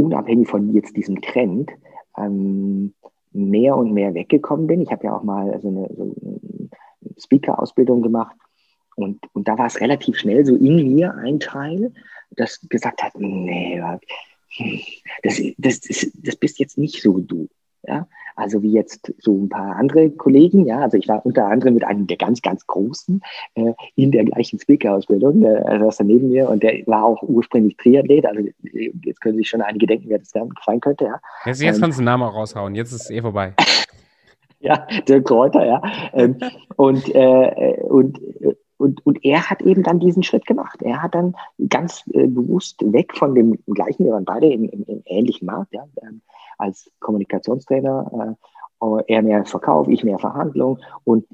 unabhängig 0.00 0.48
von 0.48 0.72
jetzt 0.72 0.96
diesem 0.96 1.20
Trend 1.20 1.70
ähm, 2.16 2.94
mehr 3.32 3.76
und 3.76 3.92
mehr 3.92 4.14
weggekommen 4.14 4.66
bin. 4.66 4.80
Ich 4.80 4.90
habe 4.90 5.04
ja 5.04 5.16
auch 5.16 5.22
mal 5.22 5.58
so 5.60 5.68
eine, 5.68 5.88
so 5.96 6.02
eine 6.02 7.14
Speaker-Ausbildung 7.18 8.02
gemacht 8.02 8.36
und, 8.96 9.20
und 9.32 9.48
da 9.48 9.56
war 9.58 9.66
es 9.66 9.80
relativ 9.80 10.18
schnell 10.18 10.44
so 10.44 10.56
in 10.56 10.94
mir 10.94 11.14
ein 11.14 11.40
Teil, 11.40 11.92
das 12.32 12.60
gesagt 12.68 13.02
hat, 13.02 13.12
nee, 13.18 13.80
das, 15.22 15.40
das, 15.58 15.80
das, 15.80 16.10
das 16.14 16.36
bist 16.36 16.58
jetzt 16.58 16.78
nicht 16.78 17.02
so 17.02 17.18
du. 17.18 17.48
Ja? 17.86 18.06
Also 18.36 18.62
wie 18.62 18.72
jetzt 18.72 19.12
so 19.18 19.34
ein 19.34 19.48
paar 19.48 19.76
andere 19.76 20.10
Kollegen, 20.10 20.64
ja, 20.66 20.80
also 20.80 20.96
ich 20.96 21.08
war 21.08 21.24
unter 21.26 21.46
anderem 21.46 21.74
mit 21.74 21.84
einem 21.84 22.06
der 22.06 22.16
ganz, 22.16 22.40
ganz 22.40 22.66
Großen 22.66 23.20
äh, 23.54 23.72
in 23.96 24.12
der 24.12 24.24
gleichen 24.24 24.58
Speaker-Ausbildung, 24.58 25.42
äh, 25.42 25.62
also 25.66 25.86
das 25.86 25.96
da 25.98 26.04
neben 26.04 26.28
mir 26.30 26.48
und 26.48 26.62
der 26.62 26.86
war 26.86 27.04
auch 27.04 27.22
ursprünglich 27.22 27.76
Triathlet, 27.76 28.24
also 28.24 28.42
jetzt 28.62 29.20
können 29.20 29.36
sich 29.36 29.48
schon 29.48 29.60
einige 29.60 29.86
denken, 29.86 30.08
wer 30.08 30.18
das 30.18 30.30
sein 30.30 30.80
könnte, 30.80 31.04
ja. 31.04 31.20
Jetzt, 31.44 31.60
jetzt 31.60 31.76
ähm, 31.76 31.82
kannst 31.82 31.98
du 31.98 32.02
den 32.02 32.06
Namen 32.06 32.22
auch 32.22 32.34
raushauen, 32.34 32.74
jetzt 32.74 32.92
ist 32.92 33.02
es 33.02 33.10
eh 33.10 33.20
vorbei. 33.20 33.54
ja, 34.60 34.86
der 35.06 35.22
Kräuter, 35.22 35.66
ja. 35.66 35.82
Ähm, 36.12 36.38
und, 36.76 37.14
äh, 37.14 37.76
und 37.82 38.20
und, 38.80 39.04
und 39.04 39.22
er 39.26 39.50
hat 39.50 39.60
eben 39.60 39.82
dann 39.82 40.00
diesen 40.00 40.22
Schritt 40.22 40.46
gemacht. 40.46 40.80
Er 40.80 41.02
hat 41.02 41.14
dann 41.14 41.36
ganz 41.68 42.02
äh, 42.14 42.26
bewusst 42.26 42.80
weg 42.80 43.14
von 43.14 43.34
dem 43.34 43.58
gleichen, 43.66 44.06
wir 44.06 44.12
waren 44.12 44.24
beide 44.24 44.50
im, 44.50 44.64
im, 44.70 44.84
im 44.84 45.02
ähnlichen 45.04 45.44
Markt, 45.44 45.74
ja, 45.74 45.86
ähm, 46.02 46.22
als 46.60 46.90
Kommunikationstrainer, 47.00 48.36
äh, 48.80 49.02
er 49.06 49.22
mehr 49.22 49.44
Verkauf, 49.44 49.88
ich 49.88 50.04
mehr 50.04 50.18
Verhandlung 50.18 50.78
und 51.04 51.26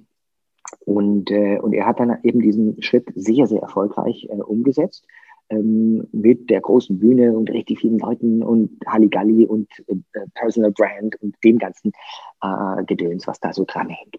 und, 0.84 1.30
äh, 1.30 1.58
und 1.58 1.72
er 1.72 1.86
hat 1.86 2.00
dann 2.00 2.18
eben 2.22 2.40
diesen 2.40 2.82
Schritt 2.82 3.06
sehr, 3.14 3.46
sehr 3.46 3.62
erfolgreich 3.62 4.28
äh, 4.30 4.36
umgesetzt 4.36 5.06
ähm, 5.48 6.06
mit 6.12 6.50
der 6.50 6.60
großen 6.60 6.98
Bühne 6.98 7.36
und 7.36 7.50
richtig 7.50 7.80
vielen 7.80 7.98
Leuten 7.98 8.42
und 8.42 8.70
Halligalli 8.86 9.46
und 9.46 9.68
äh, 9.88 10.26
Personal 10.34 10.72
Brand 10.72 11.20
und 11.22 11.36
dem 11.44 11.58
ganzen 11.58 11.92
äh, 12.42 12.84
Gedöns, 12.84 13.26
was 13.26 13.40
da 13.40 13.52
so 13.52 13.64
dran 13.66 13.88
hängt. 13.88 14.16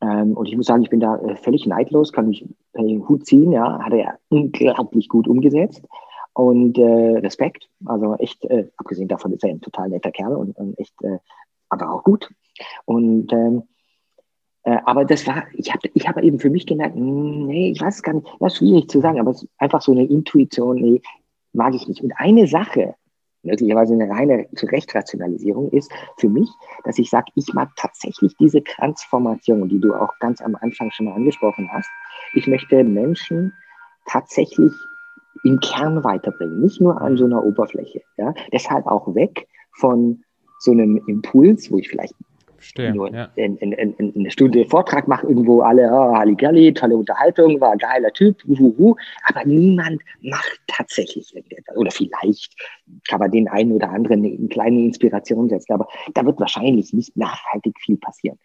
Ähm, 0.00 0.36
und 0.36 0.46
ich 0.46 0.56
muss 0.56 0.66
sagen, 0.66 0.82
ich 0.82 0.90
bin 0.90 1.00
da 1.00 1.16
äh, 1.18 1.36
völlig 1.36 1.66
neidlos, 1.66 2.12
kann 2.12 2.28
mich 2.28 2.46
den 2.76 3.08
Hut 3.08 3.26
ziehen, 3.26 3.52
ja, 3.52 3.78
hat 3.82 3.92
er 3.92 4.18
unglaublich 4.28 5.08
gut 5.08 5.28
umgesetzt. 5.28 5.82
Und 6.36 6.76
äh, 6.76 7.18
Respekt, 7.20 7.70
also 7.86 8.14
echt, 8.16 8.44
äh, 8.44 8.68
abgesehen 8.76 9.08
davon 9.08 9.32
ist 9.32 9.42
er 9.42 9.48
ein 9.48 9.62
total 9.62 9.88
netter 9.88 10.10
Kerl 10.10 10.36
und, 10.36 10.54
und 10.58 10.78
echt, 10.78 10.92
äh, 11.02 11.16
aber 11.70 11.90
auch 11.90 12.04
gut. 12.04 12.28
Und 12.84 13.32
ähm, 13.32 13.62
äh, 14.64 14.76
aber 14.84 15.06
das 15.06 15.26
war, 15.26 15.44
ich 15.54 15.72
habe 15.72 15.88
ich 15.94 16.06
hab 16.06 16.22
eben 16.22 16.38
für 16.38 16.50
mich 16.50 16.66
gemerkt, 16.66 16.94
hm, 16.94 17.46
nee, 17.46 17.70
ich 17.70 17.80
weiß 17.80 18.02
gar 18.02 18.12
nicht, 18.12 18.26
das 18.38 18.52
ist 18.52 18.58
schwierig 18.58 18.90
zu 18.90 19.00
sagen, 19.00 19.18
aber 19.18 19.30
es 19.30 19.44
ist 19.44 19.50
einfach 19.56 19.80
so 19.80 19.92
eine 19.92 20.04
Intuition, 20.04 20.76
nee, 20.76 21.00
mag 21.54 21.74
ich 21.74 21.88
nicht. 21.88 22.02
Und 22.02 22.12
eine 22.16 22.46
Sache, 22.46 22.96
möglicherweise 23.42 23.94
eine 23.94 24.10
reine 24.10 24.46
Rechtrationalisierung 24.62 25.70
ist 25.70 25.90
für 26.18 26.28
mich, 26.28 26.50
dass 26.84 26.98
ich 26.98 27.08
sage, 27.08 27.32
ich 27.34 27.54
mag 27.54 27.70
tatsächlich 27.76 28.36
diese 28.38 28.62
Transformation, 28.62 29.70
die 29.70 29.80
du 29.80 29.94
auch 29.94 30.12
ganz 30.20 30.42
am 30.42 30.54
Anfang 30.56 30.90
schon 30.90 31.06
mal 31.06 31.14
angesprochen 31.14 31.70
hast. 31.72 31.88
Ich 32.34 32.46
möchte 32.46 32.84
Menschen 32.84 33.54
tatsächlich 34.04 34.72
im 35.46 35.60
Kern 35.60 36.02
weiterbringen, 36.02 36.60
nicht 36.60 36.80
nur 36.80 37.00
an 37.00 37.16
so 37.16 37.24
einer 37.24 37.44
Oberfläche. 37.44 38.02
Ja? 38.16 38.34
Deshalb 38.52 38.86
auch 38.86 39.14
weg 39.14 39.46
von 39.72 40.22
so 40.58 40.72
einem 40.72 41.00
Impuls, 41.06 41.70
wo 41.70 41.78
ich 41.78 41.88
vielleicht 41.88 42.14
Verstehe, 42.56 42.94
nur 42.94 43.12
ja. 43.12 43.28
in, 43.36 43.56
in, 43.58 43.72
in, 43.72 44.12
eine 44.16 44.30
Stunde 44.30 44.64
Vortrag 44.64 45.06
mache, 45.06 45.26
irgendwo 45.28 45.60
alle, 45.60 45.88
oh, 45.92 46.16
Halligalli, 46.16 46.72
tolle 46.74 46.96
Unterhaltung, 46.96 47.60
war 47.60 47.72
ein 47.72 47.78
geiler 47.78 48.12
Typ, 48.12 48.42
uhuhu, 48.46 48.96
aber 49.28 49.44
niemand 49.44 50.02
macht 50.22 50.60
tatsächlich 50.66 51.34
irgendetwas. 51.34 51.76
Oder 51.76 51.90
vielleicht 51.90 52.54
kann 53.08 53.20
man 53.20 53.30
den 53.30 53.46
einen 53.48 53.72
oder 53.72 53.90
anderen 53.90 54.24
eine 54.24 54.48
kleine 54.48 54.80
Inspiration 54.80 55.48
setzen, 55.48 55.74
aber 55.74 55.86
da 56.14 56.24
wird 56.24 56.40
wahrscheinlich 56.40 56.92
nicht 56.92 57.16
nachhaltig 57.16 57.76
viel 57.78 57.98
passieren. 57.98 58.38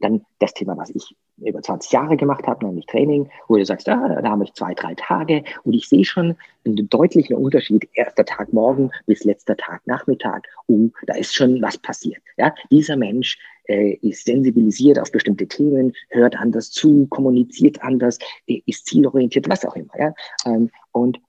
Dann 0.00 0.22
das 0.38 0.54
Thema, 0.54 0.76
was 0.78 0.90
ich 0.90 1.14
über 1.38 1.60
20 1.60 1.92
Jahre 1.92 2.16
gemacht 2.16 2.46
habe, 2.46 2.66
nämlich 2.66 2.86
Training, 2.86 3.28
wo 3.48 3.56
du 3.56 3.64
sagst, 3.64 3.88
ah, 3.88 4.20
da 4.22 4.30
habe 4.30 4.44
ich 4.44 4.54
zwei, 4.54 4.74
drei 4.74 4.94
Tage 4.94 5.44
und 5.64 5.74
ich 5.74 5.88
sehe 5.88 6.04
schon 6.04 6.36
einen 6.64 6.88
deutlichen 6.88 7.36
Unterschied, 7.36 7.88
erster 7.94 8.24
Tag 8.24 8.52
morgen 8.52 8.90
bis 9.06 9.24
letzter 9.24 9.56
Tag 9.56 9.86
Nachmittag. 9.86 10.48
Oh, 10.66 10.88
da 11.06 11.14
ist 11.14 11.34
schon 11.34 11.60
was 11.60 11.78
passiert. 11.78 12.22
Ja, 12.36 12.54
dieser 12.70 12.96
Mensch 12.96 13.38
äh, 13.68 13.94
ist 14.02 14.24
sensibilisiert 14.24 14.98
auf 14.98 15.12
bestimmte 15.12 15.46
Themen, 15.46 15.92
hört 16.08 16.36
anders 16.36 16.70
zu, 16.70 17.06
kommuniziert 17.08 17.82
anders, 17.82 18.18
äh, 18.46 18.62
ist 18.66 18.86
zielorientiert, 18.86 19.48
was 19.48 19.64
auch 19.64 19.76
immer. 19.76 19.92
Ja? 19.98 20.14
Ähm, 20.46 20.70
und, 20.92 21.20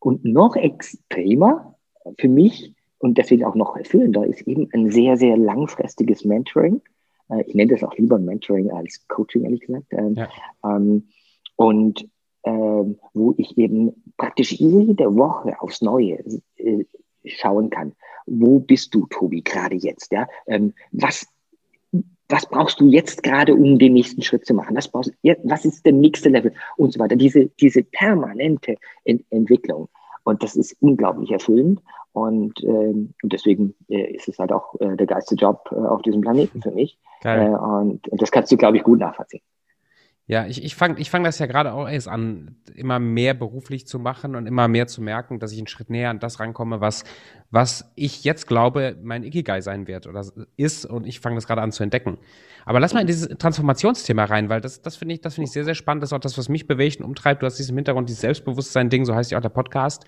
und 0.00 0.24
noch 0.24 0.56
extremer 0.56 1.76
für 2.18 2.28
mich 2.28 2.74
und 2.98 3.18
deswegen 3.18 3.44
auch 3.44 3.54
noch 3.54 3.76
erfüllender 3.76 4.26
ist 4.26 4.42
eben 4.42 4.68
ein 4.72 4.90
sehr, 4.90 5.16
sehr 5.16 5.36
langfristiges 5.36 6.24
Mentoring 6.24 6.80
ich 7.40 7.54
nenne 7.54 7.72
das 7.72 7.84
auch 7.84 7.96
lieber 7.96 8.18
Mentoring 8.18 8.70
als 8.70 9.06
Coaching, 9.08 9.44
ehrlich 9.44 9.60
gesagt. 9.60 9.86
Ähm, 9.90 10.14
ja. 10.14 10.28
ähm, 10.64 11.08
und 11.56 12.06
ähm, 12.44 12.98
wo 13.14 13.34
ich 13.36 13.56
eben 13.56 13.92
praktisch 14.16 14.52
jede 14.52 15.16
Woche 15.16 15.60
aufs 15.60 15.80
Neue 15.80 16.24
äh, 16.56 16.84
schauen 17.24 17.70
kann. 17.70 17.92
Wo 18.26 18.58
bist 18.58 18.94
du, 18.94 19.06
Tobi, 19.06 19.42
gerade 19.42 19.76
jetzt? 19.76 20.12
Ja? 20.12 20.26
Ähm, 20.46 20.74
was, 20.90 21.26
was 22.28 22.46
brauchst 22.46 22.80
du 22.80 22.88
jetzt 22.88 23.22
gerade, 23.22 23.54
um 23.54 23.78
den 23.78 23.92
nächsten 23.92 24.22
Schritt 24.22 24.44
zu 24.44 24.54
machen? 24.54 24.76
Was, 24.76 24.88
brauchst, 24.88 25.12
was 25.44 25.64
ist 25.64 25.84
der 25.84 25.92
nächste 25.92 26.30
Level? 26.30 26.52
Und 26.76 26.92
so 26.92 27.00
weiter. 27.00 27.16
Diese, 27.16 27.46
diese 27.60 27.82
permanente 27.84 28.76
Ent 29.04 29.24
Entwicklung. 29.30 29.88
Und 30.24 30.42
das 30.42 30.56
ist 30.56 30.76
unglaublich 30.80 31.30
erfüllend. 31.30 31.80
Und, 32.12 32.62
ähm, 32.62 33.14
und 33.22 33.32
deswegen 33.32 33.74
äh, 33.88 34.14
ist 34.14 34.28
es 34.28 34.38
halt 34.38 34.52
auch 34.52 34.78
äh, 34.80 34.96
der 34.96 35.06
geilste 35.06 35.34
Job 35.34 35.68
äh, 35.72 35.76
auf 35.76 36.02
diesem 36.02 36.20
Planeten 36.20 36.60
für 36.60 36.70
mich. 36.70 36.98
Äh, 37.24 37.48
und, 37.48 38.08
und 38.08 38.22
das 38.22 38.30
kannst 38.30 38.50
du, 38.52 38.56
glaube 38.56 38.76
ich, 38.76 38.82
gut 38.82 38.98
nachvollziehen. 38.98 39.42
Ja, 40.26 40.46
ich, 40.46 40.62
ich 40.64 40.76
fange 40.76 41.00
ich 41.00 41.10
fang 41.10 41.24
das 41.24 41.40
ja 41.40 41.46
gerade 41.46 41.72
auch 41.72 41.88
erst 41.88 42.06
an, 42.06 42.56
immer 42.74 43.00
mehr 43.00 43.34
beruflich 43.34 43.88
zu 43.88 43.98
machen 43.98 44.36
und 44.36 44.46
immer 44.46 44.68
mehr 44.68 44.86
zu 44.86 45.02
merken, 45.02 45.40
dass 45.40 45.52
ich 45.52 45.58
einen 45.58 45.66
Schritt 45.66 45.90
näher 45.90 46.10
an 46.10 46.20
das 46.20 46.38
rankomme, 46.38 46.80
was, 46.80 47.02
was 47.50 47.92
ich 47.96 48.22
jetzt 48.22 48.46
glaube, 48.46 48.96
mein 49.02 49.24
Ikigai 49.24 49.60
sein 49.60 49.88
wird 49.88 50.06
oder 50.06 50.24
ist 50.56 50.86
und 50.86 51.06
ich 51.06 51.18
fange 51.18 51.34
das 51.34 51.48
gerade 51.48 51.60
an 51.60 51.72
zu 51.72 51.82
entdecken. 51.82 52.18
Aber 52.64 52.78
lass 52.78 52.94
mal 52.94 53.00
in 53.00 53.08
dieses 53.08 53.28
Transformationsthema 53.28 54.24
rein, 54.24 54.48
weil 54.48 54.60
das, 54.60 54.80
das 54.80 54.94
finde 54.94 55.14
ich, 55.14 55.20
das 55.20 55.34
finde 55.34 55.46
ich 55.48 55.52
sehr, 55.52 55.64
sehr 55.64 55.74
spannend. 55.74 56.04
Das 56.04 56.10
ist 56.10 56.14
auch 56.14 56.20
das, 56.20 56.38
was 56.38 56.48
mich 56.48 56.68
bewegt 56.68 57.00
und 57.00 57.06
umtreibt. 57.06 57.42
Du 57.42 57.46
hast 57.46 57.58
diesen 57.58 57.76
Hintergrund, 57.76 58.08
dieses 58.08 58.20
Selbstbewusstsein-Ding, 58.20 59.04
so 59.04 59.14
heißt 59.16 59.32
ja 59.32 59.38
auch 59.38 59.42
der 59.42 59.48
Podcast. 59.48 60.06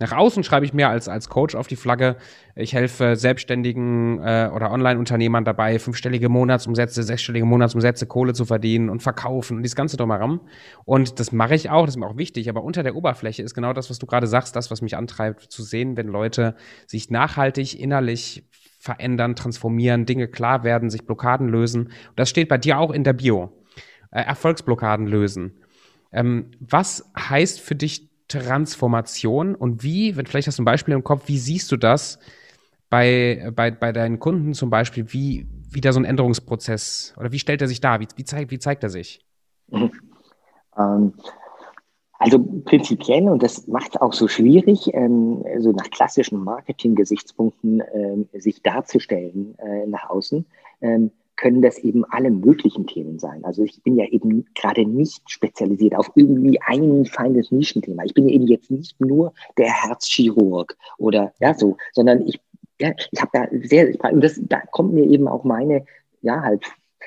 Nach 0.00 0.10
außen 0.10 0.42
schreibe 0.42 0.66
ich 0.66 0.74
mehr 0.74 0.88
als, 0.88 1.08
als 1.08 1.28
Coach 1.28 1.54
auf 1.54 1.68
die 1.68 1.76
Flagge. 1.76 2.16
Ich 2.56 2.72
helfe 2.74 3.14
Selbstständigen 3.14 4.18
äh, 4.18 4.50
oder 4.52 4.72
Online-Unternehmern 4.72 5.44
dabei, 5.44 5.78
fünfstellige 5.78 6.28
Monatsumsätze, 6.28 7.04
sechsstellige 7.04 7.44
Monatsumsätze, 7.44 8.06
Kohle 8.06 8.34
zu 8.34 8.44
verdienen 8.44 8.90
und 8.90 9.04
verkaufen 9.04 9.56
und 9.56 9.62
dieses 9.62 9.76
ganze 9.76 9.96
drumherum. 9.96 10.40
Und 10.84 11.20
das 11.20 11.30
mache 11.30 11.54
ich 11.54 11.70
auch, 11.70 11.86
das 11.86 11.94
ist 11.94 12.00
mir 12.00 12.08
auch 12.08 12.16
wichtig. 12.16 12.48
Aber 12.48 12.64
unter 12.64 12.82
der 12.82 12.96
Oberfläche 12.96 13.42
ist 13.42 13.54
genau 13.54 13.72
das, 13.72 13.88
was 13.88 14.00
du 14.00 14.06
gerade 14.06 14.26
sagst, 14.26 14.56
das, 14.56 14.70
was 14.70 14.82
mich 14.82 14.96
antreibt, 14.96 15.42
zu 15.42 15.62
sehen, 15.62 15.96
wenn 15.96 16.08
Leute 16.08 16.56
sich 16.86 17.10
nachhaltig 17.10 17.78
innerlich 17.78 18.48
verändern, 18.80 19.36
transformieren, 19.36 20.06
Dinge 20.06 20.26
klar 20.26 20.64
werden, 20.64 20.90
sich 20.90 21.06
Blockaden 21.06 21.48
lösen. 21.48 21.84
Und 21.84 22.18
das 22.18 22.28
steht 22.28 22.48
bei 22.48 22.58
dir 22.58 22.78
auch 22.78 22.90
in 22.90 23.04
der 23.04 23.12
Bio. 23.12 23.52
Äh, 24.10 24.22
Erfolgsblockaden 24.22 25.06
lösen. 25.06 25.60
Ähm, 26.12 26.50
was 26.60 27.10
heißt 27.18 27.60
für 27.60 27.74
dich 27.74 28.13
Transformation 28.28 29.54
und 29.54 29.82
wie, 29.82 30.16
wenn 30.16 30.26
vielleicht 30.26 30.48
hast 30.48 30.58
du 30.58 30.62
ein 30.62 30.66
Beispiel 30.66 30.94
im 30.94 31.04
Kopf, 31.04 31.28
wie 31.28 31.38
siehst 31.38 31.70
du 31.70 31.76
das 31.76 32.18
bei, 32.90 33.50
bei, 33.54 33.70
bei 33.70 33.92
deinen 33.92 34.18
Kunden 34.18 34.54
zum 34.54 34.70
Beispiel, 34.70 35.12
wie, 35.12 35.46
wie 35.70 35.80
da 35.80 35.92
so 35.92 36.00
ein 36.00 36.04
Änderungsprozess 36.04 37.14
oder 37.18 37.32
wie 37.32 37.38
stellt 37.38 37.60
er 37.60 37.68
sich 37.68 37.80
da, 37.80 38.00
wie, 38.00 38.08
wie, 38.16 38.24
zeigt, 38.24 38.50
wie 38.50 38.58
zeigt 38.58 38.82
er 38.82 38.90
sich? 38.90 39.24
Mhm. 39.68 39.90
Ähm, 40.76 41.14
also 42.18 42.38
prinzipiell, 42.64 43.28
und 43.28 43.42
das 43.42 43.66
macht 43.66 43.94
es 43.94 44.00
auch 44.00 44.12
so 44.12 44.28
schwierig, 44.28 44.94
ähm, 44.94 45.44
so 45.58 45.72
nach 45.72 45.90
klassischen 45.90 46.42
Marketing-Gesichtspunkten 46.42 47.82
ähm, 47.92 48.28
sich 48.32 48.62
darzustellen 48.62 49.58
äh, 49.58 49.86
nach 49.86 50.08
außen, 50.08 50.46
ähm, 50.80 51.10
können 51.36 51.62
das 51.62 51.78
eben 51.78 52.04
alle 52.04 52.30
möglichen 52.30 52.86
Themen 52.86 53.18
sein. 53.18 53.44
Also 53.44 53.64
ich 53.64 53.82
bin 53.82 53.96
ja 53.96 54.06
eben 54.06 54.46
gerade 54.54 54.86
nicht 54.86 55.22
spezialisiert 55.30 55.94
auf 55.96 56.10
irgendwie 56.14 56.60
ein 56.62 57.06
feines 57.06 57.50
Nischenthema. 57.50 58.04
Ich 58.04 58.14
bin 58.14 58.28
eben 58.28 58.46
jetzt 58.46 58.70
nicht 58.70 59.00
nur 59.00 59.32
der 59.58 59.72
Herzchirurg 59.72 60.76
oder 60.98 61.32
ja 61.40 61.54
so, 61.54 61.76
sondern 61.92 62.26
ich, 62.26 62.40
ja, 62.80 62.92
ich 63.10 63.20
habe 63.20 63.30
da 63.32 63.46
sehr, 63.62 63.94
und 64.12 64.22
das, 64.22 64.40
da 64.42 64.60
kommt 64.70 64.94
mir 64.94 65.04
eben 65.04 65.28
auch 65.28 65.44
meine, 65.44 65.84
ja 66.22 66.40
halt 66.40 66.64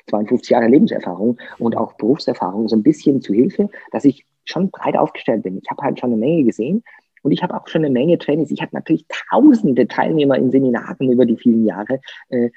52 0.10 0.50
Jahre 0.52 0.68
Lebenserfahrung 0.68 1.38
und 1.58 1.76
auch 1.76 1.94
Berufserfahrung 1.94 2.68
so 2.68 2.76
ein 2.76 2.84
bisschen 2.84 3.22
zu 3.22 3.34
Hilfe, 3.34 3.70
dass 3.92 4.06
ich 4.06 4.26
schon 4.46 4.70
breit 4.70 4.96
aufgestellt 4.96 5.44
bin. 5.44 5.60
Ich 5.62 5.70
habe 5.70 5.82
halt 5.84 6.00
schon 6.00 6.12
eine 6.12 6.20
Menge 6.20 6.44
gesehen 6.44 6.84
und 7.24 7.32
ich 7.32 7.44
habe 7.44 7.56
auch 7.56 7.68
schon 7.68 7.84
eine 7.84 7.94
Menge 7.94 8.18
Trainings. 8.18 8.52
Ich 8.52 8.62
hatte 8.62 8.76
natürlich 8.76 9.06
tausende 9.30 9.88
Teilnehmer 9.88 10.38
in 10.38 10.52
Seminaren 10.52 11.12
über 11.12 11.26
die 11.26 11.38
vielen 11.38 11.66
Jahre. 11.66 12.00
Äh, 12.30 12.50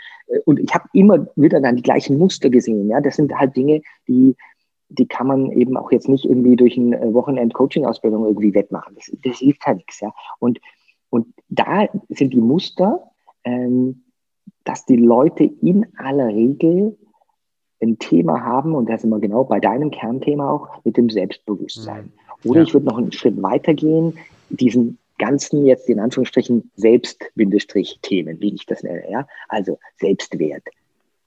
und 0.45 0.61
ich 0.61 0.75
habe 0.75 0.89
immer 0.93 1.27
wieder 1.37 1.61
dann 1.61 1.77
die 1.77 1.83
gleichen 1.83 2.19
Muster 2.19 2.51
gesehen. 2.51 2.89
Ja, 2.89 3.01
das 3.01 3.17
sind 3.17 3.35
halt 3.35 3.57
Dinge, 3.57 3.83
die, 4.09 4.37
die 4.89 5.07
kann 5.07 5.27
man 5.27 5.53
eben 5.53 5.77
auch 5.77 5.93
jetzt 5.93 6.09
nicht 6.09 6.25
irgendwie 6.25 6.57
durch 6.57 6.77
eine 6.77 7.15
Wochenend-Coaching-Ausbildung 7.15 8.27
irgendwie 8.27 8.55
wettmachen. 8.55 8.95
Das, 8.95 9.11
das 9.25 9.39
hilft 9.39 9.65
halt 9.67 9.79
nichts. 9.79 10.01
Ja. 10.01 10.13
Und, 10.39 10.61
und 11.11 11.27
da 11.49 11.87
sind 12.09 12.33
die 12.33 12.41
Muster, 12.41 13.11
ähm, 13.45 14.05
dass 14.65 14.85
die 14.87 14.97
Leute 14.97 15.45
in 15.45 15.87
aller 15.97 16.29
Regel 16.29 16.97
ein 17.83 17.99
Thema 17.99 18.45
haben, 18.45 18.75
und 18.75 18.89
das 18.91 19.03
sind 19.03 19.11
wir 19.11 19.21
genau 19.21 19.45
bei 19.45 19.59
deinem 19.59 19.91
Kernthema 19.91 20.51
auch, 20.51 20.85
mit 20.85 20.97
dem 20.97 21.09
Selbstbewusstsein. 21.09 22.05
Mhm. 22.05 22.13
Oder 22.45 22.61
ja. 22.61 22.67
ich 22.67 22.75
würde 22.75 22.87
noch 22.87 22.99
einen 22.99 23.13
Schritt 23.13 23.41
weiter 23.43 23.75
gehen, 23.75 24.19
diesen 24.49 24.99
ganzen 25.19 25.67
jetzt 25.67 25.89
in 25.89 26.01
Anführungsstrichen 26.01 26.71
Selbst-Themen, 26.75 28.41
wie 28.41 28.55
ich 28.55 28.67
das 28.67 28.83
nenne, 28.83 29.05
ja. 29.11 29.27
Also 29.49 29.79
Selbstwert, 29.99 30.65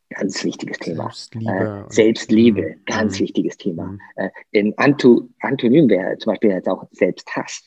ganz 0.09 0.43
wichtiges 0.43 0.79
Thema. 0.79 1.11
Selbstliebe. 1.11 1.85
Äh, 1.89 1.93
Selbstliebe, 1.93 2.61
mhm. 2.61 2.85
ganz 2.85 3.19
mhm. 3.19 3.23
wichtiges 3.23 3.57
Thema. 3.57 3.85
Mhm. 3.85 3.99
Äh, 4.15 4.29
in 4.51 4.77
Anto, 4.77 5.29
Antonym 5.39 5.89
wäre 5.89 6.17
zum 6.17 6.31
Beispiel 6.31 6.49
jetzt 6.49 6.67
auch 6.67 6.85
Selbsthass, 6.91 7.63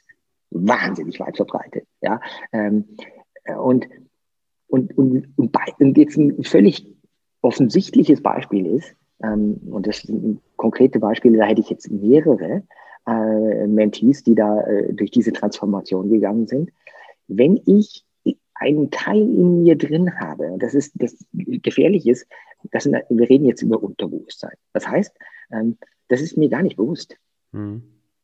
wahnsinnig 0.51 1.21
weit 1.21 1.37
verbreitet, 1.37 1.87
ja. 2.01 2.21
Ähm, 2.53 2.85
äh, 3.45 3.55
und, 3.55 3.87
und, 4.69 4.97
und, 4.99 5.29
und, 5.37 5.53
bei, 5.53 5.65
und 5.79 5.97
jetzt 5.97 6.17
ein 6.17 6.43
völlig 6.43 6.87
offensichtliches 7.41 8.21
Beispiel 8.23 8.67
ist, 8.67 8.95
ähm, 9.23 9.61
und 9.71 9.87
das 9.87 9.99
sind 9.99 10.41
konkrete 10.57 10.99
Beispiele, 10.99 11.39
da 11.39 11.45
hätte 11.45 11.61
ich 11.61 11.71
jetzt 11.71 11.91
mehrere, 11.91 12.63
äh, 13.07 13.67
Mentees, 13.67 14.23
die 14.25 14.35
da 14.35 14.61
äh, 14.63 14.93
durch 14.93 15.11
diese 15.11 15.33
Transformation 15.33 16.11
gegangen 16.11 16.47
sind. 16.47 16.71
Wenn 17.29 17.61
ich 17.67 18.05
einen 18.55 18.91
Teil 18.91 19.21
in 19.21 19.63
mir 19.63 19.77
drin 19.77 20.19
habe, 20.19 20.57
das 20.59 20.75
ist 20.75 20.93
das 20.95 21.17
gefährlich 21.33 22.07
ist, 22.07 22.27
das 22.73 22.85
sind, 22.85 22.97
wir 23.09 23.29
reden 23.29 23.45
jetzt 23.45 23.63
über 23.63 23.83
Unterbewusstsein. 23.83 24.55
Das 24.73 24.89
heißt, 24.89 25.17
ähm, 25.53 25.77
das 26.09 26.21
ist 26.21 26.37
mir 26.37 26.49
gar 26.49 26.63
nicht 26.63 26.77
bewusst. 26.77 27.17
Mhm. 27.53 27.83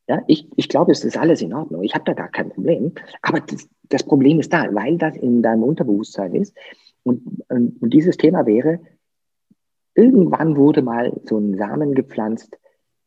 Ja, 0.09 0.23
ich, 0.27 0.49
ich 0.57 0.69
glaube, 0.69 0.93
es 0.93 1.05
ist 1.05 1.17
alles 1.17 1.43
in 1.43 1.55
Ordnung. 1.55 1.83
Ich 1.83 1.95
habe 1.95 2.05
da 2.05 2.13
gar 2.13 2.29
kein 2.29 2.51
Problem. 2.51 2.93
Aber 3.23 3.41
das, 3.41 3.69
das, 3.89 4.03
Problem 4.03 4.41
ist 4.41 4.53
da, 4.53 4.75
weil 4.75 4.99
das 4.99 5.17
in 5.17 5.43
deinem 5.43 5.63
Unterbewusstsein 5.63 6.35
ist. 6.35 6.57
Und, 7.05 7.23
und, 7.49 7.81
und 7.81 7.95
dieses 7.95 8.17
Thema 8.17 8.47
wäre, 8.47 8.81
irgendwann 9.95 10.57
wurde 10.57 10.83
mal 10.83 11.13
so 11.25 11.39
ein 11.39 11.57
Samen 11.57 11.95
gepflanzt, 11.95 12.59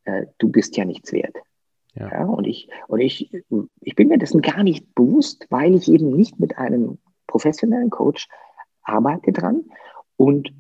äh, 0.06 0.28
du 0.38 0.50
bist 0.50 0.78
ja 0.78 0.86
nichts 0.86 1.12
wert. 1.12 1.36
Ja. 1.96 2.10
ja. 2.12 2.26
und 2.26 2.46
ich, 2.46 2.70
und 2.88 3.00
ich, 3.00 3.32
ich 3.82 3.96
bin 3.96 4.08
mir 4.08 4.18
dessen 4.18 4.42
gar 4.42 4.64
nicht 4.64 4.94
bewusst, 4.96 5.48
weil 5.50 5.76
ich 5.76 5.90
eben 5.90 6.10
nicht 6.12 6.40
mit 6.40 6.58
einem 6.58 6.98
professionellen 7.28 7.90
Coach 7.90 8.28
arbeite 8.84 9.32
dran. 9.32 9.66
Und 10.18 10.54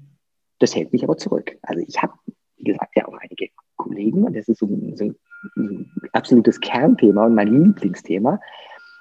das 0.59 0.75
hält 0.75 0.93
mich 0.93 1.03
aber 1.03 1.17
zurück. 1.17 1.57
Also 1.61 1.83
ich 1.85 2.01
habe, 2.01 2.13
wie 2.57 2.63
gesagt, 2.63 2.95
ja 2.95 3.07
auch 3.07 3.17
einige 3.19 3.49
Kollegen, 3.75 4.23
und 4.23 4.35
das 4.35 4.47
ist 4.47 4.59
so, 4.59 4.67
so 4.95 5.13
ein 5.57 5.91
absolutes 6.13 6.59
Kernthema 6.59 7.25
und 7.25 7.35
mein 7.35 7.47
Lieblingsthema, 7.47 8.39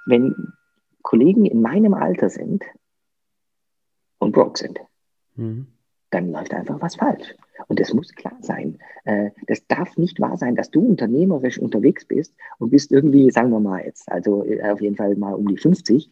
wenn 0.06 0.34
Kollegen 1.02 1.46
in 1.46 1.62
meinem 1.62 1.94
Alter 1.94 2.28
sind 2.28 2.64
und 4.18 4.32
broke 4.32 4.58
sind. 4.58 4.80
Mhm 5.36 5.73
dann 6.14 6.30
läuft 6.30 6.54
einfach 6.54 6.80
was 6.80 6.96
falsch. 6.96 7.34
Und 7.66 7.80
das 7.80 7.92
muss 7.92 8.14
klar 8.14 8.36
sein. 8.40 8.78
Äh, 9.04 9.30
das 9.46 9.66
darf 9.66 9.96
nicht 9.96 10.20
wahr 10.20 10.36
sein, 10.36 10.54
dass 10.54 10.70
du 10.70 10.80
unternehmerisch 10.80 11.58
unterwegs 11.58 12.04
bist 12.04 12.34
und 12.58 12.70
bist 12.70 12.92
irgendwie, 12.92 13.30
sagen 13.30 13.50
wir 13.50 13.60
mal 13.60 13.84
jetzt, 13.84 14.10
also 14.10 14.44
äh, 14.44 14.62
auf 14.70 14.80
jeden 14.80 14.96
Fall 14.96 15.16
mal 15.16 15.34
um 15.34 15.48
die 15.48 15.56
50 15.56 16.08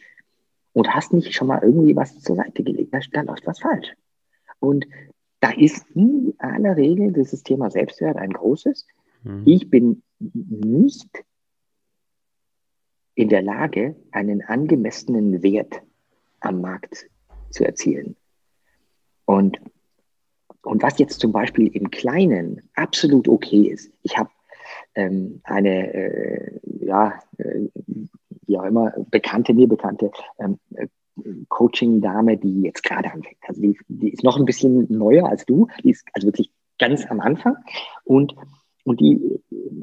und 0.72 0.94
hast 0.94 1.12
nicht 1.12 1.34
schon 1.34 1.48
mal 1.48 1.62
irgendwie 1.62 1.94
was 1.96 2.20
zur 2.20 2.36
Seite 2.36 2.62
gelegt. 2.62 2.94
Da, 3.12 3.22
läuft 3.22 3.46
was 3.46 3.60
falsch. 3.60 3.94
Und 4.58 4.86
da 5.40 5.50
ist 5.50 5.86
in 5.94 6.34
aller 6.38 6.76
Regel 6.76 7.12
dieses 7.12 7.42
Thema 7.42 7.70
Selbstwert 7.70 8.16
ein 8.16 8.30
großes. 8.30 8.86
Mhm. 9.22 9.42
Ich 9.44 9.70
bin 9.70 10.02
nicht 10.18 11.24
in 13.14 13.28
der 13.28 13.42
Lage, 13.42 13.96
einen 14.10 14.42
angemessenen 14.42 15.42
Wert 15.42 15.82
am 16.40 16.60
Markt 16.60 17.06
zu 17.50 17.64
erzielen. 17.64 18.16
Und 19.26 19.60
und 20.62 20.82
was 20.82 20.98
jetzt 20.98 21.20
zum 21.20 21.32
Beispiel 21.32 21.68
im 21.68 21.90
Kleinen 21.90 22.62
absolut 22.74 23.28
okay 23.28 23.68
ist, 23.68 23.92
ich 24.02 24.16
habe 24.16 24.30
ähm, 24.94 25.40
eine, 25.44 25.92
äh, 25.92 26.60
ja, 26.80 27.20
äh, 27.38 27.68
wie 28.46 28.58
auch 28.58 28.64
immer, 28.64 28.92
bekannte, 29.10 29.54
mir 29.54 29.68
bekannte 29.68 30.10
ähm, 30.38 30.58
äh, 30.74 30.86
Coaching-Dame, 31.48 32.38
die 32.38 32.62
jetzt 32.62 32.82
gerade 32.82 33.12
anfängt. 33.12 33.38
Also 33.46 33.60
die, 33.60 33.78
die 33.88 34.10
ist 34.10 34.24
noch 34.24 34.38
ein 34.38 34.44
bisschen 34.44 34.86
neuer 34.88 35.28
als 35.28 35.44
du, 35.44 35.68
die 35.82 35.90
ist 35.90 36.04
also 36.12 36.28
wirklich 36.28 36.50
ganz 36.78 37.06
am 37.10 37.20
Anfang 37.20 37.56
und, 38.04 38.34
und 38.84 39.00
die 39.00 39.40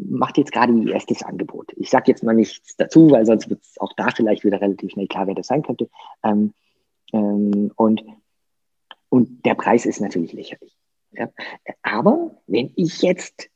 macht 0.09 0.37
jetzt 0.37 0.51
gerade 0.51 0.73
ihr 0.73 0.93
erstes 0.93 1.23
Angebot. 1.23 1.71
Ich 1.77 1.89
sage 1.89 2.05
jetzt 2.07 2.23
mal 2.23 2.33
nichts 2.33 2.75
dazu, 2.77 3.11
weil 3.11 3.25
sonst 3.25 3.49
wird 3.49 3.61
es 3.61 3.79
auch 3.79 3.93
da 3.95 4.09
vielleicht 4.09 4.43
wieder 4.43 4.59
relativ 4.59 4.91
schnell 4.91 5.07
klar, 5.07 5.27
wer 5.27 5.35
das 5.35 5.47
sein 5.47 5.61
könnte. 5.61 5.89
Ähm, 6.23 6.53
ähm, 7.13 7.71
und 7.75 8.03
und 9.09 9.45
der 9.45 9.55
Preis 9.55 9.85
ist 9.85 10.01
natürlich 10.01 10.33
lächerlich. 10.33 10.75
Ja. 11.11 11.29
Aber 11.81 12.41
wenn 12.47 12.71
ich 12.75 13.01
jetzt 13.01 13.49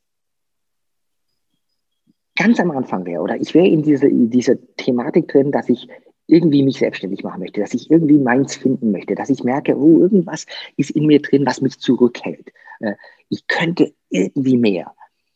ganz 2.36 2.58
am 2.58 2.70
Anfang 2.72 3.06
wäre 3.06 3.22
oder 3.22 3.36
ich 3.36 3.54
wäre 3.54 3.66
in 3.66 3.82
dieser 3.82 4.08
diese 4.10 4.58
Thematik 4.76 5.28
drin, 5.28 5.52
dass 5.52 5.68
ich 5.68 5.88
irgendwie 6.26 6.62
mich 6.62 6.78
selbstständig 6.78 7.22
machen 7.22 7.40
möchte, 7.40 7.60
dass 7.60 7.74
ich 7.74 7.90
irgendwie 7.90 8.18
meins 8.18 8.56
finden 8.56 8.90
möchte, 8.90 9.14
dass 9.14 9.30
ich 9.30 9.44
merke, 9.44 9.76
oh, 9.76 10.00
irgendwas 10.00 10.46
ist 10.76 10.90
in 10.90 11.06
mir 11.06 11.20
drin, 11.20 11.44
was 11.46 11.60
mich 11.60 11.78
zurückhält. 11.78 12.50
Äh, 12.80 12.94
ich 13.28 13.46
könnte 13.46 13.92
irgendwie 14.08 14.56
mehr. 14.56 14.94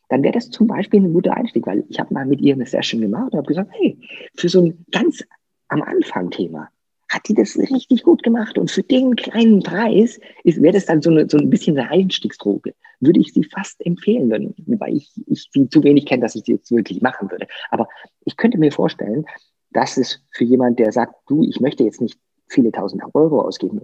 Dann 0.08 0.22
wäre 0.22 0.32
das 0.32 0.50
zum 0.50 0.66
Beispiel 0.66 1.02
ein 1.02 1.12
guter 1.12 1.36
Einstieg, 1.36 1.66
weil 1.66 1.84
ich 1.88 2.00
habe 2.00 2.14
mal 2.14 2.24
mit 2.24 2.40
ihr 2.40 2.54
eine 2.54 2.66
Session 2.66 3.02
gemacht 3.02 3.32
und 3.32 3.38
habe 3.38 3.46
gesagt, 3.46 3.70
hey, 3.72 3.98
für 4.34 4.48
so 4.48 4.64
ein 4.64 4.86
ganz 4.90 5.22
am 5.68 5.82
Anfang 5.82 6.30
Thema, 6.30 6.70
hat 7.08 7.28
die 7.28 7.34
das 7.34 7.56
richtig 7.56 8.02
gut 8.02 8.22
gemacht. 8.22 8.58
Und 8.58 8.70
für 8.70 8.82
den 8.82 9.16
kleinen 9.16 9.62
Preis 9.62 10.20
wäre 10.44 10.74
das 10.74 10.86
dann 10.86 11.02
so, 11.02 11.10
eine, 11.10 11.28
so 11.28 11.38
ein 11.38 11.50
bisschen 11.50 11.78
eine 11.78 11.90
Einstiegsdroge. 11.90 12.74
Würde 13.00 13.20
ich 13.20 13.32
sie 13.32 13.44
fast 13.44 13.84
empfehlen, 13.84 14.30
weil 14.30 14.96
ich, 14.96 15.10
ich 15.26 15.48
sie 15.52 15.68
zu 15.68 15.82
wenig 15.82 16.06
kenne, 16.06 16.22
dass 16.22 16.34
ich 16.34 16.44
sie 16.44 16.52
jetzt 16.52 16.70
wirklich 16.70 17.00
machen 17.00 17.30
würde. 17.30 17.46
Aber 17.70 17.88
ich 18.24 18.36
könnte 18.36 18.58
mir 18.58 18.72
vorstellen, 18.72 19.24
dass 19.70 19.96
es 19.96 20.22
für 20.32 20.44
jemand, 20.44 20.78
der 20.78 20.92
sagt, 20.92 21.14
du, 21.28 21.44
ich 21.44 21.60
möchte 21.60 21.84
jetzt 21.84 22.00
nicht 22.00 22.18
viele 22.48 22.72
tausend 22.72 23.02
Euro 23.14 23.42
ausgeben, 23.42 23.82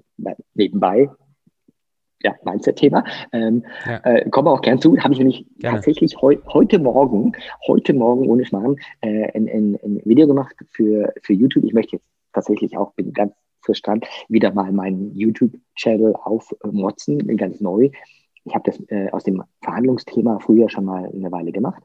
nebenbei, 0.55 1.11
ja, 2.23 2.35
Mindset-Thema. 2.43 3.05
Ähm, 3.33 3.65
ja. 3.87 4.01
äh, 4.05 4.31
komme 4.31 4.51
auch 4.51 4.63
gern 4.63 4.81
zu. 4.81 4.97
Habe 4.99 5.13
ich 5.13 5.19
nämlich 5.19 5.47
Gerne. 5.59 5.77
tatsächlich 5.77 6.17
heu 6.23 6.37
heute 6.47 6.79
Morgen, 6.79 7.33
heute 7.67 7.93
Morgen 7.93 8.29
ohne 8.29 8.47
Schmarrn, 8.47 8.77
äh, 9.03 9.31
ein, 9.35 9.47
ein, 9.49 9.79
ein 9.85 10.01
Video 10.05 10.27
gemacht 10.27 10.57
für, 10.71 11.13
für 11.21 11.35
YouTube. 11.35 11.65
Ich 11.65 11.75
möchte 11.75 11.97
jetzt 11.97 12.07
tatsächlich 12.35 12.77
auch, 12.77 12.93
bin 12.95 13.13
ganz 13.13 13.33
frisch 13.61 13.83
dran, 13.83 14.01
wieder 14.29 14.53
mal 14.53 14.73
meinen 14.73 15.15
YouTube-Channel 15.17 16.15
aufmotzen, 16.17 17.37
ganz 17.37 17.61
neu. 17.61 17.91
Ich 18.45 18.55
habe 18.55 18.71
das 18.71 18.79
äh, 18.89 19.09
aus 19.11 19.25
dem 19.25 19.43
Verhandlungsthema 19.63 20.39
früher 20.41 20.69
schon 20.69 20.85
mal 20.85 21.11
eine 21.11 21.33
Weile 21.33 21.51
gemacht 21.51 21.83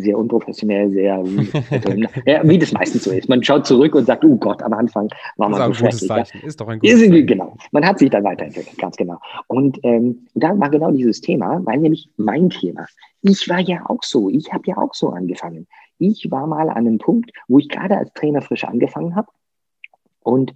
sehr 0.00 0.18
unprofessionell, 0.18 0.90
sehr, 0.90 1.22
ja, 2.26 2.48
wie 2.48 2.58
das 2.58 2.72
meistens 2.72 3.04
so 3.04 3.10
ist. 3.10 3.28
Man 3.28 3.42
schaut 3.42 3.66
zurück 3.66 3.94
und 3.94 4.06
sagt, 4.06 4.24
oh 4.24 4.36
Gott, 4.36 4.62
am 4.62 4.72
Anfang 4.72 5.08
war 5.36 5.48
man 5.48 5.60
so 5.68 5.74
schrecklich. 5.74 6.08
Ja. 6.08 6.24
Ist 6.42 6.60
doch 6.60 6.68
ein 6.68 6.78
gutes 6.78 6.98
Zeichen. 6.98 7.26
Genau. 7.26 7.56
Man 7.72 7.84
hat 7.84 7.98
sich 7.98 8.10
dann 8.10 8.24
weiterentwickelt, 8.24 8.78
ganz 8.78 8.96
genau. 8.96 9.18
Und 9.48 9.78
ähm, 9.82 10.26
da 10.34 10.58
war 10.58 10.70
genau 10.70 10.90
dieses 10.90 11.20
Thema, 11.20 11.60
weil 11.64 11.78
nämlich 11.78 12.08
mein 12.16 12.50
Thema. 12.50 12.86
Ich 13.22 13.48
war 13.48 13.60
ja 13.60 13.84
auch 13.86 14.02
so, 14.02 14.30
ich 14.30 14.52
habe 14.52 14.64
ja 14.66 14.76
auch 14.78 14.94
so 14.94 15.10
angefangen. 15.10 15.66
Ich 15.98 16.30
war 16.30 16.46
mal 16.46 16.68
an 16.68 16.86
einem 16.86 16.98
Punkt, 16.98 17.30
wo 17.46 17.58
ich 17.58 17.68
gerade 17.68 17.96
als 17.96 18.12
Trainer 18.14 18.42
frisch 18.42 18.64
angefangen 18.64 19.14
habe 19.14 19.28
und 20.22 20.54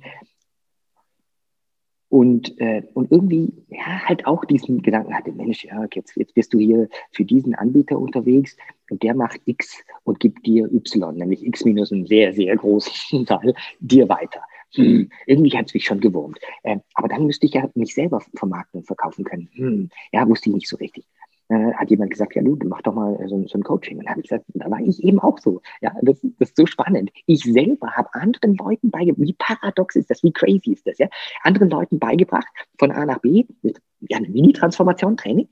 und, 2.08 2.58
äh, 2.60 2.82
und 2.94 3.10
irgendwie 3.10 3.52
ja, 3.68 4.04
halt 4.04 4.26
auch 4.26 4.44
diesen 4.44 4.80
Gedanken 4.80 5.12
hatte, 5.12 5.32
Mensch, 5.32 5.64
ja, 5.64 5.86
jetzt, 5.92 6.16
jetzt 6.16 6.34
bist 6.34 6.54
du 6.54 6.58
hier 6.58 6.88
für 7.10 7.24
diesen 7.24 7.54
Anbieter 7.56 7.98
unterwegs 7.98 8.56
und 8.90 9.02
der 9.02 9.14
macht 9.14 9.40
X 9.44 9.82
und 10.04 10.20
gibt 10.20 10.46
dir 10.46 10.72
Y, 10.72 11.16
nämlich 11.16 11.44
X 11.44 11.64
minus 11.64 11.92
einen 11.92 12.06
sehr, 12.06 12.32
sehr 12.32 12.56
großen 12.56 13.26
Teil, 13.26 13.54
dir 13.80 14.08
weiter. 14.08 14.40
Hm, 14.74 15.10
irgendwie 15.26 15.56
hat 15.56 15.66
es 15.66 15.74
mich 15.74 15.84
schon 15.84 16.00
gewurmt. 16.00 16.38
Äh, 16.62 16.78
aber 16.94 17.08
dann 17.08 17.26
müsste 17.26 17.46
ich 17.46 17.54
ja 17.54 17.68
mich 17.74 17.94
selber 17.94 18.20
vermarkten 18.34 18.80
und 18.80 18.86
verkaufen 18.86 19.24
können. 19.24 19.48
Hm, 19.54 19.90
ja, 20.12 20.28
wusste 20.28 20.50
ich 20.50 20.54
nicht 20.54 20.68
so 20.68 20.76
richtig 20.76 21.06
äh, 21.48 21.72
hat 21.74 21.90
jemand 21.90 22.10
gesagt, 22.10 22.34
ja 22.34 22.42
du, 22.42 22.56
mach 22.64 22.82
doch 22.82 22.94
mal 22.94 23.18
so, 23.28 23.46
so 23.46 23.58
ein 23.58 23.62
Coaching. 23.62 23.98
Und 23.98 24.04
dann 24.04 24.12
habe 24.12 24.20
ich 24.20 24.28
gesagt, 24.28 24.46
da 24.54 24.70
war 24.70 24.80
ich 24.80 25.02
eben 25.02 25.20
auch 25.20 25.38
so. 25.38 25.60
Ja, 25.80 25.94
das, 26.02 26.20
das 26.38 26.50
ist 26.50 26.56
so 26.56 26.66
spannend. 26.66 27.10
Ich 27.26 27.42
selber 27.44 27.92
habe 27.92 28.08
anderen 28.14 28.56
Leuten 28.56 28.90
beigebracht, 28.90 29.26
wie 29.26 29.34
paradox 29.34 29.96
ist 29.96 30.10
das, 30.10 30.22
wie 30.22 30.32
crazy 30.32 30.72
ist 30.72 30.86
das, 30.86 30.98
ja? 30.98 31.08
Anderen 31.42 31.70
Leuten 31.70 31.98
beigebracht, 31.98 32.48
von 32.78 32.90
A 32.90 33.06
nach 33.06 33.18
B, 33.18 33.44
mit 33.62 33.80
ja, 34.00 34.18
eine 34.18 34.28
Mini-Transformation, 34.28 35.16
Training, 35.16 35.48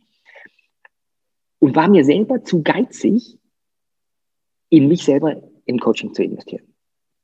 und 1.60 1.76
war 1.76 1.88
mir 1.88 2.04
selber 2.04 2.44
zu 2.44 2.62
geizig, 2.62 3.38
in 4.68 4.88
mich 4.88 5.04
selber 5.04 5.42
im 5.64 5.78
Coaching 5.78 6.12
zu 6.12 6.22
investieren. 6.22 6.74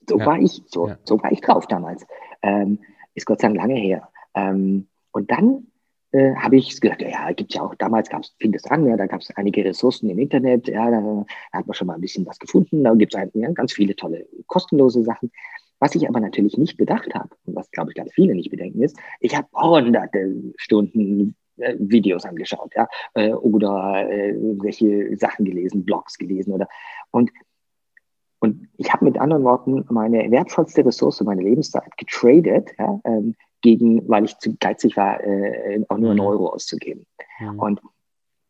So 0.09 0.19
ja. 0.19 0.27
war 0.27 0.39
ich, 0.39 0.63
so, 0.67 0.89
ja. 0.89 0.99
so 1.05 1.21
war 1.23 1.33
ich 1.33 1.41
drauf 1.41 1.67
damals. 1.67 2.07
Ähm, 2.43 2.79
ist 3.15 3.27
Gott 3.27 3.41
sei 3.41 3.49
Dank 3.49 3.59
lange 3.59 3.75
her. 3.75 4.09
Ähm, 4.35 4.89
und 5.13 5.31
dann 5.31 5.67
äh, 6.13 6.35
habe 6.35 6.57
ich 6.57 6.81
gedacht, 6.81 7.03
ja, 7.03 7.33
gibt 7.33 7.55
ja 7.55 7.63
auch, 7.63 7.75
damals 7.77 8.09
gab 8.09 8.23
es, 8.23 8.35
fing 8.39 8.53
das 8.53 8.65
an, 8.67 8.87
ja, 8.87 8.97
da 8.97 9.07
gab 9.07 9.21
es 9.21 9.31
einige 9.37 9.65
Ressourcen 9.65 10.11
im 10.11 10.19
Internet, 10.19 10.69
ja, 10.69 10.91
da, 10.91 11.27
hat 11.53 11.67
man 11.67 11.75
schon 11.75 11.87
mal 11.87 11.95
ein 11.95 12.01
bisschen 12.01 12.27
was 12.27 12.39
gefunden, 12.39 12.85
da 12.85 12.95
gibt 12.95 13.15
es 13.15 13.21
ja, 13.35 13.51
ganz 13.53 13.73
viele 13.73 13.95
tolle 13.95 14.27
kostenlose 14.47 15.03
Sachen. 15.03 15.31
Was 15.79 15.95
ich 15.95 16.07
aber 16.09 16.21
natürlich 16.21 16.59
nicht 16.59 16.77
bedacht 16.77 17.15
habe, 17.15 17.31
und 17.47 17.57
was, 17.57 17.71
glaube 17.71 17.91
ich, 17.91 17.97
ganz 17.97 18.13
viele 18.13 18.35
nicht 18.35 18.51
bedenken, 18.51 18.83
ist, 18.83 18.99
ich 19.21 19.35
habe 19.37 19.49
hunderte 19.55 20.35
Stunden 20.57 21.35
äh, 21.57 21.75
Videos 21.79 22.25
angeschaut, 22.25 22.73
ja, 22.75 22.89
äh, 23.15 23.33
oder 23.33 24.11
äh, 24.11 24.35
welche 24.61 25.17
Sachen 25.17 25.45
gelesen, 25.45 25.85
Blogs 25.85 26.19
gelesen 26.19 26.53
oder 26.53 26.69
und 27.11 27.31
und 28.41 28.69
ich 28.79 28.93
habe 28.93 29.05
mit 29.05 29.19
anderen 29.19 29.45
Worten 29.45 29.85
meine 29.91 30.31
wertvollste 30.31 30.85
Ressource, 30.85 31.21
meine 31.23 31.43
Lebenszeit 31.43 31.97
getradet, 31.97 32.71
ja, 32.79 32.99
ähm, 33.05 33.35
gegen, 33.61 34.09
weil 34.09 34.25
ich 34.25 34.39
zu 34.39 34.57
geizig 34.59 34.97
war, 34.97 35.23
äh, 35.23 35.85
auch 35.89 35.99
nur 35.99 36.11
einen 36.11 36.21
mhm. 36.21 36.27
Euro 36.27 36.49
auszugeben. 36.49 37.07
Mhm. 37.39 37.59
Und 37.59 37.81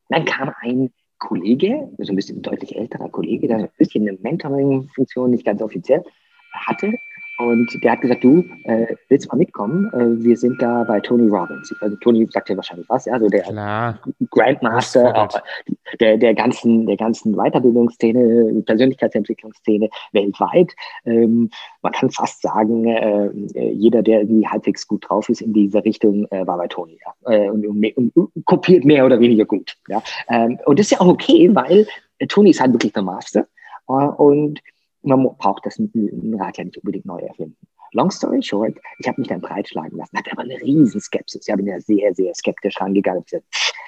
dann 0.08 0.24
kam 0.24 0.52
ein 0.60 0.92
Kollege, 1.18 1.90
so 1.98 2.12
ein 2.12 2.16
bisschen 2.16 2.40
deutlich 2.40 2.76
älterer 2.76 3.08
Kollege, 3.08 3.48
der 3.48 3.58
ein 3.58 3.68
bisschen 3.76 4.08
eine 4.08 4.16
Mentoring-Funktion 4.18 5.30
nicht 5.30 5.44
ganz 5.44 5.60
offiziell 5.60 6.04
hatte 6.52 6.92
und 7.40 7.82
der 7.82 7.92
hat 7.92 8.02
gesagt, 8.02 8.22
du 8.22 8.44
äh, 8.64 8.94
willst 9.08 9.30
mal 9.30 9.38
mitkommen? 9.38 9.90
Äh, 9.94 10.22
wir 10.22 10.36
sind 10.36 10.60
da 10.60 10.84
bei 10.84 11.00
Tony 11.00 11.28
Robbins. 11.28 11.74
Also 11.80 11.96
Tony 11.96 12.26
sagt 12.30 12.50
ja 12.50 12.56
wahrscheinlich 12.56 12.88
was, 12.88 13.06
ja, 13.06 13.14
also 13.14 13.28
der 13.28 13.42
Klar. 13.42 13.98
Grandmaster 14.30 15.28
äh, 15.64 15.96
der, 16.00 16.16
der 16.18 16.34
ganzen, 16.34 16.86
der 16.86 16.96
ganzen 16.96 17.34
Weiterbildungsszene, 17.34 18.62
Persönlichkeitsentwicklungsszene 18.66 19.88
weltweit. 20.12 20.74
Ähm, 21.06 21.50
man 21.80 21.92
kann 21.92 22.10
fast 22.10 22.42
sagen, 22.42 22.84
äh, 22.86 23.30
jeder, 23.70 24.02
der 24.02 24.20
irgendwie 24.20 24.46
halbwegs 24.46 24.86
gut 24.86 25.08
drauf 25.08 25.28
ist 25.30 25.40
in 25.40 25.54
dieser 25.54 25.84
Richtung, 25.84 26.26
äh, 26.30 26.46
war 26.46 26.58
bei 26.58 26.68
Tony. 26.68 26.98
Ja. 27.04 27.32
Äh, 27.32 27.48
und, 27.48 27.66
und, 27.66 28.16
und, 28.16 28.44
kopiert 28.44 28.84
mehr 28.84 29.06
oder 29.06 29.18
weniger 29.18 29.46
gut. 29.46 29.76
Ja. 29.88 30.02
Ähm, 30.28 30.58
und 30.66 30.78
das 30.78 30.86
ist 30.86 30.92
ja 30.92 31.00
auch 31.00 31.08
okay, 31.08 31.48
weil 31.54 31.86
Tony 32.28 32.50
ist 32.50 32.60
halt 32.60 32.72
wirklich 32.72 32.92
der 32.92 33.02
Master. 33.02 33.46
und 33.86 34.60
man 35.02 35.22
braucht 35.38 35.66
das 35.66 35.78
Rad 35.78 36.58
ja 36.58 36.64
nicht 36.64 36.78
unbedingt 36.78 37.06
neu 37.06 37.18
erfinden. 37.18 37.56
Long 37.92 38.10
story 38.10 38.40
short, 38.42 38.78
ich 38.98 39.08
habe 39.08 39.20
mich 39.20 39.28
dann 39.28 39.40
breitschlagen 39.40 39.98
lassen, 39.98 40.16
hatte 40.16 40.30
aber 40.32 40.42
eine 40.42 40.60
riesen 40.60 41.00
Skepsis. 41.00 41.48
Ich 41.48 41.54
bin 41.56 41.66
ja 41.66 41.80
sehr, 41.80 42.14
sehr 42.14 42.32
skeptisch 42.34 42.80
rangegangen. 42.80 43.22
Ich 43.24 43.32
gesagt, 43.32 43.46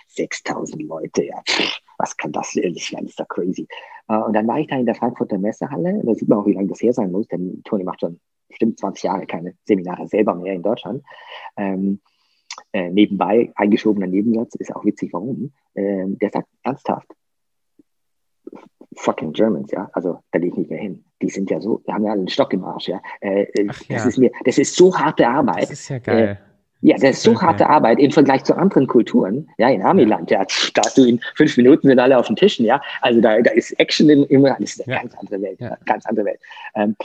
6000 0.09 0.83
Leute, 0.83 1.25
ja, 1.25 1.41
was 1.99 2.17
kann 2.17 2.33
das 2.33 2.53
denn? 2.53 2.75
Das 2.75 2.91
ist 2.91 3.21
doch 3.21 3.29
crazy. 3.29 3.67
Äh, 4.09 4.17
und 4.17 4.33
dann 4.33 4.47
war 4.47 4.59
ich 4.59 4.67
da 4.67 4.77
in 4.77 4.87
der 4.87 4.97
Frankfurter 4.97 5.39
Messehalle. 5.39 6.03
Da 6.05 6.15
sieht 6.15 6.29
man 6.29 6.41
auch, 6.41 6.47
wie 6.47 6.55
lange 6.55 6.69
das 6.69 6.83
her 6.83 6.93
sein 6.93 7.13
muss, 7.13 7.29
denn 7.29 7.63
Toni 7.65 7.85
macht 7.85 8.01
schon 8.01 8.21
bestimmt 8.49 8.79
20 8.79 9.05
Jahre 9.05 9.27
keine 9.27 9.55
Seminare 9.65 10.07
selber 10.09 10.35
mehr 10.35 10.55
in 10.55 10.63
Deutschland. 10.63 11.03
Ähm, 11.57 12.01
äh, 12.73 12.91
nebenbei, 12.91 13.53
eingeschobener 13.55 14.07
Nebensatz, 14.07 14.55
ist 14.57 14.75
auch 14.75 14.85
witzig, 14.85 15.13
warum. 15.13 15.53
Ähm, 15.75 16.19
der 16.19 16.31
sagt 16.31 16.49
ernsthaft, 16.63 17.09
fucking 18.97 19.33
Germans, 19.33 19.71
ja. 19.71 19.91
Also 19.93 20.19
da 20.31 20.39
gehe 20.39 20.49
ich 20.51 20.57
nicht 20.57 20.71
mehr 20.71 20.81
hin. 20.81 21.05
Die 21.21 21.29
sind 21.29 21.51
ja 21.51 21.61
so, 21.61 21.83
die 21.87 21.93
haben 21.93 22.05
ja 22.05 22.13
einen 22.13 22.29
Stock 22.29 22.53
im 22.53 22.65
Arsch, 22.65 22.89
ja. 22.89 23.01
Äh, 23.21 23.43
äh 23.43 23.67
das 23.67 23.89
ja. 23.89 24.05
ist 24.05 24.19
mir, 24.19 24.31
das 24.45 24.59
ist 24.59 24.77
so 24.77 24.97
harte 24.97 25.27
Arbeit. 25.27 25.65
Das 25.65 25.71
ist 25.71 25.89
ja 25.89 25.99
geil. 25.99 26.39
Äh, 26.41 26.53
ja, 26.85 26.97
das 26.97 27.19
ist 27.19 27.23
so 27.23 27.41
harte 27.41 27.69
Arbeit 27.69 28.01
im 28.01 28.11
Vergleich 28.11 28.43
zu 28.43 28.57
anderen 28.57 28.89
Kulturen. 28.89 29.49
Ja, 29.57 29.71
in 29.71 29.83
Amiland, 29.83 30.33
ja, 30.33 30.45
da 30.75 30.83
hast 30.85 30.99
du 30.99 31.05
in 31.05 31.21
fünf 31.37 31.57
Minuten 31.57 31.87
sind 31.87 31.99
alle 32.01 32.19
auf 32.19 32.27
den 32.27 32.35
Tischen, 32.35 32.67
ja. 32.67 32.83
Also 33.01 33.21
da, 33.21 33.41
da 33.41 33.53
ist 33.53 33.71
Action 33.79 34.11
im, 34.11 34.25
im 34.25 34.43
das 34.43 34.59
ist 34.59 34.87
eine 34.87 34.97
ja. 34.97 35.03
ganz 35.03 35.15
andere 35.15 35.43
Welt, 35.43 35.61
ja. 35.61 35.77
ganz 35.87 36.05
andere 36.07 36.27
Welt. 36.27 36.41
Ähm, 36.75 36.97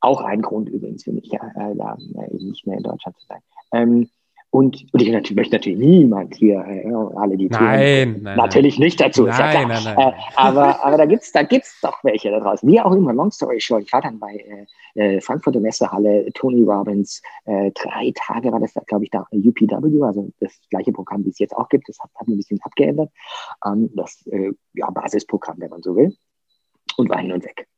auch 0.00 0.22
ein 0.22 0.40
Grund 0.40 0.70
übrigens 0.70 1.04
für 1.04 1.12
mich, 1.12 1.26
ja, 1.30 1.40
äh, 1.56 1.76
da 1.76 1.98
äh, 2.14 2.34
nicht 2.36 2.66
mehr 2.66 2.78
in 2.78 2.82
Deutschland 2.82 3.18
zu 3.18 3.26
sein. 3.26 3.40
Ähm, 3.72 4.08
und, 4.50 4.86
und 4.92 5.02
ich 5.02 5.10
natürlich, 5.10 5.36
möchte 5.36 5.56
natürlich 5.56 5.78
niemand 5.78 6.34
hier, 6.34 6.64
äh, 6.66 6.90
alle 7.16 7.36
die 7.36 7.48
nein, 7.48 7.80
Themen, 7.80 8.22
nein, 8.22 8.36
natürlich 8.38 8.78
nein. 8.78 8.86
nicht 8.86 9.00
dazu, 9.00 9.26
nein. 9.26 9.68
Nein, 9.68 9.82
nein, 9.84 9.98
äh, 9.98 10.12
aber, 10.36 10.82
aber 10.82 10.96
da 10.96 11.04
gibt's 11.04 11.32
da 11.32 11.42
gibt's 11.42 11.78
doch 11.82 12.02
welche 12.02 12.30
da 12.30 12.40
draußen. 12.40 12.66
Wie 12.66 12.80
auch 12.80 12.92
immer, 12.92 13.12
long 13.12 13.30
story 13.30 13.60
short, 13.60 13.82
ich 13.82 13.92
war 13.92 14.00
dann 14.00 14.18
bei 14.18 14.66
äh, 14.94 15.16
äh 15.16 15.20
Frankfurter 15.20 15.60
Messehalle, 15.60 16.32
Tony 16.32 16.62
Robbins, 16.62 17.20
äh, 17.44 17.70
drei 17.72 18.10
Tage 18.14 18.50
war 18.50 18.60
das, 18.60 18.72
glaube 18.86 19.04
ich, 19.04 19.10
da 19.10 19.26
UPW, 19.32 20.02
also 20.02 20.30
das 20.40 20.58
gleiche 20.70 20.92
Programm, 20.92 21.26
wie 21.26 21.30
es 21.30 21.38
jetzt 21.38 21.54
auch 21.54 21.68
gibt, 21.68 21.86
das 21.88 21.98
hat, 21.98 22.10
hat 22.14 22.26
ein 22.26 22.36
bisschen 22.36 22.58
abgeändert, 22.62 23.10
ähm, 23.66 23.90
das 23.94 24.26
äh, 24.28 24.52
ja, 24.72 24.90
Basisprogramm, 24.90 25.56
wenn 25.58 25.70
man 25.70 25.82
so 25.82 25.94
will, 25.94 26.16
und 26.96 27.10
war 27.10 27.18
hin 27.18 27.32
und 27.32 27.44
weg. 27.44 27.68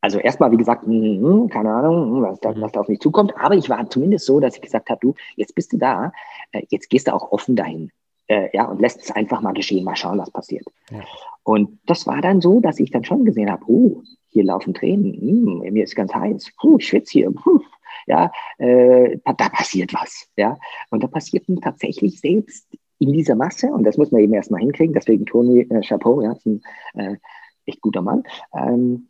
Also 0.00 0.18
erstmal, 0.18 0.52
wie 0.52 0.56
gesagt, 0.56 0.86
mh, 0.86 0.94
hm, 0.94 1.24
hm, 1.24 1.48
keine 1.48 1.72
Ahnung, 1.72 2.16
hm, 2.16 2.22
was 2.22 2.40
da, 2.40 2.54
was 2.60 2.72
da 2.72 2.80
auf 2.80 2.88
mich 2.88 3.00
zukommt. 3.00 3.34
Aber 3.36 3.54
ich 3.54 3.68
war 3.68 3.88
zumindest 3.90 4.26
so, 4.26 4.40
dass 4.40 4.56
ich 4.56 4.62
gesagt 4.62 4.90
habe, 4.90 5.00
du, 5.00 5.14
jetzt 5.36 5.54
bist 5.54 5.72
du 5.72 5.78
da, 5.78 6.12
äh, 6.52 6.62
jetzt 6.68 6.88
gehst 6.90 7.08
du 7.08 7.14
auch 7.14 7.32
offen 7.32 7.56
dahin. 7.56 7.90
Äh, 8.28 8.50
ja, 8.52 8.66
und 8.66 8.80
lässt 8.80 9.00
es 9.00 9.10
einfach 9.10 9.40
mal 9.40 9.54
geschehen, 9.54 9.84
mal 9.84 9.96
schauen, 9.96 10.18
was 10.18 10.30
passiert. 10.30 10.66
Ja. 10.90 11.00
Und 11.42 11.80
das 11.86 12.06
war 12.06 12.20
dann 12.20 12.40
so, 12.40 12.60
dass 12.60 12.78
ich 12.78 12.90
dann 12.90 13.04
schon 13.04 13.24
gesehen 13.24 13.50
habe, 13.50 13.64
oh, 13.66 14.02
hier 14.28 14.44
laufen 14.44 14.74
Tränen, 14.74 15.14
hm, 15.14 15.72
mir 15.72 15.84
ist 15.84 15.96
ganz 15.96 16.14
heiß, 16.14 16.52
puh, 16.60 16.76
ich 16.78 16.88
schwitze 16.88 17.12
hier, 17.12 17.30
puh, 17.30 17.60
ja, 18.06 18.30
äh, 18.58 19.18
da, 19.24 19.48
passiert 19.48 19.94
was, 19.94 20.28
ja. 20.36 20.58
Und 20.90 21.02
da 21.02 21.08
passierten 21.08 21.60
tatsächlich 21.60 22.20
selbst 22.20 22.68
in 22.98 23.12
dieser 23.12 23.34
Masse, 23.34 23.68
und 23.68 23.84
das 23.84 23.96
muss 23.96 24.10
man 24.10 24.20
eben 24.20 24.34
erstmal 24.34 24.60
hinkriegen, 24.60 24.92
deswegen 24.94 25.24
Toni 25.24 25.60
äh, 25.60 25.80
Chapeau, 25.80 26.20
ja, 26.20 26.32
ist 26.32 26.46
ein 26.46 26.62
äh, 26.94 27.16
echt 27.64 27.80
guter 27.80 28.02
Mann, 28.02 28.24
ähm, 28.54 29.08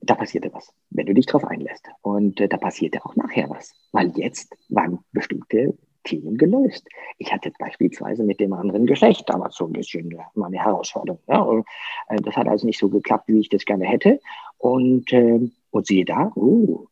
da 0.00 0.14
passierte 0.14 0.52
was, 0.52 0.72
wenn 0.90 1.06
du 1.06 1.14
dich 1.14 1.26
darauf 1.26 1.44
einlässt. 1.44 1.88
Und 2.02 2.40
äh, 2.40 2.48
da 2.48 2.56
passierte 2.56 3.04
auch 3.04 3.16
nachher 3.16 3.50
was, 3.50 3.74
weil 3.92 4.12
jetzt 4.16 4.54
waren 4.68 5.00
bestimmte 5.12 5.76
Themen 6.04 6.38
gelöst. 6.38 6.88
Ich 7.18 7.32
hatte 7.32 7.52
beispielsweise 7.58 8.22
mit 8.22 8.40
dem 8.40 8.52
anderen 8.52 8.86
Geschlecht 8.86 9.28
damals 9.28 9.56
so 9.56 9.66
ein 9.66 9.72
bisschen 9.72 10.10
ja, 10.10 10.30
mal 10.34 10.46
eine 10.46 10.64
Herausforderung. 10.64 11.20
Ja, 11.26 11.40
und, 11.40 11.66
äh, 12.08 12.16
das 12.16 12.36
hat 12.36 12.48
also 12.48 12.66
nicht 12.66 12.78
so 12.78 12.88
geklappt, 12.88 13.28
wie 13.28 13.40
ich 13.40 13.48
das 13.48 13.64
gerne 13.64 13.84
hätte. 13.84 14.20
Und, 14.56 15.12
äh, 15.12 15.40
und 15.70 15.86
siehe 15.86 16.04
da, 16.04 16.32
uh, 16.34 16.86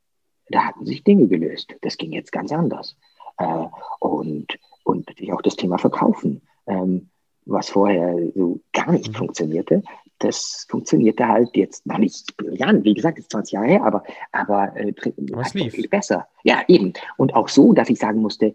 da 0.49 0.67
hatten 0.67 0.85
sich 0.85 1.03
Dinge 1.03 1.29
gelöst. 1.29 1.75
Das 1.83 1.97
ging 1.97 2.13
jetzt 2.13 2.33
ganz 2.33 2.53
anders. 2.53 2.97
Äh, 3.39 3.65
und, 4.01 4.59
und 4.85 5.07
natürlich 5.07 5.33
auch 5.33 5.43
das 5.43 5.57
Thema 5.57 5.79
Verkaufen. 5.79 6.43
Ähm, 6.67 7.09
was 7.47 7.71
vorher 7.71 8.33
so 8.35 8.61
gar 8.73 8.91
nicht 8.91 9.09
mhm. 9.09 9.15
funktionierte, 9.15 9.83
das 10.19 10.67
funktionierte 10.69 11.29
halt 11.29 11.51
jetzt 11.55 11.87
noch 11.87 11.99
nicht 11.99 12.37
brillant. 12.37 12.85
Wie 12.85 12.95
gesagt, 12.95 13.19
ist 13.19 13.31
20 13.31 13.53
Jahre 13.53 13.67
her, 13.67 13.85
aber, 13.85 14.03
aber 14.33 14.77
äh, 14.77 14.93
halt 15.35 15.55
lief. 15.55 15.91
besser. 15.91 16.27
Ja, 16.43 16.63
eben. 16.69 16.93
Und 17.17 17.35
auch 17.35 17.49
so, 17.49 17.73
dass 17.73 17.91
ich 17.91 17.99
sagen 17.99 18.21
musste, 18.21 18.55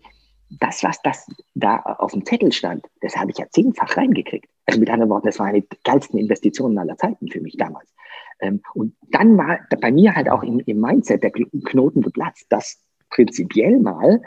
das, 0.60 0.84
was 0.84 1.02
das 1.02 1.28
da 1.54 1.78
auf 1.78 2.12
dem 2.12 2.26
Zettel 2.26 2.52
stand, 2.52 2.86
das 3.02 3.16
habe 3.16 3.32
ich 3.32 3.38
ja 3.38 3.46
zehnfach 3.50 3.96
reingekriegt. 3.96 4.50
Also 4.66 4.80
mit 4.80 4.90
anderen 4.90 5.10
Worten, 5.10 5.28
das 5.28 5.40
war 5.40 5.48
eine 5.48 5.62
der 5.62 5.78
geilsten 5.84 6.20
Investitionen 6.20 6.78
aller 6.78 6.98
Zeiten 6.98 7.30
für 7.30 7.42
mich 7.42 7.56
damals. 7.58 7.94
Ähm, 8.42 8.62
und 8.74 8.96
dann 9.12 9.38
war 9.38 9.60
bei 9.80 9.92
mir 9.92 10.16
halt 10.16 10.30
auch 10.30 10.44
im, 10.44 10.60
im 10.60 10.80
Mindset 10.80 11.24
der 11.24 11.32
Knoten 11.32 12.02
geplatzt, 12.02 12.48
dass 12.50 12.82
prinzipiell 13.10 13.80
mal 13.80 14.22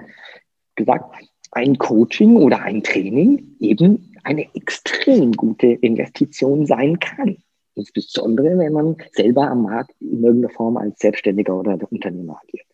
gesagt, 0.77 1.15
ein 1.53 1.79
Coaching 1.79 2.37
oder 2.37 2.63
ein 2.63 2.83
Training 2.83 3.57
eben 3.61 4.14
eine 4.25 4.47
extrem 4.55 5.33
gute 5.33 5.67
Investition 5.67 6.67
sein 6.67 6.99
kann. 6.99 7.37
Insbesondere, 7.75 8.59
wenn 8.59 8.73
man 8.73 8.97
selber 9.13 9.51
am 9.51 9.63
Markt 9.63 9.93
in 10.01 10.23
irgendeiner 10.23 10.55
Form 10.55 10.77
als 10.77 10.99
Selbstständiger 10.99 11.55
oder 11.55 11.79
Unternehmer 11.91 12.41
agiert. 12.43 12.67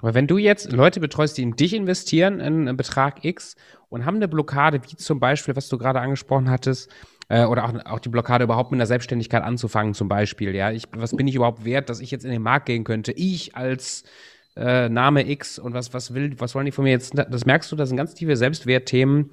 Aber 0.00 0.14
wenn 0.14 0.26
du 0.26 0.38
jetzt 0.38 0.70
Leute 0.70 1.00
betreust, 1.00 1.38
die 1.38 1.42
in 1.42 1.56
dich 1.56 1.74
investieren, 1.74 2.34
in 2.34 2.68
einen 2.68 2.76
Betrag 2.76 3.24
X 3.24 3.56
und 3.88 4.04
haben 4.04 4.16
eine 4.16 4.28
Blockade, 4.28 4.80
wie 4.82 4.96
zum 4.96 5.18
Beispiel, 5.18 5.56
was 5.56 5.68
du 5.68 5.78
gerade 5.78 6.00
angesprochen 6.00 6.50
hattest, 6.50 6.90
äh, 7.28 7.46
oder 7.46 7.64
auch, 7.64 7.86
auch 7.86 8.00
die 8.00 8.10
Blockade 8.10 8.44
überhaupt 8.44 8.70
mit 8.70 8.78
einer 8.78 8.86
Selbstständigkeit 8.86 9.42
anzufangen, 9.42 9.94
zum 9.94 10.08
Beispiel, 10.08 10.54
ja, 10.54 10.70
ich, 10.70 10.84
was 10.94 11.16
bin 11.16 11.26
ich 11.26 11.34
überhaupt 11.34 11.64
wert, 11.64 11.88
dass 11.88 12.00
ich 12.00 12.10
jetzt 12.10 12.24
in 12.24 12.30
den 12.30 12.42
Markt 12.42 12.66
gehen 12.66 12.84
könnte? 12.84 13.12
Ich 13.12 13.56
als 13.56 14.04
äh, 14.56 14.88
Name 14.88 15.28
X 15.28 15.58
und 15.58 15.74
was, 15.74 15.92
was 15.92 16.14
will, 16.14 16.38
was 16.38 16.54
wollen 16.54 16.66
die 16.66 16.72
von 16.72 16.84
mir 16.84 16.90
jetzt? 16.90 17.16
Das 17.16 17.44
merkst 17.44 17.70
du, 17.72 17.76
das 17.76 17.88
sind 17.88 17.98
ganz 17.98 18.14
tiefe 18.14 18.36
Selbstwertthemen, 18.36 19.30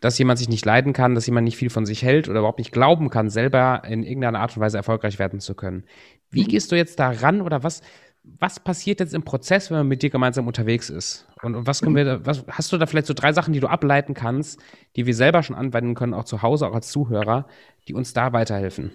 dass 0.00 0.18
jemand 0.18 0.38
sich 0.38 0.48
nicht 0.48 0.64
leiden 0.64 0.92
kann, 0.92 1.14
dass 1.14 1.26
jemand 1.26 1.44
nicht 1.44 1.56
viel 1.56 1.70
von 1.70 1.86
sich 1.86 2.02
hält 2.02 2.28
oder 2.28 2.38
überhaupt 2.40 2.58
nicht 2.58 2.72
glauben 2.72 3.10
kann, 3.10 3.30
selber 3.30 3.82
in 3.86 4.02
irgendeiner 4.02 4.40
Art 4.40 4.56
und 4.56 4.62
Weise 4.62 4.76
erfolgreich 4.76 5.18
werden 5.18 5.40
zu 5.40 5.54
können. 5.54 5.84
Wie 6.30 6.44
gehst 6.44 6.70
du 6.70 6.76
jetzt 6.76 7.00
da 7.00 7.10
ran 7.10 7.40
oder 7.40 7.64
was, 7.64 7.82
was 8.22 8.60
passiert 8.60 9.00
jetzt 9.00 9.14
im 9.14 9.24
Prozess, 9.24 9.70
wenn 9.70 9.78
man 9.78 9.88
mit 9.88 10.02
dir 10.02 10.10
gemeinsam 10.10 10.46
unterwegs 10.46 10.90
ist? 10.90 11.26
Und, 11.42 11.56
und 11.56 11.66
was 11.66 11.82
können 11.82 11.96
wir, 11.96 12.24
was, 12.24 12.44
hast 12.48 12.72
du 12.72 12.78
da 12.78 12.86
vielleicht 12.86 13.06
so 13.06 13.14
drei 13.14 13.32
Sachen, 13.32 13.52
die 13.52 13.60
du 13.60 13.66
ableiten 13.66 14.14
kannst, 14.14 14.60
die 14.94 15.06
wir 15.06 15.14
selber 15.14 15.42
schon 15.42 15.56
anwenden 15.56 15.94
können, 15.94 16.14
auch 16.14 16.24
zu 16.24 16.42
Hause, 16.42 16.68
auch 16.68 16.74
als 16.74 16.90
Zuhörer, 16.90 17.46
die 17.88 17.94
uns 17.94 18.12
da 18.12 18.32
weiterhelfen? 18.32 18.92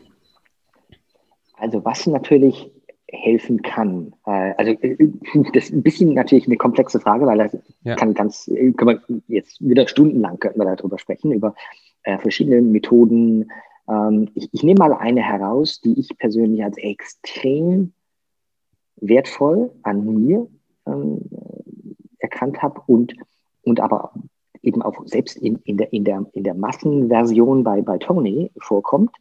Also 1.58 1.84
was 1.84 2.06
natürlich 2.06 2.70
helfen 3.10 3.62
kann. 3.62 4.14
Äh, 4.26 4.54
also 4.58 4.72
äh, 4.72 4.98
das 5.54 5.66
ist 5.66 5.74
ein 5.74 5.84
bisschen 5.84 6.14
natürlich 6.14 6.48
eine 6.48 6.58
komplexe 6.58 7.00
Frage, 7.00 7.26
weil 7.26 7.38
das 7.38 7.58
ja. 7.84 7.96
kann 7.96 8.14
ganz, 8.14 8.48
äh, 8.48 8.72
können 8.72 9.00
wir 9.08 9.22
jetzt 9.28 9.62
wieder 9.62 9.88
stundenlang 9.88 10.40
könnten 10.40 10.60
wir 10.60 10.76
darüber 10.76 10.98
sprechen, 10.98 11.32
über 11.32 11.56
verschiedene 12.20 12.62
Methoden. 12.62 13.52
Ähm, 13.90 14.30
ich, 14.36 14.48
ich 14.52 14.62
nehme 14.62 14.78
mal 14.78 14.94
eine 14.94 15.22
heraus, 15.22 15.82
die 15.82 16.00
ich 16.00 16.16
persönlich 16.20 16.64
als 16.64 16.78
extrem 16.78 17.94
wertvoll 18.98 19.72
an 19.82 20.06
mir 20.06 20.48
ähm, 20.86 21.22
erkannt 22.20 22.62
habe 22.62 22.80
und, 22.86 23.16
und 23.64 23.80
aber 23.80 24.12
eben 24.62 24.82
auch 24.82 25.06
selbst 25.06 25.38
in, 25.38 25.60
in, 25.64 25.78
der, 25.78 25.94
in, 25.94 26.04
der, 26.04 26.26
in 26.34 26.44
der 26.44 26.54
Massenversion 26.54 27.64
bei, 27.64 27.82
bei 27.82 27.98
Tony 27.98 28.52
vorkommt. 28.60 29.12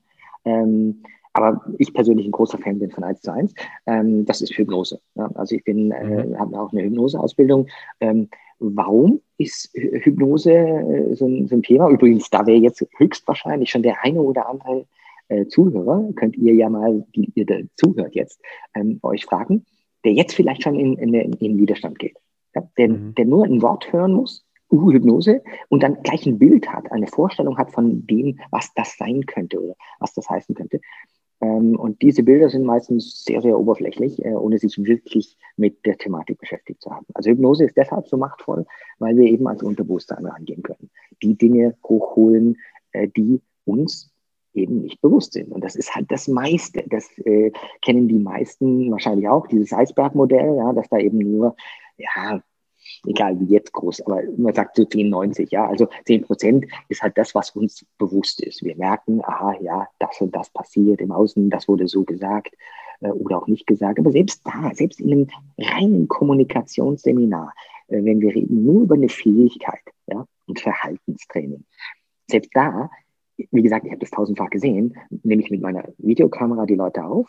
Ähm, 0.44 1.02
aber 1.34 1.60
ich 1.78 1.92
persönlich 1.92 2.26
ein 2.26 2.32
großer 2.32 2.58
Fan 2.58 2.78
bin 2.78 2.90
von 2.90 3.04
1 3.04 3.20
zu 3.20 3.32
1. 3.32 3.54
Ähm, 3.86 4.24
das 4.24 4.40
ist 4.40 4.56
Hypnose. 4.56 5.00
Ja? 5.16 5.28
Also 5.34 5.56
ich 5.56 5.64
bin, 5.64 5.90
äh, 5.90 6.26
mhm. 6.26 6.38
habe 6.38 6.58
auch 6.58 6.72
eine 6.72 6.82
Hypnoseausbildung. 6.82 7.68
Ähm, 8.00 8.28
warum 8.60 9.20
ist 9.36 9.70
Hypnose 9.74 10.52
äh, 10.52 11.14
so, 11.14 11.26
ein, 11.26 11.48
so, 11.48 11.56
ein, 11.56 11.62
Thema? 11.62 11.90
Übrigens, 11.90 12.30
da 12.30 12.46
wäre 12.46 12.58
jetzt 12.58 12.86
höchstwahrscheinlich 12.96 13.70
schon 13.70 13.82
der 13.82 14.02
eine 14.04 14.22
oder 14.22 14.48
andere 14.48 14.86
äh, 15.28 15.46
Zuhörer, 15.46 16.08
könnt 16.14 16.36
ihr 16.36 16.54
ja 16.54 16.70
mal, 16.70 17.04
die 17.16 17.30
ihr 17.34 17.46
da 17.46 17.56
zuhört 17.76 18.14
jetzt, 18.14 18.40
ähm, 18.74 19.00
euch 19.02 19.24
fragen, 19.24 19.66
der 20.04 20.12
jetzt 20.12 20.34
vielleicht 20.34 20.62
schon 20.62 20.78
in, 20.78 20.96
in, 20.98 21.14
in 21.14 21.58
Widerstand 21.58 21.98
geht. 21.98 22.16
Ja? 22.54 22.62
Der, 22.78 22.88
mhm. 22.90 23.14
der 23.16 23.24
nur 23.24 23.44
ein 23.44 23.60
Wort 23.60 23.92
hören 23.92 24.12
muss 24.12 24.44
uh, 24.74 24.92
Hypnose 24.92 25.42
und 25.68 25.82
dann 25.82 26.02
gleich 26.02 26.26
ein 26.26 26.38
Bild 26.38 26.68
hat, 26.68 26.90
eine 26.92 27.06
Vorstellung 27.06 27.56
hat 27.58 27.72
von 27.72 28.06
dem, 28.06 28.38
was 28.50 28.72
das 28.74 28.96
sein 28.96 29.24
könnte 29.26 29.62
oder 29.62 29.74
was 29.98 30.14
das 30.14 30.28
heißen 30.28 30.54
könnte. 30.54 30.80
Ähm, 31.40 31.78
und 31.78 32.02
diese 32.02 32.22
Bilder 32.22 32.48
sind 32.48 32.64
meistens 32.64 33.24
sehr, 33.24 33.42
sehr 33.42 33.58
oberflächlich, 33.58 34.24
äh, 34.24 34.34
ohne 34.34 34.58
sich 34.58 34.82
wirklich 34.84 35.36
mit 35.56 35.84
der 35.84 35.98
Thematik 35.98 36.38
beschäftigt 36.38 36.82
zu 36.82 36.90
haben. 36.90 37.06
Also 37.14 37.30
Hypnose 37.30 37.64
ist 37.64 37.76
deshalb 37.76 38.06
so 38.08 38.16
machtvoll, 38.16 38.66
weil 38.98 39.16
wir 39.16 39.30
eben 39.30 39.46
als 39.46 39.62
Unterbewusstsein 39.62 40.26
rangehen 40.26 40.62
können. 40.62 40.90
Die 41.22 41.36
Dinge 41.36 41.76
hochholen, 41.84 42.56
äh, 42.92 43.08
die 43.08 43.40
uns 43.64 44.10
eben 44.54 44.82
nicht 44.82 45.00
bewusst 45.00 45.32
sind. 45.32 45.50
Und 45.50 45.64
das 45.64 45.74
ist 45.74 45.94
halt 45.94 46.10
das 46.10 46.28
meiste. 46.28 46.84
Das 46.88 47.10
äh, 47.24 47.50
kennen 47.82 48.08
die 48.08 48.18
meisten 48.18 48.90
wahrscheinlich 48.90 49.28
auch, 49.28 49.46
dieses 49.48 49.72
Eisbergmodell, 49.72 50.56
ja, 50.56 50.72
dass 50.72 50.88
da 50.88 50.98
eben 50.98 51.18
nur 51.18 51.56
ja, 51.96 52.42
egal 53.06 53.38
wie 53.40 53.52
jetzt 53.52 53.72
groß, 53.72 54.02
aber 54.02 54.22
man 54.36 54.54
sagt 54.54 54.76
so 54.76 54.84
10, 54.84 55.08
90, 55.08 55.50
ja, 55.50 55.66
also 55.66 55.88
10 56.06 56.22
Prozent 56.22 56.66
ist 56.88 57.02
halt 57.02 57.16
das, 57.16 57.34
was 57.34 57.50
uns 57.50 57.84
bewusst 57.98 58.42
ist. 58.42 58.62
Wir 58.62 58.76
merken, 58.76 59.20
aha, 59.24 59.54
ja, 59.60 59.88
das 59.98 60.20
und 60.20 60.34
das 60.34 60.50
passiert 60.50 61.00
im 61.00 61.12
Außen, 61.12 61.50
das 61.50 61.68
wurde 61.68 61.88
so 61.88 62.04
gesagt 62.04 62.54
äh, 63.00 63.10
oder 63.10 63.38
auch 63.38 63.46
nicht 63.46 63.66
gesagt. 63.66 63.98
Aber 63.98 64.12
selbst 64.12 64.42
da, 64.44 64.70
selbst 64.74 65.00
in 65.00 65.12
einem 65.12 65.26
reinen 65.58 66.08
Kommunikationsseminar, 66.08 67.52
äh, 67.88 68.04
wenn 68.04 68.20
wir 68.20 68.34
reden 68.34 68.64
nur 68.64 68.82
über 68.82 68.94
eine 68.94 69.08
Fähigkeit, 69.08 69.82
ja, 70.06 70.26
und 70.46 70.60
Verhaltenstraining, 70.60 71.64
selbst 72.26 72.50
da, 72.54 72.90
wie 73.36 73.62
gesagt, 73.62 73.84
ich 73.84 73.90
habe 73.90 74.00
das 74.00 74.10
tausendfach 74.10 74.50
gesehen, 74.50 74.96
nehme 75.22 75.42
ich 75.42 75.50
mit 75.50 75.60
meiner 75.60 75.84
Videokamera 75.98 76.66
die 76.66 76.76
Leute 76.76 77.04
auf 77.04 77.28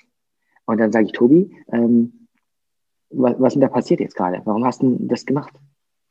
und 0.65 0.79
dann 0.79 0.91
sage 0.91 1.05
ich, 1.05 1.11
Tobi, 1.11 1.55
ähm, 1.71 2.24
was, 3.17 3.36
was 3.39 3.47
ist 3.47 3.54
denn 3.56 3.62
da 3.62 3.67
passiert 3.67 3.99
jetzt 3.99 4.15
gerade? 4.15 4.41
Warum 4.45 4.65
hast 4.65 4.82
du 4.82 4.97
das 5.01 5.25
gemacht? 5.25 5.54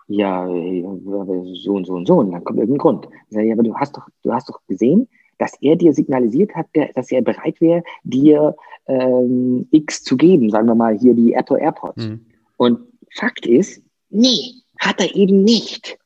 Ja, 0.07 0.47
so 0.47 0.53
und 0.53 1.87
so 1.87 1.95
und 1.95 2.07
so. 2.07 2.15
Und 2.17 2.33
dann 2.33 2.45
kommt 2.45 2.59
irgendein 2.59 2.79
Grund. 2.79 3.09
Ich 3.29 3.35
sage, 3.35 3.47
ja, 3.47 3.55
aber 3.55 3.63
du 3.63 3.75
hast 3.75 3.97
doch, 3.97 4.07
du 4.23 4.33
hast 4.33 4.49
doch 4.49 4.61
gesehen, 4.67 5.09
dass 5.39 5.55
er 5.61 5.77
dir 5.77 5.93
signalisiert 5.93 6.55
hat, 6.55 6.67
dass 6.95 7.11
er 7.11 7.23
bereit 7.23 7.61
wäre, 7.61 7.83
dir 8.05 8.55
ähm, 8.87 9.67
X 9.71 10.03
zu 10.03 10.17
geben, 10.17 10.51
sagen 10.51 10.69
wir 10.69 10.75
mal 10.75 10.99
hier 10.99 11.15
die 11.15 11.33
Apple 11.33 11.59
AirPods. 11.59 12.07
Mhm. 12.07 12.27
Und 12.57 12.81
Fakt 13.15 13.47
ist, 13.47 13.83
nee, 14.11 14.55
hat 14.79 15.01
er 15.01 15.15
eben 15.15 15.43
nicht. 15.43 15.99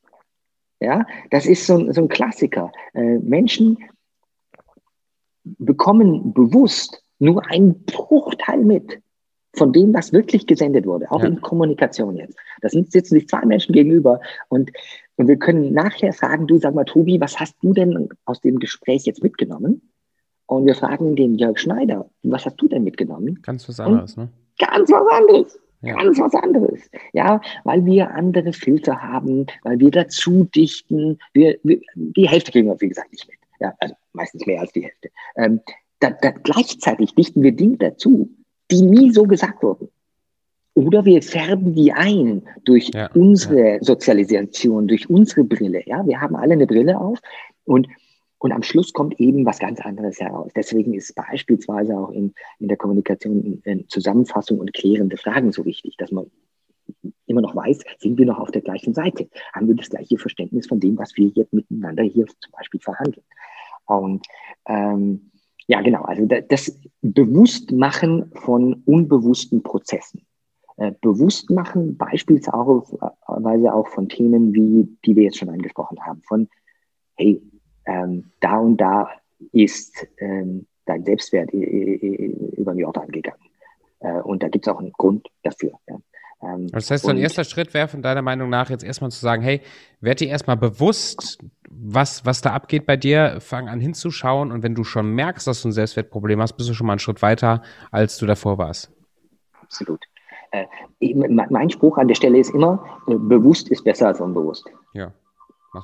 Ja, 0.80 1.04
das 1.30 1.46
ist 1.46 1.66
so, 1.66 1.90
so 1.92 2.02
ein 2.02 2.08
Klassiker. 2.08 2.70
Äh, 2.94 3.18
Menschen 3.18 3.78
bekommen 5.42 6.32
bewusst 6.32 7.02
nur 7.18 7.44
einen 7.50 7.84
Bruchteil 7.84 8.64
mit 8.64 9.00
von 9.54 9.72
dem, 9.72 9.94
was 9.94 10.12
wirklich 10.12 10.46
gesendet 10.46 10.86
wurde, 10.86 11.10
auch 11.10 11.22
ja. 11.22 11.28
in 11.28 11.40
Kommunikation 11.40 12.16
jetzt. 12.16 12.36
Sind, 12.62 12.92
sitzen 12.92 13.14
sich 13.14 13.28
zwei 13.28 13.44
Menschen 13.44 13.72
gegenüber 13.72 14.20
und, 14.48 14.70
und 15.16 15.28
wir 15.28 15.36
können 15.36 15.72
nachher 15.72 16.12
fragen, 16.12 16.46
du 16.46 16.58
sag 16.58 16.74
mal, 16.74 16.84
Tobi, 16.84 17.20
was 17.20 17.40
hast 17.40 17.56
du 17.62 17.72
denn 17.72 18.08
aus 18.24 18.40
dem 18.40 18.58
Gespräch 18.58 19.04
jetzt 19.04 19.22
mitgenommen? 19.22 19.90
Und 20.46 20.66
wir 20.66 20.74
fragen 20.74 21.16
den 21.16 21.34
Jörg 21.36 21.58
Schneider, 21.58 22.08
was 22.22 22.46
hast 22.46 22.56
du 22.56 22.68
denn 22.68 22.84
mitgenommen? 22.84 23.40
Ganz 23.42 23.68
was 23.68 23.80
anderes, 23.80 24.16
und 24.16 24.24
ne? 24.24 24.28
Ganz 24.58 24.90
was 24.90 25.06
anderes. 25.10 25.60
Ja. 25.82 25.94
Ganz 25.94 26.18
was 26.18 26.34
anderes. 26.34 26.90
Ja, 27.12 27.40
weil 27.64 27.84
wir 27.84 28.10
andere 28.10 28.52
Filter 28.52 29.00
haben, 29.00 29.46
weil 29.62 29.78
wir 29.78 29.90
dazu 29.90 30.44
dichten. 30.44 31.18
Wir, 31.32 31.58
wir, 31.62 31.80
die 31.94 32.28
Hälfte 32.28 32.50
kriegen 32.50 32.66
wir, 32.66 32.80
wie 32.80 32.88
gesagt, 32.88 33.12
nicht 33.12 33.28
mit. 33.28 33.38
Ja, 33.60 33.74
also 33.78 33.94
meistens 34.12 34.44
mehr 34.46 34.60
als 34.60 34.72
die 34.72 34.82
Hälfte. 34.82 35.10
Ähm, 35.36 35.60
da, 36.00 36.10
da, 36.10 36.30
gleichzeitig 36.30 37.14
dichten 37.14 37.42
wir 37.42 37.52
Dinge 37.52 37.76
dazu, 37.76 38.30
die 38.70 38.82
nie 38.82 39.10
so 39.12 39.24
gesagt 39.24 39.62
wurden. 39.62 39.88
Oder 40.74 41.04
wir 41.04 41.22
färben 41.22 41.74
die 41.74 41.92
ein 41.92 42.42
durch 42.64 42.90
ja, 42.94 43.10
unsere 43.14 43.74
ja. 43.74 43.82
Sozialisation, 43.82 44.86
durch 44.86 45.10
unsere 45.10 45.44
Brille. 45.44 45.82
Ja, 45.86 46.06
wir 46.06 46.20
haben 46.20 46.36
alle 46.36 46.52
eine 46.52 46.66
Brille 46.66 46.98
auf 46.98 47.18
und 47.64 47.88
und 48.40 48.52
am 48.52 48.62
Schluss 48.62 48.92
kommt 48.92 49.18
eben 49.20 49.44
was 49.44 49.58
ganz 49.58 49.80
anderes 49.80 50.20
heraus. 50.20 50.52
Deswegen 50.54 50.94
ist 50.94 51.14
beispielsweise 51.14 51.96
auch 51.96 52.10
in, 52.10 52.34
in 52.60 52.68
der 52.68 52.76
Kommunikation 52.76 53.60
in 53.64 53.88
Zusammenfassung 53.88 54.60
und 54.60 54.72
klärende 54.72 55.16
Fragen 55.16 55.50
so 55.50 55.64
wichtig, 55.64 55.96
dass 55.96 56.12
man 56.12 56.30
immer 57.26 57.40
noch 57.40 57.54
weiß, 57.54 57.80
sind 57.98 58.18
wir 58.18 58.26
noch 58.26 58.38
auf 58.38 58.50
der 58.50 58.62
gleichen 58.62 58.94
Seite? 58.94 59.28
Haben 59.52 59.68
wir 59.68 59.74
das 59.74 59.90
gleiche 59.90 60.18
Verständnis 60.18 60.66
von 60.66 60.80
dem, 60.80 60.96
was 60.96 61.16
wir 61.16 61.28
jetzt 61.34 61.52
miteinander 61.52 62.04
hier 62.04 62.26
zum 62.26 62.52
Beispiel 62.52 62.80
verhandeln? 62.80 63.24
Und 63.86 64.26
ähm, 64.66 65.30
ja, 65.68 65.82
genau. 65.82 66.02
Also 66.02 66.26
das 66.26 66.80
Bewusstmachen 67.02 68.32
von 68.34 68.82
unbewussten 68.86 69.62
Prozessen. 69.62 70.22
Äh, 70.78 70.92
Bewusstmachen 71.02 71.96
beispielsweise 71.98 73.74
auch 73.74 73.88
von 73.88 74.08
Themen, 74.08 74.54
wie 74.54 74.88
die 75.04 75.14
wir 75.14 75.24
jetzt 75.24 75.36
schon 75.36 75.50
angesprochen 75.50 75.98
haben. 76.04 76.22
Von, 76.26 76.48
hey, 77.16 77.42
ähm, 77.84 78.30
da 78.40 78.58
und 78.58 78.78
da 78.78 79.10
ist 79.52 80.06
ähm, 80.18 80.66
dein 80.86 81.04
Selbstwert 81.04 81.52
über 81.52 82.72
den 82.72 82.78
Jordan 82.78 83.08
gegangen. 83.08 83.42
Äh, 84.00 84.22
und 84.22 84.42
da 84.42 84.48
gibt 84.48 84.66
es 84.66 84.72
auch 84.72 84.78
einen 84.78 84.92
Grund 84.92 85.28
dafür. 85.42 85.72
Ja. 85.86 85.98
Ähm, 86.42 86.68
das 86.68 86.90
heißt, 86.90 87.04
so 87.04 87.10
ein 87.10 87.18
erster 87.18 87.44
Schritt 87.44 87.74
wäre 87.74 87.88
von 87.88 88.00
deiner 88.00 88.22
Meinung 88.22 88.48
nach 88.48 88.70
jetzt 88.70 88.84
erstmal 88.84 89.10
zu 89.10 89.20
sagen, 89.20 89.42
hey, 89.42 89.60
werd 90.00 90.20
dir 90.20 90.28
erstmal 90.28 90.56
bewusst, 90.56 91.38
was, 91.70 92.24
was 92.24 92.40
da 92.40 92.52
abgeht 92.52 92.86
bei 92.86 92.96
dir, 92.96 93.38
fang 93.40 93.68
an 93.68 93.80
hinzuschauen 93.80 94.52
und 94.52 94.62
wenn 94.62 94.74
du 94.74 94.84
schon 94.84 95.10
merkst, 95.14 95.46
dass 95.46 95.62
du 95.62 95.68
ein 95.68 95.72
Selbstwertproblem 95.72 96.40
hast, 96.40 96.54
bist 96.54 96.68
du 96.68 96.74
schon 96.74 96.86
mal 96.86 96.94
einen 96.94 96.98
Schritt 97.00 97.22
weiter, 97.22 97.62
als 97.90 98.16
du 98.18 98.26
davor 98.26 98.58
warst. 98.58 98.90
Absolut. 99.62 100.00
Äh, 100.50 100.64
mein 101.50 101.70
Spruch 101.70 101.98
an 101.98 102.08
der 102.08 102.14
Stelle 102.14 102.38
ist 102.38 102.54
immer, 102.54 102.84
äh, 103.06 103.14
bewusst 103.16 103.68
ist 103.68 103.84
besser 103.84 104.08
als 104.08 104.20
unbewusst. 104.20 104.66
Ja. 104.94 105.12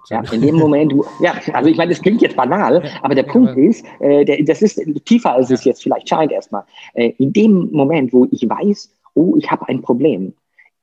Ja, 0.09 0.23
in 0.33 0.41
dem 0.41 0.57
Moment, 0.57 0.95
wo, 0.95 1.05
ja, 1.21 1.35
also 1.53 1.69
ich 1.69 1.77
meine, 1.77 1.91
das 1.91 2.01
klingt 2.01 2.23
jetzt 2.23 2.37
banal, 2.37 2.83
aber 3.03 3.15
der 3.15 3.27
ja, 3.27 3.31
Punkt 3.31 3.51
aber 3.51 3.61
ist, 3.61 3.85
äh, 4.01 4.25
der, 4.25 4.43
das 4.43 4.63
ist 4.63 4.81
tiefer, 5.05 5.33
als 5.33 5.51
es 5.51 5.63
jetzt 5.65 5.83
vielleicht 5.83 6.09
scheint 6.09 6.33
erstmal. 6.33 6.65
Äh, 6.95 7.13
in 7.19 7.35
dem 7.35 7.71
Moment, 7.71 8.13
wo 8.15 8.27
ich 8.31 8.49
weiß, 8.49 8.91
oh, 9.13 9.37
ich 9.37 9.51
habe 9.51 9.69
ein 9.69 9.83
Problem, 9.83 10.33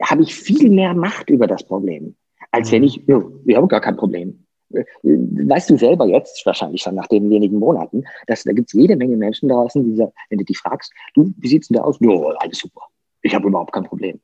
habe 0.04 0.22
ich 0.22 0.36
viel 0.36 0.70
mehr 0.70 0.94
Macht 0.94 1.32
über 1.32 1.48
das 1.48 1.64
Problem, 1.64 2.16
als 2.52 2.72
wenn 2.72 2.84
mhm. 2.84 2.88
ich, 2.88 3.10
oh, 3.10 3.32
ich 3.44 3.56
habe 3.56 3.68
gar 3.68 3.82
kein 3.82 3.98
Problem. 3.98 4.46
Äh, 4.74 4.84
weißt 5.04 5.70
du 5.70 5.78
selber 5.78 6.06
jetzt, 6.08 6.46
wahrscheinlich 6.46 6.82
schon 6.82 6.96
nach 6.96 7.08
den 7.08 7.30
wenigen 7.30 7.60
Monaten, 7.60 8.04
dass 8.28 8.44
da 8.44 8.52
gibt 8.54 8.70
es 8.70 8.74
jede 8.74 8.96
Menge 8.96 9.18
Menschen 9.18 9.50
draußen, 9.50 9.84
die, 9.84 9.98
wenn 9.98 10.38
du 10.38 10.46
die 10.46 10.56
fragst, 10.56 10.94
du, 11.14 11.34
wie 11.38 11.48
sieht's 11.48 11.68
denn 11.68 11.78
da 11.78 11.84
aus? 11.84 11.98
Ja, 12.00 12.12
alles 12.40 12.60
super. 12.60 12.82
Ich 13.22 13.36
habe 13.36 13.48
überhaupt 13.48 13.74
kein 13.74 13.84
Problem. 13.84 14.20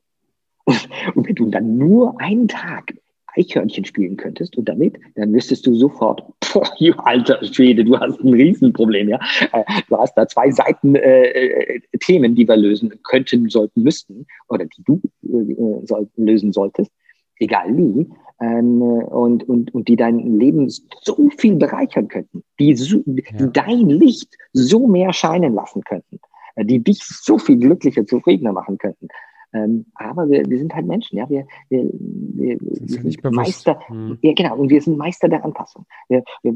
Und, 0.64 0.88
und 1.14 1.28
wenn 1.28 1.34
du 1.34 1.46
dann 1.46 1.78
nur 1.78 2.20
einen 2.20 2.48
Tag 2.48 2.92
Eichhörnchen 3.38 3.84
spielen 3.84 4.16
könntest 4.16 4.56
und 4.56 4.68
damit, 4.68 4.98
dann 5.14 5.32
wüsstest 5.32 5.66
du 5.66 5.74
sofort, 5.74 6.22
boah, 6.52 6.70
alter 7.04 7.42
Schwede, 7.44 7.84
du 7.84 7.98
hast 7.98 8.20
ein 8.20 8.34
Riesenproblem, 8.34 9.08
ja. 9.08 9.20
Äh, 9.52 9.64
du 9.88 9.96
hast 9.96 10.14
da 10.14 10.26
zwei 10.26 10.50
Seiten 10.50 10.94
äh, 10.96 11.28
äh, 11.28 11.80
Themen, 12.00 12.34
die 12.34 12.48
wir 12.48 12.56
lösen 12.56 12.92
könnten, 13.04 13.48
sollten, 13.48 13.82
müssten, 13.82 14.26
oder 14.48 14.64
die 14.64 14.82
du 14.84 15.00
äh, 15.22 15.86
soll, 15.86 16.08
lösen 16.16 16.52
solltest, 16.52 16.90
egal 17.38 17.76
wie, 17.76 18.08
ähm, 18.40 18.80
und, 18.82 19.48
und, 19.48 19.74
und 19.74 19.88
die 19.88 19.96
dein 19.96 20.38
Leben 20.38 20.68
so 20.68 21.28
viel 21.36 21.56
bereichern 21.56 22.08
könnten, 22.08 22.44
die, 22.58 22.74
so, 22.76 23.02
die 23.04 23.24
dein 23.52 23.88
Licht 23.88 24.36
so 24.52 24.86
mehr 24.86 25.12
scheinen 25.12 25.54
lassen 25.54 25.82
könnten, 25.82 26.20
äh, 26.54 26.64
die 26.64 26.82
dich 26.82 27.02
so 27.02 27.38
viel 27.38 27.58
glücklicher, 27.58 28.06
zufriedener 28.06 28.52
machen 28.52 28.78
könnten. 28.78 29.08
Ähm, 29.54 29.86
aber 29.94 30.28
wir, 30.28 30.44
wir 30.44 30.58
sind 30.58 30.74
halt 30.74 30.86
Menschen, 30.86 31.16
ja. 31.16 31.28
Wir, 31.30 31.46
wir, 31.70 31.84
wir, 31.84 32.58
wir 32.60 32.88
sind 32.88 33.24
Meister, 33.32 33.80
hm. 33.88 34.18
ja 34.20 34.34
genau, 34.34 34.58
und 34.58 34.68
wir 34.68 34.80
sind 34.82 34.98
Meister 34.98 35.26
der 35.28 35.42
Anpassung. 35.42 35.86
Wir, 36.08 36.22
wir 36.42 36.52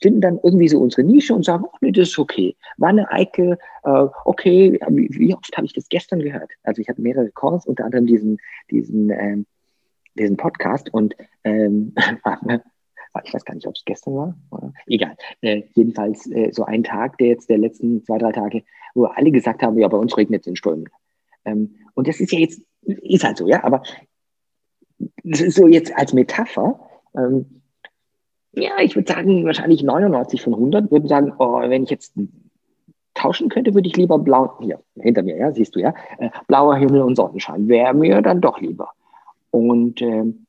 finden 0.00 0.22
dann 0.22 0.40
irgendwie 0.42 0.68
so 0.68 0.80
unsere 0.80 1.04
Nische 1.04 1.34
und 1.34 1.44
sagen, 1.44 1.64
oh 1.66 1.76
nee, 1.82 1.92
das 1.92 2.08
ist 2.08 2.18
okay. 2.18 2.56
War 2.78 2.88
eine 2.88 3.10
Eike, 3.12 3.58
äh, 3.84 4.06
okay, 4.24 4.80
wie, 4.88 5.08
wie 5.12 5.34
oft 5.34 5.54
habe 5.56 5.66
ich 5.66 5.74
das 5.74 5.88
gestern 5.90 6.20
gehört? 6.20 6.50
Also 6.62 6.80
ich 6.80 6.88
hatte 6.88 7.02
mehrere 7.02 7.30
Calls, 7.30 7.66
unter 7.66 7.84
anderem 7.84 8.06
diesen, 8.06 8.38
diesen, 8.70 9.10
ähm, 9.10 9.46
diesen 10.18 10.36
Podcast 10.36 10.92
und 10.92 11.16
ähm, 11.44 11.94
ich 13.24 13.34
weiß 13.34 13.44
gar 13.44 13.54
nicht, 13.54 13.66
ob 13.66 13.74
es 13.74 13.84
gestern 13.84 14.14
war. 14.14 14.34
Egal. 14.86 15.16
Äh, 15.40 15.62
jedenfalls 15.74 16.30
äh, 16.30 16.52
so 16.52 16.64
ein 16.64 16.84
Tag, 16.84 17.18
der 17.18 17.28
jetzt 17.28 17.48
der 17.50 17.58
letzten 17.58 18.04
zwei, 18.04 18.18
drei 18.18 18.32
Tage, 18.32 18.62
wo 18.94 19.04
alle 19.04 19.30
gesagt 19.30 19.62
haben, 19.62 19.78
ja, 19.78 19.88
bei 19.88 19.96
uns 19.96 20.16
regnet 20.16 20.42
es 20.42 20.46
in 20.46 20.56
Strömen. 20.56 20.88
Ähm, 21.44 21.76
und 21.94 22.08
das 22.08 22.20
ist 22.20 22.32
ja 22.32 22.38
jetzt, 22.38 22.62
ist 22.82 23.24
halt 23.24 23.36
so, 23.36 23.48
ja, 23.48 23.64
aber 23.64 23.82
das 25.24 25.40
ist 25.40 25.56
so 25.56 25.66
jetzt 25.66 25.96
als 25.96 26.12
Metapher. 26.12 26.80
Ähm, 27.16 27.62
ja, 28.52 28.78
ich 28.80 28.96
würde 28.96 29.12
sagen, 29.12 29.44
wahrscheinlich 29.44 29.82
99 29.82 30.42
von 30.42 30.54
100 30.54 30.90
würden 30.90 31.08
sagen, 31.08 31.32
oh, 31.38 31.60
wenn 31.60 31.84
ich 31.84 31.90
jetzt 31.90 32.14
tauschen 33.14 33.48
könnte, 33.48 33.74
würde 33.74 33.88
ich 33.88 33.96
lieber 33.96 34.18
blau, 34.18 34.58
hier, 34.60 34.80
hinter 34.94 35.22
mir, 35.22 35.36
ja, 35.36 35.52
siehst 35.52 35.74
du 35.74 35.80
ja, 35.80 35.94
äh, 36.18 36.30
blauer 36.46 36.76
Himmel 36.76 37.02
und 37.02 37.16
Sonnenschein 37.16 37.68
wäre 37.68 37.94
mir 37.94 38.22
dann 38.22 38.40
doch 38.40 38.60
lieber. 38.60 38.92
Und, 39.50 40.02
ähm, 40.02 40.46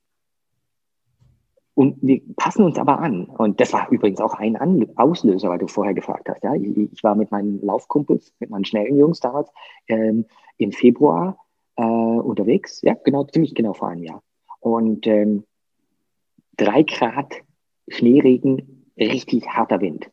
und 1.76 1.98
wir 2.02 2.22
passen 2.36 2.64
uns 2.64 2.78
aber 2.78 3.00
an. 3.00 3.26
Und 3.26 3.60
das 3.62 3.74
war 3.74 3.90
übrigens 3.90 4.20
auch 4.20 4.34
ein 4.34 4.56
an 4.58 4.88
Auslöser, 4.96 5.50
weil 5.50 5.60
du 5.60 5.68
vorher 5.68 5.94
gefragt 5.94 6.28
hast. 6.30 6.44
Ja? 6.44 6.54
Ich, 6.56 6.78
ich, 6.78 7.04
war 7.04 7.16
mit 7.16 7.32
meinen 7.32 7.62
Laufkumpels, 7.62 8.34
mit 8.40 8.50
meinen 8.50 8.66
schnellen 8.66 8.98
Jungs 8.98 9.20
damals, 9.20 9.50
ähm, 9.88 10.26
im 10.58 10.72
Februar 10.72 11.38
äh, 11.78 11.84
unterwegs. 11.84 12.82
Ja, 12.82 12.96
genau, 13.04 13.24
ziemlich 13.26 13.56
genau 13.56 13.74
vor 13.74 13.90
einem 13.90 14.04
Jahr. 14.04 14.22
Und 14.60 15.08
ähm, 15.08 15.46
drei 16.58 16.84
Grad 16.84 17.34
Schneeregen, 17.88 18.86
richtig 18.98 19.48
harter 19.48 19.82
Wind. 19.82 20.12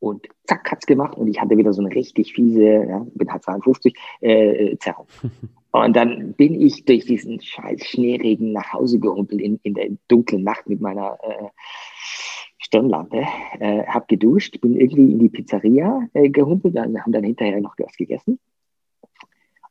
Und 0.00 0.28
zack, 0.46 0.70
hat's 0.70 0.84
gemacht 0.84 1.16
und 1.16 1.28
ich 1.28 1.40
hatte 1.40 1.56
wieder 1.56 1.72
so 1.72 1.80
eine 1.80 1.94
richtig 1.94 2.34
fiese, 2.34 2.62
ja, 2.62 3.06
bin 3.14 3.32
halt 3.32 3.42
52, 3.42 3.96
äh, 4.20 4.76
Zerrung. 4.78 5.06
Und 5.74 5.96
dann 5.96 6.34
bin 6.34 6.60
ich 6.60 6.84
durch 6.84 7.04
diesen 7.04 7.40
scheiß 7.40 7.84
Schneeregen 7.84 8.52
nach 8.52 8.72
Hause 8.72 9.00
gehumpelt 9.00 9.40
in, 9.40 9.58
in 9.64 9.74
der 9.74 9.88
dunklen 10.06 10.44
Nacht 10.44 10.68
mit 10.68 10.80
meiner 10.80 11.18
äh, 11.22 11.48
Stirnlampe, 12.58 13.24
äh, 13.58 13.84
hab 13.86 14.06
geduscht, 14.06 14.60
bin 14.60 14.76
irgendwie 14.76 15.10
in 15.10 15.18
die 15.18 15.28
Pizzeria 15.28 16.08
äh, 16.14 16.28
gehumpelt, 16.28 16.76
dann 16.76 17.00
haben 17.00 17.10
dann 17.10 17.24
hinterher 17.24 17.60
noch 17.60 17.74
was 17.76 17.96
gegessen 17.96 18.38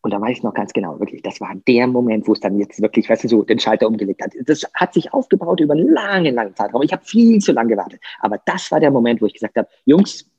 und 0.02 0.12
da 0.12 0.20
weiß 0.20 0.38
ich 0.38 0.44
noch 0.44 0.54
ganz 0.54 0.74
genau, 0.74 1.00
wirklich, 1.00 1.22
das 1.22 1.40
war 1.40 1.56
der 1.66 1.88
Moment, 1.88 2.28
wo 2.28 2.34
es 2.34 2.42
dann 2.42 2.60
jetzt 2.60 2.82
wirklich, 2.82 3.10
weißt 3.10 3.24
du, 3.24 3.30
so 3.30 3.44
den 3.44 3.58
Schalter 3.58 3.88
umgelegt 3.88 4.22
hat. 4.22 4.34
Das 4.46 4.70
hat 4.74 4.94
sich 4.94 5.14
aufgebaut 5.14 5.62
über 5.62 5.76
einen 5.76 5.88
langen, 5.94 6.36
langen 6.36 6.54
Zeitraum. 6.58 6.82
Ich 6.82 6.92
habe 6.92 7.06
viel 7.06 7.40
zu 7.40 7.54
lange 7.54 7.70
gewartet. 7.70 8.02
Aber 8.20 8.38
das 8.46 8.70
war 8.70 8.82
der 8.82 8.92
Moment, 8.92 9.22
wo 9.22 9.28
ich 9.28 9.34
gesagt 9.34 9.56
habe, 9.56 9.70
Jungs, 9.86 10.30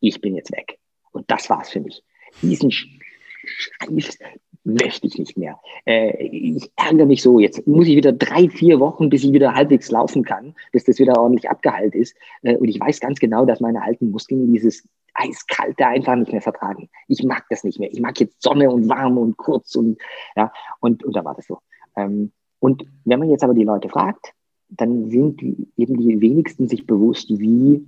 ich 0.00 0.18
bin 0.22 0.34
jetzt 0.34 0.50
weg. 0.50 0.78
Und 1.10 1.30
das 1.30 1.50
war's 1.50 1.68
für 1.68 1.80
mich. 1.80 2.02
Diesen 2.40 2.70
Scheiß 2.70 4.16
möchte 4.64 5.06
ich 5.06 5.18
nicht 5.18 5.36
mehr. 5.36 5.58
Äh, 5.84 6.26
ich 6.26 6.70
ärgere 6.76 7.06
mich 7.06 7.22
so. 7.22 7.40
Jetzt 7.40 7.66
muss 7.66 7.86
ich 7.86 7.96
wieder 7.96 8.12
drei, 8.12 8.48
vier 8.48 8.80
Wochen, 8.80 9.08
bis 9.08 9.24
ich 9.24 9.32
wieder 9.32 9.54
halbwegs 9.54 9.90
laufen 9.90 10.24
kann, 10.24 10.54
bis 10.70 10.84
das 10.84 10.98
wieder 10.98 11.20
ordentlich 11.20 11.50
abgeheilt 11.50 11.94
ist. 11.94 12.16
Äh, 12.42 12.56
und 12.56 12.68
ich 12.68 12.78
weiß 12.80 13.00
ganz 13.00 13.18
genau, 13.18 13.44
dass 13.44 13.60
meine 13.60 13.82
alten 13.82 14.10
Muskeln 14.10 14.52
dieses 14.52 14.88
Eiskalte 15.14 15.86
einfach 15.86 16.16
nicht 16.16 16.32
mehr 16.32 16.40
vertragen. 16.40 16.88
Ich 17.08 17.22
mag 17.22 17.44
das 17.50 17.64
nicht 17.64 17.78
mehr. 17.78 17.92
Ich 17.92 18.00
mag 18.00 18.18
jetzt 18.20 18.42
Sonne 18.42 18.70
und 18.70 18.88
warm 18.88 19.18
und 19.18 19.36
kurz 19.36 19.74
und 19.74 19.98
ja, 20.36 20.52
und, 20.80 21.04
und 21.04 21.14
da 21.14 21.24
war 21.24 21.34
das 21.34 21.46
so. 21.46 21.58
Ähm, 21.96 22.32
und 22.60 22.84
wenn 23.04 23.18
man 23.18 23.30
jetzt 23.30 23.44
aber 23.44 23.54
die 23.54 23.64
Leute 23.64 23.88
fragt, 23.88 24.32
dann 24.68 25.10
sind 25.10 25.40
die, 25.40 25.68
eben 25.76 25.98
die 25.98 26.20
wenigsten 26.20 26.68
sich 26.68 26.86
bewusst, 26.86 27.28
wie 27.28 27.84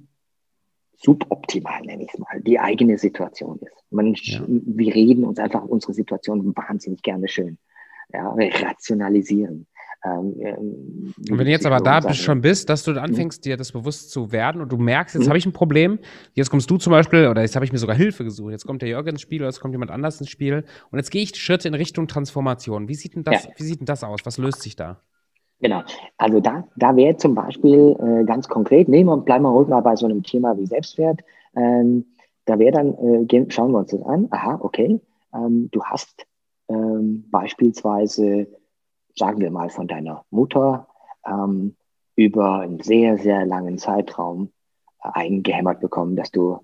suboptimal, 0.97 1.82
nenne 1.82 2.05
ich 2.05 2.11
es 2.12 2.18
mal, 2.18 2.40
die 2.40 2.59
eigene 2.59 2.99
Situation 2.99 3.59
ist. 3.61 3.84
Man, 3.90 4.14
ja. 4.14 4.42
Wir 4.47 4.95
reden 4.95 5.24
uns 5.24 5.38
einfach 5.38 5.64
unsere 5.64 5.95
Situation 5.95 6.55
wahnsinnig 6.57 7.03
gerne 7.03 7.28
schön. 7.28 7.59
Ja, 8.12 8.36
wir 8.36 8.53
rationalisieren. 8.55 9.66
Ähm, 10.05 10.34
ähm, 10.38 11.14
und 11.30 11.38
wenn 11.38 11.47
du 11.47 11.51
jetzt 11.51 11.64
aber 11.64 11.80
da 11.80 12.01
bist, 12.01 12.20
schon 12.20 12.42
bist, 12.42 12.68
dass 12.68 12.84
du 12.84 12.92
mhm. 12.92 12.99
anfängst, 12.99 13.45
dir 13.45 13.57
das 13.57 13.72
bewusst 13.72 14.11
zu 14.11 14.32
werden 14.32 14.61
und 14.61 14.70
du 14.70 14.76
merkst, 14.76 15.14
jetzt 15.14 15.24
mhm. 15.24 15.28
habe 15.28 15.38
ich 15.38 15.47
ein 15.47 15.53
Problem, 15.53 15.99
jetzt 16.34 16.51
kommst 16.51 16.70
du 16.70 16.76
zum 16.76 16.90
Beispiel, 16.90 17.26
oder 17.28 17.40
jetzt 17.40 17.57
habe 17.57 17.64
ich 17.64 17.72
mir 17.72 17.78
sogar 17.78 17.97
Hilfe 17.97 18.22
gesucht, 18.22 18.53
jetzt 18.53 18.66
kommt 18.66 18.82
der 18.82 18.90
Jörg 18.90 19.07
ins 19.07 19.22
Spiel 19.22 19.40
oder 19.40 19.49
jetzt 19.49 19.61
kommt 19.61 19.72
jemand 19.72 19.90
anders 19.90 20.20
ins 20.20 20.28
Spiel 20.28 20.64
und 20.90 20.99
jetzt 20.99 21.11
gehe 21.11 21.22
ich 21.22 21.34
Schritte 21.36 21.68
in 21.68 21.74
Richtung 21.74 22.07
Transformation. 22.07 22.88
Wie 22.88 22.95
sieht 22.95 23.14
denn 23.14 23.24
das, 23.24 23.45
ja. 23.45 23.51
wie 23.57 23.62
sieht 23.62 23.80
denn 23.80 23.86
das 23.86 24.05
aus? 24.05 24.20
Was 24.24 24.36
löst 24.36 24.61
sich 24.61 24.76
da? 24.76 25.01
Genau, 25.61 25.82
also 26.18 26.40
da, 26.40 26.64
da 26.76 26.96
wäre 26.96 27.16
zum 27.16 27.34
Beispiel 27.34 27.96
äh, 27.98 28.24
ganz 28.24 28.48
konkret, 28.48 28.88
nehmen 28.88 29.09
wir, 29.09 29.16
bleiben 29.18 29.44
wir 29.44 29.50
ruhig 29.50 29.68
mal 29.68 29.80
bei 29.80 29.96
so 29.96 30.07
einem 30.07 30.22
Thema 30.22 30.59
wie 30.59 30.66
Selbstwert, 30.66 31.20
ähm, 31.57 32.05
da 32.44 32.59
wäre 32.59 32.72
dann, 32.72 32.94
äh, 32.98 33.24
gehen, 33.24 33.50
schauen 33.50 33.72
wir 33.72 33.78
uns 33.78 33.90
das 33.90 34.02
an, 34.02 34.28
aha, 34.30 34.59
okay, 34.61 35.00
ähm, 35.32 35.68
du 35.72 35.82
hast 35.84 36.26
ähm, 36.68 37.24
beispielsweise 37.30 38.46
sagen 39.16 39.40
wir 39.40 39.50
mal, 39.50 39.70
von 39.70 39.86
deiner 39.86 40.24
Mutter 40.30 40.88
ähm, 41.26 41.76
über 42.16 42.61
einen 42.61 42.80
sehr, 42.80 43.18
sehr 43.18 43.46
langen 43.46 43.78
Zeitraum 43.78 44.52
äh, 45.02 45.11
eingehämmert 45.12 45.80
bekommen, 45.80 46.16
dass 46.16 46.30
du 46.30 46.59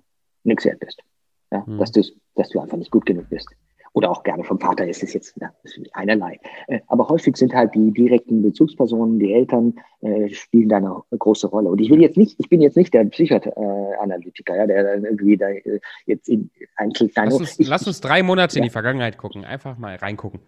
nichts 0.45 0.65
wert 0.65 0.81
bist. 0.81 1.03
Ja? 1.51 1.65
Mhm. 1.67 1.79
Dass, 1.79 1.93
du, 1.93 2.03
dass 2.35 2.49
du 2.51 2.61
einfach 2.61 2.77
nicht 2.77 2.91
gut 2.91 3.07
genug 3.07 3.29
bist. 3.31 3.49
Oder 3.93 4.11
auch 4.11 4.23
gerne 4.23 4.45
vom 4.45 4.61
Vater 4.61 4.87
ist 4.87 5.03
es 5.03 5.15
jetzt 5.15 5.37
ja, 5.41 5.51
ist 5.65 5.81
einerlei. 5.93 6.39
Äh, 6.69 6.81
aber 6.87 7.09
häufig 7.09 7.37
sind 7.37 7.53
halt 7.53 7.75
die 7.75 7.91
direkten 7.91 8.43
Bezugspersonen, 8.43 9.19
die 9.19 9.33
Eltern, 9.33 9.75
äh, 10.01 10.29
spielen 10.29 10.69
da 10.69 10.77
eine 10.77 11.03
große 11.19 11.49
Rolle. 11.49 11.69
Und 11.69 11.81
ich 11.81 11.91
will 11.91 12.01
jetzt 12.01 12.17
nicht, 12.17 12.37
ich 12.39 12.49
bin 12.49 12.61
jetzt 12.61 12.77
nicht 12.77 12.95
der 12.95 13.05
Psychoanalytiker, 13.05 14.57
ja, 14.57 14.67
der 14.67 15.03
irgendwie 15.03 15.37
da 15.37 15.49
äh, 15.49 15.81
jetzt 16.07 16.29
in 16.29 16.51
Einzelteile. 16.77 17.31
Lass 17.31 17.41
uns, 17.41 17.59
ich, 17.59 17.69
lass 17.69 17.87
uns 17.87 18.01
drei 18.01 18.23
Monate 18.23 18.57
ja. 18.57 18.59
in 18.59 18.65
die 18.65 18.71
Vergangenheit 18.71 19.19
gucken, 19.19 19.45
einfach 19.45 19.77
mal 19.77 19.97
reingucken 19.97 20.41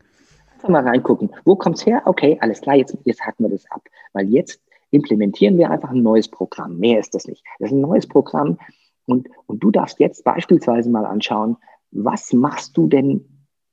einfach 0.63 0.69
mal 0.69 0.89
reingucken. 0.89 1.31
Wo 1.45 1.57
kommt 1.57 1.79
es 1.79 1.87
her? 1.87 2.03
Okay, 2.05 2.39
alles 2.41 2.61
klar, 2.61 2.77
jetzt, 2.77 2.97
jetzt 3.05 3.21
hacken 3.23 3.47
wir 3.47 3.51
das 3.51 3.69
ab. 3.71 3.83
Weil 4.13 4.29
jetzt 4.29 4.61
implementieren 4.93 5.59
wir 5.59 5.71
einfach 5.71 5.91
ein 5.91 6.03
neues 6.03 6.29
Programm. 6.29 6.79
Mehr 6.79 7.01
ist 7.01 7.15
das 7.15 7.27
nicht. 7.27 7.43
Das 7.59 7.71
ist 7.71 7.75
ein 7.75 7.81
neues 7.81 8.07
Programm 8.07 8.59
und, 9.07 9.29
und 9.47 9.63
du 9.63 9.71
darfst 9.71 9.99
jetzt 9.99 10.23
beispielsweise 10.25 10.91
mal 10.91 11.05
anschauen, 11.05 11.57
was 11.91 12.33
machst 12.33 12.77
du 12.77 12.87
denn 12.87 13.32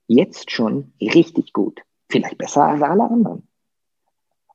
jetzt 0.09 0.51
schon 0.51 0.91
richtig 0.99 1.53
gut? 1.53 1.81
Vielleicht 2.09 2.37
besser 2.37 2.63
als 2.63 2.81
alle 2.81 3.03
anderen. 3.03 3.47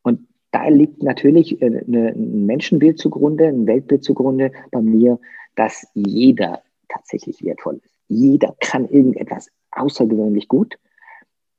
Und 0.03 0.29
da 0.51 0.69
liegt 0.69 1.03
natürlich 1.03 1.63
äh, 1.63 1.67
ein 1.67 2.45
Menschenbild 2.45 2.99
zugrunde, 2.99 3.47
ein 3.47 3.67
Weltbild 3.67 4.05
zugrunde 4.05 4.53
bei 4.71 4.83
mir, 4.83 5.19
dass 5.55 5.87
jeder 5.95 6.63
tatsächlich 6.89 7.43
wertvoll 7.43 7.81
ist. 7.83 7.95
Jeder 8.09 8.55
kann 8.61 8.89
irgendetwas 8.89 9.51
außergewöhnlich 9.71 10.49
gut. 10.49 10.79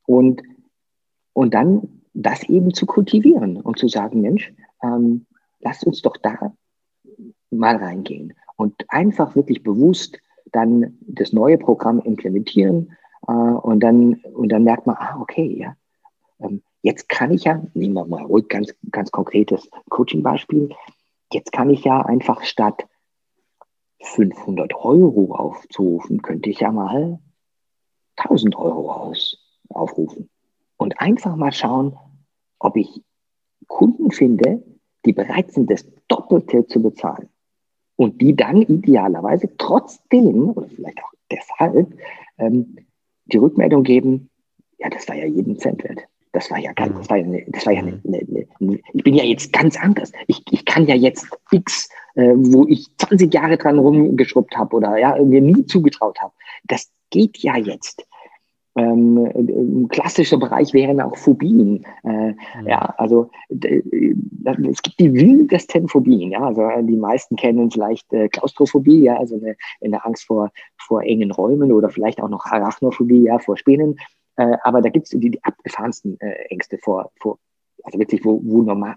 Und 0.05 0.43
und 1.33 1.53
dann 1.53 2.01
das 2.13 2.43
eben 2.43 2.73
zu 2.73 2.85
kultivieren 2.85 3.57
und 3.57 3.77
zu 3.77 3.89
sagen, 3.89 4.21
Mensch, 4.21 4.53
ähm, 4.81 5.25
lass 5.59 5.83
uns 5.83 6.01
doch 6.01 6.15
da 6.15 6.55
mal 7.51 7.75
reingehen 7.75 8.33
und 8.55 8.73
einfach 8.87 9.35
wirklich 9.35 9.63
bewusst 9.63 10.17
dann 10.51 10.97
das 11.01 11.33
neue 11.33 11.57
Programm 11.57 11.99
implementieren 11.99 12.93
und 13.33 13.79
dann 13.81 14.15
und 14.33 14.49
dann 14.49 14.63
merkt 14.63 14.87
man, 14.87 14.97
ah 14.97 15.19
okay, 15.19 15.57
ja, 15.59 15.75
ähm, 16.39 16.61
Jetzt 16.85 17.09
kann 17.09 17.31
ich 17.31 17.45
ja, 17.45 17.63
nehmen 17.73 17.95
wir 17.95 18.05
mal 18.05 18.25
ruhig 18.25 18.47
ganz, 18.47 18.71
ganz 18.91 19.09
konkretes 19.09 19.67
Coaching-Beispiel, 19.89 20.69
jetzt 21.33 21.51
kann 21.51 21.71
ich 21.71 21.83
ja 21.83 22.03
einfach 22.03 22.43
statt 22.43 22.85
500 24.03 24.75
Euro 24.75 25.33
aufzurufen, 25.33 26.21
könnte 26.21 26.51
ich 26.51 26.59
ja 26.59 26.71
mal 26.71 27.17
1000 28.17 28.55
Euro 28.55 28.91
aus, 28.91 29.35
aufrufen. 29.69 30.29
Und 30.77 31.01
einfach 31.01 31.35
mal 31.35 31.51
schauen, 31.51 31.97
ob 32.59 32.77
ich 32.77 33.01
Kunden 33.65 34.11
finde, 34.11 34.61
die 35.05 35.13
bereit 35.13 35.53
sind, 35.53 35.71
das 35.71 35.87
Doppelte 36.07 36.67
zu 36.67 36.83
bezahlen. 36.83 37.29
Und 37.95 38.21
die 38.21 38.35
dann 38.35 38.61
idealerweise 38.61 39.49
trotzdem, 39.57 40.51
oder 40.51 40.67
vielleicht 40.67 41.03
auch 41.03 41.13
deshalb, 41.31 41.97
ähm, 42.37 42.75
die 43.25 43.37
Rückmeldung 43.37 43.83
geben, 43.83 44.29
ja, 44.77 44.89
das 44.89 45.07
war 45.07 45.15
ja 45.15 45.25
jeden 45.25 45.57
Cent 45.57 45.83
wert. 45.83 46.01
Das 46.31 46.51
war 46.51 46.59
ja 46.59 46.73
ganz, 46.73 46.93
mhm. 46.93 46.97
das 46.97 47.09
war 47.09 47.17
ja, 47.17 47.23
eine, 47.23 47.45
das 47.47 47.65
war 47.65 47.73
ja 47.73 47.79
eine, 47.79 48.01
eine, 48.05 48.47
eine, 48.59 48.79
ich 48.93 49.03
bin 49.03 49.15
ja 49.15 49.23
jetzt 49.23 49.53
ganz 49.53 49.77
anders. 49.77 50.11
Ich, 50.27 50.43
ich 50.51 50.65
kann 50.65 50.85
ja 50.85 50.95
jetzt 50.95 51.27
X, 51.51 51.89
äh, 52.15 52.33
wo 52.35 52.65
ich 52.67 52.87
20 52.97 53.33
Jahre 53.33 53.57
dran 53.57 53.79
rumgeschrubbt 53.79 54.57
habe 54.57 54.75
oder 54.75 54.97
ja, 54.97 55.15
mir 55.23 55.41
nie 55.41 55.65
zugetraut 55.65 56.19
habe. 56.19 56.33
Das 56.65 56.91
geht 57.09 57.37
ja 57.37 57.55
jetzt. 57.55 58.05
Ähm, 58.77 59.17
ein 59.33 59.87
klassischer 59.87 60.37
Bereich 60.37 60.73
wären 60.73 60.99
auch 60.99 61.15
Phobien. 61.15 61.85
Äh, 62.03 62.31
mhm. 62.31 62.67
Ja, 62.67 62.93
also 62.97 63.29
es 63.49 64.81
gibt 64.81 64.99
die 64.99 65.13
wildesten 65.13 65.87
Phobien. 65.87 66.31
Ja, 66.31 66.41
also 66.41 66.61
die 66.81 66.97
meisten 66.97 67.37
kennen 67.37 67.71
vielleicht 67.71 68.11
äh, 68.11 68.27
Klaustrophobie, 68.27 69.03
ja, 69.03 69.17
also 69.17 69.35
eine, 69.35 69.55
eine 69.81 70.03
Angst 70.03 70.25
vor, 70.25 70.51
vor 70.77 71.03
engen 71.03 71.31
Räumen 71.31 71.71
oder 71.71 71.89
vielleicht 71.89 72.21
auch 72.21 72.29
noch 72.29 72.45
Arachnophobie, 72.45 73.23
ja, 73.23 73.39
vor 73.39 73.55
Spinnen. 73.55 73.97
Äh, 74.35 74.57
aber 74.63 74.81
da 74.81 74.89
gibt 74.89 75.05
es 75.05 75.11
die, 75.11 75.31
die 75.31 75.43
abgefahrensten 75.43 76.19
äh, 76.19 76.33
Ängste 76.49 76.77
vor, 76.77 77.11
vor, 77.21 77.39
also 77.83 77.97
wirklich, 77.97 78.25
wo, 78.25 78.41
wo 78.43 78.61
normal, 78.61 78.95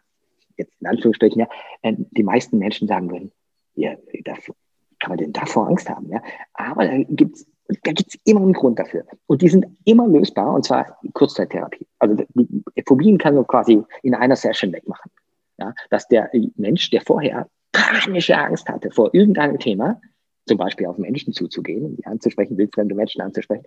jetzt 0.57 0.75
in 0.81 0.89
Anführungsstrichen, 0.89 1.41
ja, 1.41 1.49
äh, 1.83 1.95
die 1.97 2.25
meisten 2.25 2.59
Menschen 2.59 2.89
sagen 2.89 3.11
würden, 3.11 3.31
ja, 3.75 3.95
dafür, 4.25 4.57
kann 4.99 5.11
man 5.11 5.19
denn 5.19 5.33
davor 5.33 5.69
Angst 5.69 5.89
haben? 5.89 6.11
Ja? 6.11 6.21
Aber 6.55 6.85
da 6.85 6.97
gibt 6.97 7.37
es 7.37 7.47
da 7.69 7.93
gibt's 7.93 8.17
immer 8.25 8.41
einen 8.41 8.53
Grund 8.55 8.79
dafür. 8.79 9.05
Und 9.27 9.43
die 9.43 9.49
sind 9.49 9.67
immer 9.85 10.07
lösbar, 10.07 10.55
und 10.55 10.65
zwar 10.65 10.99
Kurzzeittherapie. 11.13 11.87
Also 11.99 12.17
die 12.35 12.83
Phobien 12.87 13.19
kann 13.19 13.35
man 13.35 13.47
quasi 13.47 13.83
in 14.03 14.15
einer 14.15 14.37
Session 14.37 14.73
wegmachen. 14.73 15.11
Ja? 15.59 15.75
Dass 15.91 16.09
der 16.09 16.31
Mensch, 16.57 16.91
der 16.91 17.03
vorher 17.03 17.49
panische 17.73 18.37
Angst 18.37 18.69
hatte 18.69 18.91
vor 18.91 19.13
irgendeinem 19.13 19.59
Thema, 19.59 20.01
zum 20.47 20.57
Beispiel 20.57 20.87
auf 20.87 20.97
Menschen 20.97 21.35
zuzugehen, 21.35 21.97
die 21.97 22.07
anzusprechen, 22.07 22.57
wildfremde 22.57 22.95
Menschen 22.95 23.21
anzusprechen, 23.21 23.65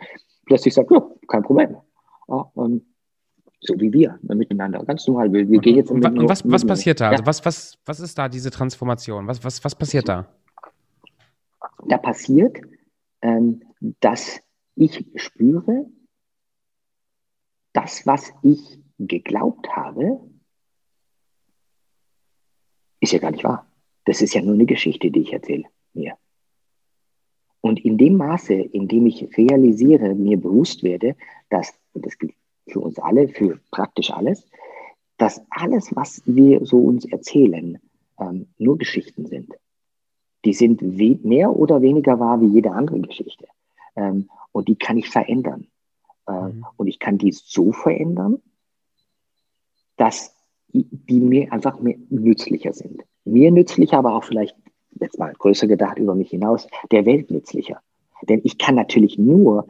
plötzlich 0.47 0.73
sagt, 0.73 0.89
ja, 0.89 1.07
kein 1.27 1.43
Problem. 1.43 1.77
Ja, 2.27 2.51
so 3.61 3.79
wie 3.79 3.93
wir 3.93 4.17
ne, 4.23 4.35
miteinander, 4.35 4.83
ganz 4.83 5.07
normal. 5.07 5.31
Wir, 5.31 5.47
wir 5.47 5.59
gehen 5.59 5.75
jetzt 5.75 5.91
und, 5.91 6.03
und 6.03 6.27
was, 6.27 6.49
was 6.49 6.65
passiert 6.65 6.99
da? 6.99 7.05
Ja. 7.05 7.11
Also 7.11 7.25
was, 7.25 7.45
was, 7.45 7.77
was 7.85 7.99
ist 7.99 8.17
da 8.17 8.27
diese 8.27 8.49
Transformation? 8.49 9.27
Was, 9.27 9.43
was, 9.43 9.63
was 9.63 9.75
passiert 9.75 10.09
da? 10.09 10.27
Da 11.87 11.97
passiert, 11.97 12.57
ähm, 13.21 13.63
dass 13.99 14.41
ich 14.75 15.05
spüre, 15.15 15.85
das, 17.73 18.05
was 18.05 18.31
ich 18.43 18.79
geglaubt 18.99 19.69
habe, 19.69 20.21
ist 22.99 23.13
ja 23.13 23.19
gar 23.19 23.31
nicht 23.31 23.43
wahr. 23.43 23.67
Das 24.05 24.21
ist 24.21 24.33
ja 24.33 24.41
nur 24.41 24.53
eine 24.53 24.65
Geschichte, 24.65 25.11
die 25.11 25.21
ich 25.21 25.33
erzähle 25.33 25.65
mir. 25.93 26.17
Und 27.61 27.79
in 27.85 27.97
dem 27.97 28.17
Maße, 28.17 28.53
in 28.53 28.87
dem 28.87 29.05
ich 29.05 29.37
realisiere, 29.37 30.15
mir 30.15 30.37
bewusst 30.37 30.83
werde, 30.83 31.15
dass, 31.49 31.73
das 31.93 32.17
gilt 32.17 32.33
für 32.67 32.79
uns 32.79 32.97
alle, 32.99 33.27
für 33.27 33.59
praktisch 33.69 34.11
alles, 34.11 34.47
dass 35.17 35.41
alles, 35.51 35.95
was 35.95 36.23
wir 36.25 36.65
so 36.65 36.79
uns 36.79 37.05
erzählen, 37.05 37.79
ähm, 38.19 38.47
nur 38.57 38.77
Geschichten 38.77 39.27
sind. 39.27 39.53
Die 40.45 40.53
sind 40.53 40.81
mehr 40.81 41.55
oder 41.55 41.81
weniger 41.81 42.19
wahr 42.19 42.41
wie 42.41 42.47
jede 42.47 42.71
andere 42.71 42.99
Geschichte. 43.01 43.47
Ähm, 43.95 44.29
und 44.51 44.67
die 44.67 44.75
kann 44.75 44.97
ich 44.97 45.09
verändern. 45.09 45.67
Ähm, 46.27 46.57
mhm. 46.57 46.65
Und 46.77 46.87
ich 46.87 46.99
kann 46.99 47.17
die 47.17 47.31
so 47.31 47.71
verändern, 47.71 48.41
dass 49.97 50.35
die 50.73 51.19
mir 51.19 51.51
einfach 51.51 51.79
mehr 51.79 51.97
nützlicher 52.09 52.73
sind. 52.73 53.03
Mir 53.25 53.51
nützlicher, 53.51 53.97
aber 53.97 54.15
auch 54.15 54.23
vielleicht 54.23 54.55
jetzt 54.99 55.19
mal 55.19 55.33
größer 55.33 55.67
gedacht 55.67 55.99
über 55.99 56.15
mich 56.15 56.29
hinaus, 56.29 56.67
der 56.91 57.05
Welt 57.05 57.29
nützlicher. 57.29 57.81
Denn 58.23 58.41
ich 58.43 58.57
kann 58.57 58.75
natürlich 58.75 59.17
nur 59.17 59.67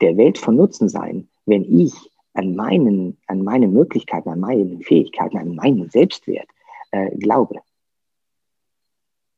der 0.00 0.16
Welt 0.16 0.38
von 0.38 0.56
Nutzen 0.56 0.88
sein, 0.88 1.28
wenn 1.46 1.78
ich 1.78 1.92
an 2.34 2.56
meinen, 2.56 3.16
an 3.26 3.42
meine 3.42 3.68
Möglichkeiten, 3.68 4.28
an 4.28 4.40
meinen 4.40 4.82
Fähigkeiten, 4.82 5.38
an 5.38 5.54
meinen 5.54 5.88
Selbstwert 5.90 6.48
äh, 6.90 7.16
glaube. 7.16 7.60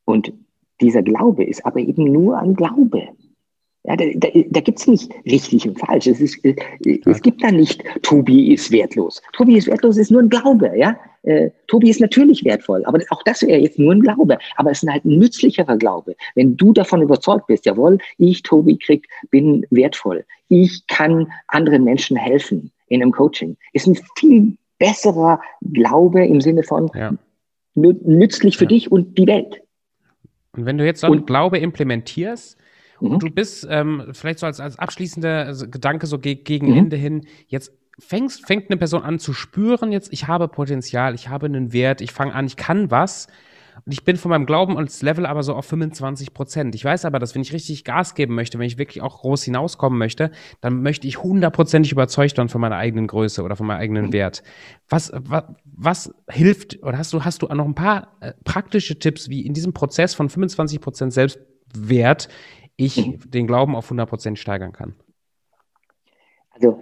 Und 0.05 0.33
dieser 0.81 1.03
Glaube 1.03 1.43
ist 1.43 1.65
aber 1.65 1.79
eben 1.79 2.11
nur 2.11 2.37
ein 2.37 2.55
Glaube. 2.55 3.09
Ja, 3.87 3.95
da 3.95 4.05
da, 4.15 4.27
da 4.49 4.59
gibt 4.59 4.79
es 4.79 4.87
nicht 4.87 5.13
richtig 5.25 5.65
und 5.67 5.79
falsch. 5.79 6.07
Es, 6.07 6.19
ist, 6.19 6.43
äh, 6.43 6.55
es 7.05 7.21
gibt 7.21 7.41
da 7.41 7.51
nicht, 7.51 7.83
Tobi 8.01 8.53
ist 8.53 8.69
wertlos. 8.69 9.21
Tobi 9.31 9.57
ist 9.57 9.67
wertlos, 9.67 9.97
ist 9.97 10.11
nur 10.11 10.21
ein 10.21 10.29
Glaube. 10.29 10.73
Ja? 10.75 10.99
Äh, 11.23 11.51
Tobi 11.67 11.89
ist 11.89 12.01
natürlich 12.01 12.43
wertvoll, 12.43 12.83
aber 12.85 12.99
auch 13.11 13.23
das 13.23 13.41
wäre 13.43 13.59
jetzt 13.59 13.79
nur 13.79 13.93
ein 13.93 14.01
Glaube. 14.01 14.37
Aber 14.57 14.71
es 14.71 14.83
ist 14.83 14.89
halt 14.89 15.05
ein 15.05 15.17
nützlicherer 15.17 15.77
Glaube. 15.77 16.15
Wenn 16.35 16.57
du 16.57 16.73
davon 16.73 17.01
überzeugt 17.01 17.47
bist, 17.47 17.65
jawohl, 17.65 17.97
ich, 18.17 18.43
Tobi, 18.43 18.77
krieg, 18.77 19.07
bin 19.31 19.65
wertvoll. 19.69 20.25
Ich 20.49 20.85
kann 20.87 21.31
anderen 21.47 21.85
Menschen 21.85 22.17
helfen 22.17 22.71
in 22.87 23.01
einem 23.01 23.13
Coaching. 23.13 23.55
Ist 23.71 23.87
ein 23.87 23.97
viel 24.17 24.57
besserer 24.79 25.39
Glaube 25.73 26.25
im 26.25 26.41
Sinne 26.41 26.63
von 26.63 26.91
ja. 26.93 27.13
nützlich 27.75 28.57
für 28.57 28.65
ja. 28.65 28.69
dich 28.69 28.91
und 28.91 29.17
die 29.17 29.27
Welt. 29.27 29.61
Und 30.53 30.65
wenn 30.65 30.77
du 30.77 30.85
jetzt 30.85 31.01
so 31.01 31.07
einen 31.07 31.25
Glaube 31.25 31.57
implementierst, 31.57 32.57
Mhm. 32.99 33.11
Und 33.11 33.23
du 33.23 33.29
bist 33.29 33.67
ähm, 33.69 34.03
vielleicht 34.13 34.39
so 34.39 34.45
als, 34.45 34.59
als 34.59 34.79
abschließender 34.79 35.45
also 35.45 35.69
Gedanke 35.69 36.07
so 36.07 36.19
ge 36.19 36.35
gegen 36.35 36.71
mhm. 36.71 36.77
Ende 36.77 36.97
hin, 36.97 37.27
jetzt 37.47 37.71
fängst, 37.99 38.45
fängt 38.45 38.69
eine 38.69 38.77
Person 38.77 39.03
an 39.03 39.19
zu 39.19 39.33
spüren, 39.33 39.91
jetzt 39.91 40.13
ich 40.13 40.27
habe 40.27 40.47
Potenzial, 40.47 41.15
ich 41.15 41.29
habe 41.29 41.47
einen 41.47 41.73
Wert, 41.73 42.01
ich 42.01 42.11
fange 42.11 42.33
an, 42.33 42.45
ich 42.45 42.55
kann 42.55 42.91
was. 42.91 43.27
Und 43.85 43.91
ich 43.91 44.03
bin 44.03 44.17
von 44.17 44.29
meinem 44.29 44.47
Glauben 44.47 44.75
als 44.75 45.03
Level 45.03 45.27
aber 45.27 45.43
so 45.43 45.53
auf 45.53 45.65
25 45.65 46.33
Prozent. 46.33 46.73
Ich 46.73 46.83
weiß 46.83 47.05
aber, 47.05 47.19
dass 47.19 47.35
wenn 47.35 47.43
ich 47.43 47.53
richtig 47.53 47.83
Gas 47.83 48.15
geben 48.15 48.33
möchte, 48.33 48.57
wenn 48.57 48.65
ich 48.65 48.79
wirklich 48.79 49.03
auch 49.03 49.21
groß 49.21 49.43
hinauskommen 49.43 49.99
möchte, 49.99 50.31
dann 50.61 50.81
möchte 50.81 51.07
ich 51.07 51.21
hundertprozentig 51.21 51.91
überzeugt 51.91 52.37
werden 52.37 52.49
von 52.49 52.59
meiner 52.59 52.77
eigenen 52.77 53.05
Größe 53.05 53.43
oder 53.43 53.55
von 53.55 53.67
meinem 53.67 53.79
eigenen 53.79 54.07
mhm. 54.07 54.13
Wert. 54.13 54.41
Was, 54.89 55.11
was, 55.13 55.43
was 55.77 56.13
hilft, 56.29 56.81
oder 56.83 56.97
hast 56.97 57.13
du, 57.13 57.23
hast 57.23 57.43
du 57.43 57.47
noch 57.47 57.65
ein 57.65 57.75
paar 57.75 58.17
äh, 58.19 58.33
praktische 58.43 58.97
Tipps, 58.97 59.29
wie 59.29 59.45
in 59.45 59.53
diesem 59.53 59.73
Prozess 59.73 60.15
von 60.15 60.27
25 60.27 60.81
Prozent 60.81 61.13
Selbstwert 61.13 62.29
ich 62.75 63.05
mhm. 63.05 63.19
den 63.29 63.47
Glauben 63.47 63.75
auf 63.75 63.91
100% 63.91 64.35
steigern 64.35 64.73
kann? 64.73 64.95
Also, 66.49 66.81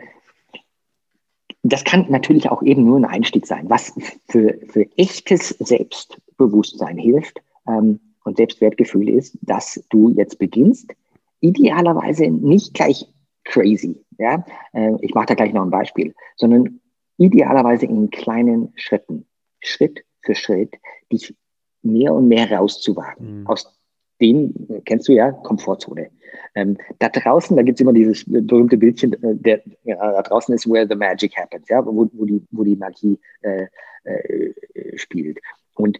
das 1.63 1.83
kann 1.83 2.05
natürlich 2.09 2.49
auch 2.49 2.63
eben 2.63 2.85
nur 2.85 2.97
ein 2.97 3.05
Einstieg 3.05 3.45
sein. 3.45 3.69
Was 3.69 3.93
für, 4.29 4.57
für 4.69 4.87
echtes 4.97 5.49
Selbstbewusstsein 5.49 6.97
hilft 6.97 7.41
ähm, 7.67 7.99
und 8.23 8.37
Selbstwertgefühl 8.37 9.09
ist, 9.09 9.37
dass 9.41 9.83
du 9.89 10.09
jetzt 10.11 10.39
beginnst, 10.39 10.93
idealerweise 11.41 12.27
nicht 12.27 12.73
gleich 12.73 13.05
crazy. 13.43 14.01
Ja? 14.17 14.45
Äh, 14.71 14.93
ich 15.01 15.13
mache 15.13 15.27
da 15.27 15.33
gleich 15.33 15.53
noch 15.53 15.63
ein 15.63 15.71
Beispiel, 15.71 16.15
sondern 16.37 16.79
idealerweise 17.17 17.85
in 17.85 18.09
kleinen 18.09 18.73
Schritten, 18.75 19.25
Schritt 19.59 20.03
für 20.21 20.35
Schritt, 20.35 20.75
dich 21.11 21.35
mehr 21.81 22.13
und 22.13 22.27
mehr 22.27 22.51
rauszuwagen 22.51 23.41
mhm. 23.41 23.47
aus 23.47 23.75
den 24.21 24.81
kennst 24.85 25.07
du 25.07 25.13
ja, 25.13 25.31
Komfortzone. 25.31 26.09
Ähm, 26.53 26.77
da 26.99 27.09
draußen, 27.09 27.55
da 27.55 27.63
gibt 27.63 27.77
es 27.77 27.81
immer 27.81 27.93
dieses 27.93 28.23
berühmte 28.25 28.77
Bildchen, 28.77 29.13
äh, 29.23 29.35
der, 29.35 29.61
ja, 29.83 29.95
da 29.95 30.21
draußen 30.21 30.55
ist 30.55 30.69
where 30.69 30.87
the 30.87 30.95
magic 30.95 31.35
happens, 31.35 31.67
ja, 31.69 31.85
wo, 31.85 32.09
wo, 32.13 32.25
die, 32.25 32.41
wo 32.51 32.63
die 32.63 32.75
Magie 32.75 33.19
äh, 33.41 33.67
äh, 34.03 34.53
spielt. 34.97 35.39
Und, 35.75 35.99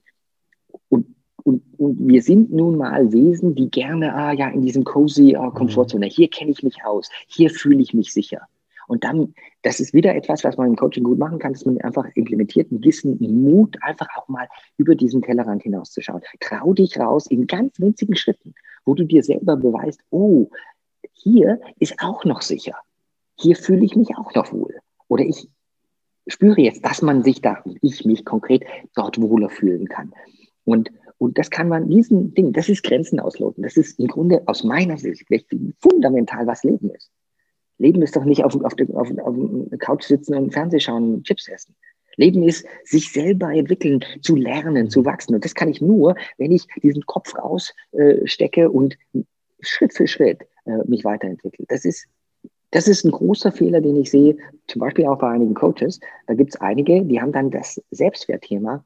und, 0.90 1.08
und, 1.44 1.62
und 1.78 2.08
wir 2.08 2.22
sind 2.22 2.54
nun 2.54 2.78
mal 2.78 3.12
Wesen, 3.12 3.56
die 3.56 3.70
gerne, 3.70 4.14
ah 4.14 4.32
ja, 4.32 4.48
in 4.50 4.62
diesem 4.62 4.84
cozy 4.84 5.36
ah, 5.36 5.52
Komfortzone, 5.52 6.06
hier 6.06 6.30
kenne 6.30 6.52
ich 6.52 6.64
mich 6.64 6.84
aus, 6.86 7.10
hier 7.28 7.50
fühle 7.50 7.82
ich 7.82 7.94
mich 7.94 8.14
sicher. 8.14 8.48
Und 8.88 9.04
dann, 9.04 9.34
das 9.64 9.80
ist 9.80 9.94
wieder 9.94 10.16
etwas, 10.16 10.44
was 10.44 10.58
man 10.58 10.68
im 10.68 10.76
Coaching 10.76 11.04
gut 11.04 11.18
machen 11.18 11.40
kann, 11.40 11.54
dass 11.54 11.66
man 11.66 11.80
einfach 11.82 12.06
implementiert, 12.16 12.72
einen 12.72 12.82
gewissen 12.82 13.18
Mut, 13.20 13.78
einfach 13.82 14.08
auch 14.16 14.28
mal 14.28 14.48
über 14.78 14.96
diesen 14.96 15.22
Tellerrand 15.22 15.64
hinauszuschauen. 15.64 16.22
Trau 16.40 16.74
dich 16.74 17.00
raus 17.00 17.28
in 17.28 17.48
ganz 17.48 17.80
winzigen 17.80 18.16
Schritten, 18.16 18.54
wo 18.86 18.94
du 18.94 19.04
dir 19.04 19.24
selber 19.24 19.58
beweist, 19.58 20.02
oh, 20.10 20.50
hier 21.14 21.60
ist 21.80 21.96
auch 22.00 22.26
noch 22.26 22.42
sicher. 22.42 22.76
Hier 23.38 23.56
fühle 23.56 23.84
ich 23.84 23.96
mich 23.96 24.16
auch 24.18 24.34
noch 24.34 24.52
wohl. 24.54 24.76
Oder 25.08 25.26
ich 25.26 25.50
spüre 26.28 26.62
jetzt, 26.62 26.84
dass 26.86 27.02
man 27.02 27.24
sich 27.24 27.42
da, 27.42 27.64
ich 27.82 28.06
mich 28.06 28.26
konkret 28.26 28.64
dort 28.96 29.20
wohler 29.22 29.50
fühlen 29.50 29.88
kann. 29.88 30.14
Und, 30.64 30.92
und 31.18 31.38
das 31.38 31.50
kann 31.50 31.68
man, 31.68 31.90
diesen 31.90 32.34
Ding, 32.34 32.54
das 32.54 32.70
ist 32.70 32.84
Grenzen 32.84 33.20
ausloten. 33.20 33.64
Das 33.64 33.78
ist 33.78 34.00
im 34.00 34.08
Grunde 34.08 34.44
aus 34.48 34.64
meiner 34.64 34.98
Sicht 34.98 35.26
fundamental, 35.80 36.48
was 36.48 36.64
Leben 36.64 36.90
ist. 36.92 37.12
Leben 37.78 38.02
ist 38.02 38.16
doch 38.16 38.26
nicht 38.26 38.44
auf, 38.44 38.56
auf, 38.64 38.76
der, 38.76 38.90
auf, 38.92 39.10
auf 39.18 39.36
Couch 39.80 40.04
sitzen 40.04 40.36
und 40.36 40.54
Fernseh 40.54 40.80
schauen 40.80 41.16
und 41.16 41.24
Chips 41.26 41.48
essen. 41.48 41.76
Leben 42.18 42.44
ist, 42.44 42.66
sich 42.84 43.12
selber 43.12 43.52
entwickeln, 43.52 44.04
zu 44.22 44.36
lernen, 44.36 44.90
zu 44.90 45.06
wachsen. 45.06 45.36
Und 45.36 45.44
das 45.44 45.56
kann 45.56 45.70
ich 45.70 45.82
nur, 45.82 46.16
wenn 46.38 46.52
ich 46.52 46.66
diesen 46.82 47.06
Kopf 47.06 47.36
rausstecke 47.36 48.62
äh, 48.62 48.68
und 48.68 48.98
Schritt 49.60 49.94
für 49.94 50.08
Schritt 50.08 50.44
äh, 50.66 50.78
mich 50.86 51.04
weiterentwickle. 51.04 51.66
Das 51.68 51.86
ist, 51.86 52.08
das 52.72 52.88
ist 52.88 53.04
ein 53.04 53.12
großer 53.12 53.52
Fehler, 53.52 53.82
den 53.82 53.98
ich 53.98 54.12
sehe, 54.12 54.38
zum 54.68 54.80
Beispiel 54.80 55.06
auch 55.06 55.20
bei 55.20 55.30
einigen 55.30 55.54
Coaches. 55.54 56.00
Da 56.28 56.34
gibt 56.34 56.54
es 56.54 56.62
einige, 56.62 57.04
die 57.04 57.22
haben 57.22 57.32
dann 57.32 57.52
das 57.52 57.82
Selbstwertthema 57.92 58.86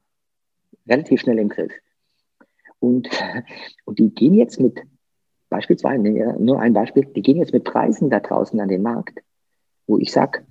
relativ 0.88 1.20
schnell 1.20 1.38
im 1.38 1.48
Griff. 1.48 1.72
Und, 2.78 3.08
und 3.84 3.98
die 3.98 4.10
gehen 4.10 4.34
jetzt 4.34 4.60
mit, 4.60 4.80
beispielsweise, 5.50 6.36
nur 6.38 6.60
ein 6.60 6.72
Beispiel, 6.72 7.04
die 7.04 7.22
gehen 7.22 7.36
jetzt 7.36 7.52
mit 7.52 7.64
Preisen 7.64 8.08
da 8.08 8.20
draußen 8.20 8.58
an 8.60 8.68
den 8.68 8.82
Markt, 8.82 9.20
wo 9.86 9.98
ich 9.98 10.12
sage, 10.12 10.46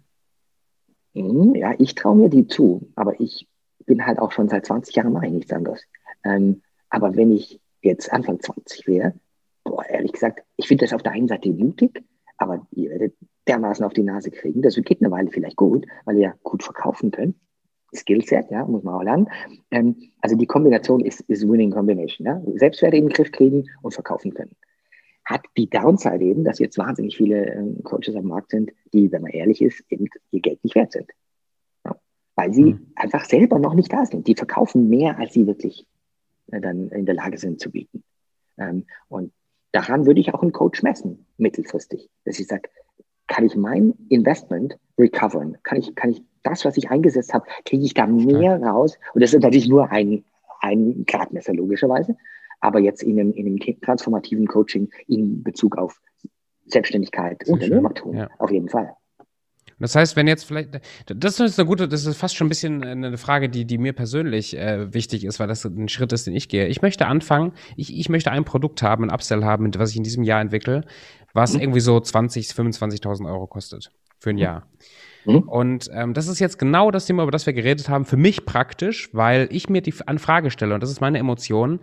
hm, 1.15 1.55
ja, 1.55 1.73
ich 1.79 1.95
traue 1.95 2.15
mir 2.15 2.29
die 2.29 2.47
zu, 2.47 2.91
aber 2.95 3.19
ich 3.19 3.47
bin 3.85 4.05
halt 4.05 4.19
auch 4.19 4.31
schon 4.31 4.49
seit 4.49 4.65
20 4.65 4.95
Jahren 4.95 5.13
mache 5.13 5.25
ich 5.25 5.31
nichts 5.31 5.51
anderes. 5.51 5.81
Ähm, 6.23 6.61
aber 6.89 7.15
wenn 7.15 7.31
ich 7.31 7.59
jetzt 7.81 8.11
Anfang 8.13 8.39
20 8.39 8.87
wäre, 8.87 9.13
boah, 9.63 9.85
ehrlich 9.85 10.11
gesagt, 10.11 10.43
ich 10.57 10.67
finde 10.67 10.85
das 10.85 10.93
auf 10.93 11.01
der 11.01 11.13
einen 11.13 11.27
Seite 11.27 11.49
mutig, 11.49 12.03
aber 12.37 12.67
ihr 12.71 12.91
werdet 12.91 13.15
dermaßen 13.47 13.85
auf 13.85 13.93
die 13.93 14.03
Nase 14.03 14.31
kriegen. 14.31 14.61
Das 14.61 14.75
geht 14.75 15.01
eine 15.01 15.11
Weile 15.11 15.29
vielleicht 15.31 15.55
gut, 15.55 15.85
weil 16.05 16.17
ihr 16.17 16.35
gut 16.43 16.63
verkaufen 16.63 17.11
könnt. 17.11 17.35
Skillset, 17.95 18.51
ja, 18.51 18.65
muss 18.65 18.83
man 18.83 18.93
auch 18.93 19.03
lernen. 19.03 19.29
Ähm, 19.71 19.95
also 20.21 20.35
die 20.35 20.45
Kombination 20.45 20.99
ist, 20.99 21.21
ist 21.21 21.47
Winning 21.47 21.71
Combination. 21.71 22.27
Ja? 22.27 22.41
Selbstwert 22.55 22.93
in 22.93 23.05
den 23.07 23.13
Griff 23.13 23.31
kriegen 23.31 23.67
und 23.81 23.93
verkaufen 23.93 24.33
können. 24.33 24.55
Hat 25.29 25.45
die 25.57 25.69
Downside 25.69 26.23
eben, 26.23 26.43
dass 26.43 26.57
jetzt 26.57 26.79
wahnsinnig 26.79 27.15
viele 27.15 27.45
ähm, 27.53 27.83
Coaches 27.83 28.15
am 28.15 28.25
Markt 28.25 28.49
sind, 28.49 28.71
die, 28.93 29.11
wenn 29.11 29.21
man 29.21 29.31
ehrlich 29.31 29.61
ist, 29.61 29.83
eben 29.89 30.07
ihr 30.31 30.41
Geld 30.41 30.63
nicht 30.63 30.73
wert 30.73 30.91
sind. 30.91 31.11
Ja? 31.85 31.95
Weil 32.35 32.51
sie 32.51 32.73
mhm. 32.73 32.87
einfach 32.95 33.25
selber 33.25 33.59
noch 33.59 33.75
nicht 33.75 33.93
da 33.93 34.07
sind. 34.07 34.25
Die 34.25 34.33
verkaufen 34.33 34.89
mehr, 34.89 35.19
als 35.19 35.33
sie 35.33 35.45
wirklich 35.45 35.85
äh, 36.51 36.59
dann 36.59 36.89
in 36.89 37.05
der 37.05 37.13
Lage 37.13 37.37
sind 37.37 37.59
zu 37.59 37.69
bieten. 37.69 38.03
Ähm, 38.57 38.85
und 39.07 39.31
daran 39.71 40.07
würde 40.07 40.19
ich 40.19 40.33
auch 40.33 40.41
einen 40.41 40.51
Coach 40.51 40.81
messen, 40.81 41.27
mittelfristig. 41.37 42.09
Dass 42.25 42.39
ich 42.39 42.47
sage, 42.47 42.67
kann 43.27 43.45
ich 43.45 43.55
mein 43.55 43.93
Investment 44.09 44.79
recovern? 44.97 45.59
Kann 45.61 45.77
ich, 45.77 45.93
kann 45.93 46.09
ich 46.09 46.23
das, 46.41 46.65
was 46.65 46.75
ich 46.75 46.89
eingesetzt 46.89 47.35
habe, 47.35 47.45
kriege 47.65 47.85
ich 47.85 47.93
da 47.93 48.07
mehr 48.07 48.59
raus? 48.63 48.97
Und 49.13 49.21
das 49.21 49.31
ist 49.31 49.43
natürlich 49.43 49.69
nur 49.69 49.91
ein, 49.91 50.25
ein 50.61 51.05
Gradmesser, 51.05 51.53
logischerweise. 51.53 52.17
Aber 52.59 52.79
jetzt 52.79 53.03
in 53.03 53.19
einem, 53.19 53.31
in 53.33 53.45
einem 53.47 53.81
transformativen 53.81 54.47
Coaching 54.47 54.89
in 55.07 55.43
Bezug 55.43 55.77
auf 55.77 55.99
Selbstständigkeit, 56.65 57.47
Unternehmertum, 57.47 58.15
ja. 58.15 58.29
auf 58.37 58.51
jeden 58.51 58.69
Fall. 58.69 58.95
Das 59.79 59.95
heißt, 59.95 60.15
wenn 60.15 60.27
jetzt 60.27 60.43
vielleicht, 60.43 60.81
das 61.07 61.39
ist 61.39 61.57
eine 61.57 61.67
gute, 61.67 61.87
das 61.87 62.05
ist 62.05 62.17
fast 62.17 62.35
schon 62.35 62.47
ein 62.47 62.49
bisschen 62.49 62.83
eine 62.83 63.17
Frage, 63.17 63.49
die, 63.49 63.65
die 63.65 63.77
mir 63.77 63.93
persönlich 63.93 64.57
äh, 64.57 64.93
wichtig 64.93 65.23
ist, 65.23 65.39
weil 65.39 65.47
das 65.47 65.63
ein 65.63 65.87
Schritt 65.87 66.11
ist, 66.11 66.27
den 66.27 66.35
ich 66.35 66.49
gehe. 66.49 66.67
Ich 66.67 66.81
möchte 66.81 67.07
anfangen, 67.07 67.53
ich, 67.77 67.97
ich 67.97 68.09
möchte 68.09 68.31
ein 68.31 68.43
Produkt 68.43 68.83
haben, 68.83 69.05
ein 69.05 69.09
Upsell 69.09 69.45
haben, 69.45 69.71
was 69.75 69.91
ich 69.91 69.97
in 69.97 70.03
diesem 70.03 70.23
Jahr 70.23 70.41
entwickle, 70.41 70.83
was 71.33 71.53
mhm. 71.53 71.61
irgendwie 71.61 71.79
so 71.79 71.99
20, 71.99 72.47
25.000 72.47 73.25
Euro 73.25 73.47
kostet 73.47 73.91
für 74.19 74.31
ein 74.31 74.35
mhm. 74.35 74.41
Jahr. 74.41 74.67
Mhm. 75.25 75.39
Und 75.43 75.89
ähm, 75.93 76.13
das 76.13 76.27
ist 76.27 76.39
jetzt 76.39 76.59
genau 76.59 76.91
das 76.91 77.05
Thema, 77.05 77.23
über 77.23 77.31
das 77.31 77.45
wir 77.45 77.53
geredet 77.53 77.87
haben, 77.87 78.03
für 78.05 78.17
mich 78.17 78.45
praktisch, 78.45 79.09
weil 79.13 79.47
ich 79.51 79.69
mir 79.69 79.81
die 79.81 79.93
Anfrage 80.05 80.51
stelle, 80.51 80.73
und 80.73 80.83
das 80.83 80.91
ist 80.91 80.99
meine 80.99 81.19
Emotion, 81.19 81.79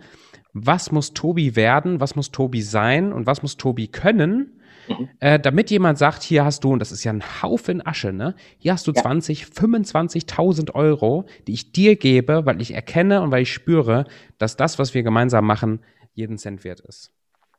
was 0.53 0.91
muss 0.91 1.13
Tobi 1.13 1.55
werden, 1.55 1.99
was 1.99 2.15
muss 2.15 2.31
Tobi 2.31 2.61
sein 2.61 3.13
und 3.13 3.27
was 3.27 3.41
muss 3.41 3.57
Tobi 3.57 3.87
können, 3.87 4.57
Mhm. 4.87 5.09
Äh, 5.19 5.39
damit 5.39 5.69
jemand 5.71 5.97
sagt, 5.97 6.23
hier 6.23 6.45
hast 6.45 6.63
du, 6.63 6.71
und 6.71 6.79
das 6.79 6.91
ist 6.91 7.03
ja 7.03 7.11
ein 7.11 7.23
Haufen 7.41 7.85
Asche, 7.85 8.13
ne? 8.13 8.35
Hier 8.57 8.73
hast 8.73 8.87
du 8.87 8.91
ja. 8.91 9.01
20, 9.01 9.45
25.000 9.45 10.73
Euro, 10.75 11.25
die 11.47 11.53
ich 11.53 11.71
dir 11.71 11.95
gebe, 11.95 12.45
weil 12.45 12.61
ich 12.61 12.73
erkenne 12.73 13.21
und 13.21 13.31
weil 13.31 13.43
ich 13.43 13.51
spüre, 13.51 14.05
dass 14.37 14.55
das, 14.55 14.79
was 14.79 14.93
wir 14.93 15.03
gemeinsam 15.03 15.45
machen, 15.45 15.79
jeden 16.13 16.37
Cent 16.37 16.63
wert 16.63 16.79
ist. 16.81 17.11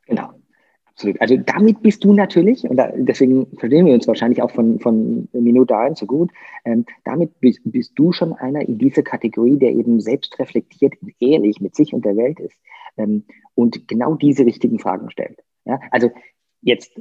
Genau. 0.07 0.29
Absolut. 0.85 1.21
Also 1.21 1.37
damit 1.37 1.81
bist 1.81 2.03
du 2.03 2.13
natürlich, 2.13 2.65
und 2.65 2.75
da, 2.75 2.91
deswegen 2.93 3.47
verstehen 3.57 3.85
wir 3.85 3.93
uns 3.93 4.05
wahrscheinlich 4.07 4.41
auch 4.41 4.51
von, 4.51 4.79
von 4.79 5.29
Minute 5.31 5.77
1 5.77 5.99
so 5.99 6.05
gut, 6.05 6.29
ähm, 6.65 6.85
damit 7.05 7.39
bist, 7.39 7.61
bist, 7.63 7.93
du 7.95 8.11
schon 8.11 8.33
einer 8.33 8.67
in 8.67 8.77
dieser 8.77 9.03
Kategorie, 9.03 9.57
der 9.57 9.71
eben 9.71 10.01
selbst 10.01 10.37
reflektiert 10.39 10.95
und 11.01 11.13
ehrlich 11.21 11.61
mit 11.61 11.73
sich 11.73 11.93
und 11.93 12.03
der 12.03 12.17
Welt 12.17 12.41
ist 12.41 12.59
ähm, 12.99 13.25
und 13.55 13.87
genau 13.87 14.15
diese 14.15 14.45
richtigen 14.45 14.79
Fragen 14.79 15.09
stellt. 15.09 15.39
Ja? 15.65 15.79
Also 15.91 16.11
jetzt 16.61 16.99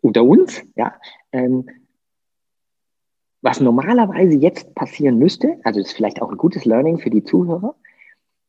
unter 0.00 0.24
uns, 0.24 0.62
ja, 0.76 0.94
ähm, 1.32 1.68
was 3.42 3.60
normalerweise 3.60 4.36
jetzt 4.38 4.74
passieren 4.74 5.18
müsste, 5.18 5.58
also 5.62 5.80
ist 5.80 5.92
vielleicht 5.92 6.22
auch 6.22 6.30
ein 6.30 6.38
gutes 6.38 6.64
Learning 6.64 6.98
für 6.98 7.10
die 7.10 7.22
Zuhörer, 7.22 7.76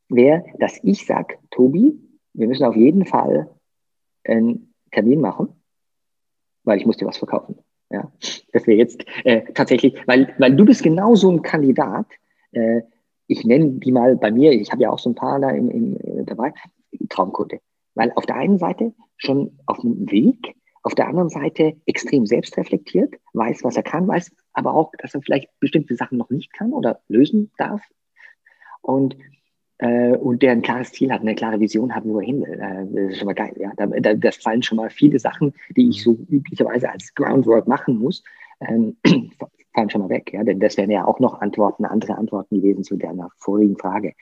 wäre, 0.09 0.45
dass 0.59 0.80
ich 0.84 1.05
sage, 1.05 1.38
Tobi, 1.51 1.99
wir 2.34 2.47
müssen 2.47 2.65
auf 2.65 2.75
jeden 2.75 3.05
Fall 3.05 3.49
einen 4.23 4.73
Termin 4.91 5.21
machen, 5.21 5.49
weil 6.63 6.80
ich 6.80 6.86
muss 6.86 6.97
dir 6.97 7.07
was 7.07 7.17
verkaufen. 7.17 7.57
Ja, 7.89 8.11
das 8.51 8.67
wäre 8.67 8.78
jetzt 8.78 9.05
äh, 9.23 9.43
tatsächlich, 9.53 9.95
weil, 10.07 10.34
weil 10.38 10.55
du 10.55 10.65
bist 10.65 10.84
genau 10.84 11.15
so 11.15 11.32
ein 11.32 11.41
Kandidat. 11.41 12.07
Äh, 12.51 12.82
ich 13.28 13.45
nenne 13.45 13.71
die 13.71 13.91
mal 13.91 14.15
bei 14.15 14.32
mir, 14.32 14.51
ich 14.51 14.71
habe 14.71 14.82
ja 14.82 14.89
auch 14.89 14.99
so 14.99 15.09
ein 15.09 15.15
paar 15.15 15.39
da 15.39 15.49
im, 15.49 15.69
im, 15.69 15.95
äh, 15.97 16.23
dabei, 16.23 16.53
Traumkunde. 17.09 17.59
Weil 17.95 18.11
auf 18.15 18.25
der 18.25 18.36
einen 18.36 18.57
Seite 18.57 18.93
schon 19.17 19.57
auf 19.65 19.80
dem 19.80 20.09
Weg 20.11 20.55
auf 20.88 20.95
der 20.95 21.09
anderen 21.09 21.28
Seite 21.28 21.75
extrem 21.86 22.25
selbstreflektiert, 22.25 23.15
weiß, 23.34 23.65
was 23.65 23.75
er 23.75 23.84
kann, 23.84 24.07
weiß 24.07 24.32
aber 24.53 24.73
auch, 24.73 24.93
dass 24.99 25.13
er 25.13 25.21
vielleicht 25.21 25.49
bestimmte 25.59 25.95
Sachen 25.95 26.17
noch 26.17 26.30
nicht 26.30 26.53
kann 26.53 26.71
oder 26.71 27.01
lösen 27.09 27.51
darf. 27.57 27.82
Und, 28.82 29.17
äh, 29.80 30.15
und 30.15 30.41
der 30.41 30.53
ein 30.53 30.61
klares 30.61 30.93
Ziel 30.93 31.11
hat, 31.11 31.19
eine 31.19 31.36
klare 31.36 31.59
Vision 31.59 31.93
hat, 31.93 32.05
wo 32.05 32.21
er 32.21 32.25
hin 32.25 32.41
will. 32.41 32.53
Äh, 32.53 32.86
das 32.89 33.11
ist 33.11 33.17
schon 33.17 33.25
mal 33.25 33.34
geil. 33.34 33.53
Ja. 33.57 33.73
Da, 33.75 33.88
da, 33.88 34.13
das 34.13 34.38
fallen 34.38 34.63
schon 34.63 34.78
mal 34.78 34.89
viele 34.89 35.19
Sachen, 35.19 35.53
die 35.75 35.89
ich 35.89 36.03
so 36.03 36.13
üblicherweise 36.30 36.89
als 36.89 37.13
Groundwork 37.15 37.67
machen 37.67 37.97
muss, 37.97 38.23
ähm, 38.62 38.97
fallen 39.74 39.89
schon 39.89 40.01
mal 40.01 40.10
weg. 40.10 40.34
Ja. 40.34 40.43
Denn 40.43 40.60
das 40.60 40.78
wären 40.78 40.91
ja 40.91 41.05
auch 41.05 41.20
noch 41.20 41.41
Antworten, 41.41 41.86
andere 41.86 42.16
Antworten 42.18 42.55
gewesen 42.55 42.84
zu 42.84 42.97
deiner 42.97 43.30
vorigen 43.38 43.78
Frage. 43.78 44.14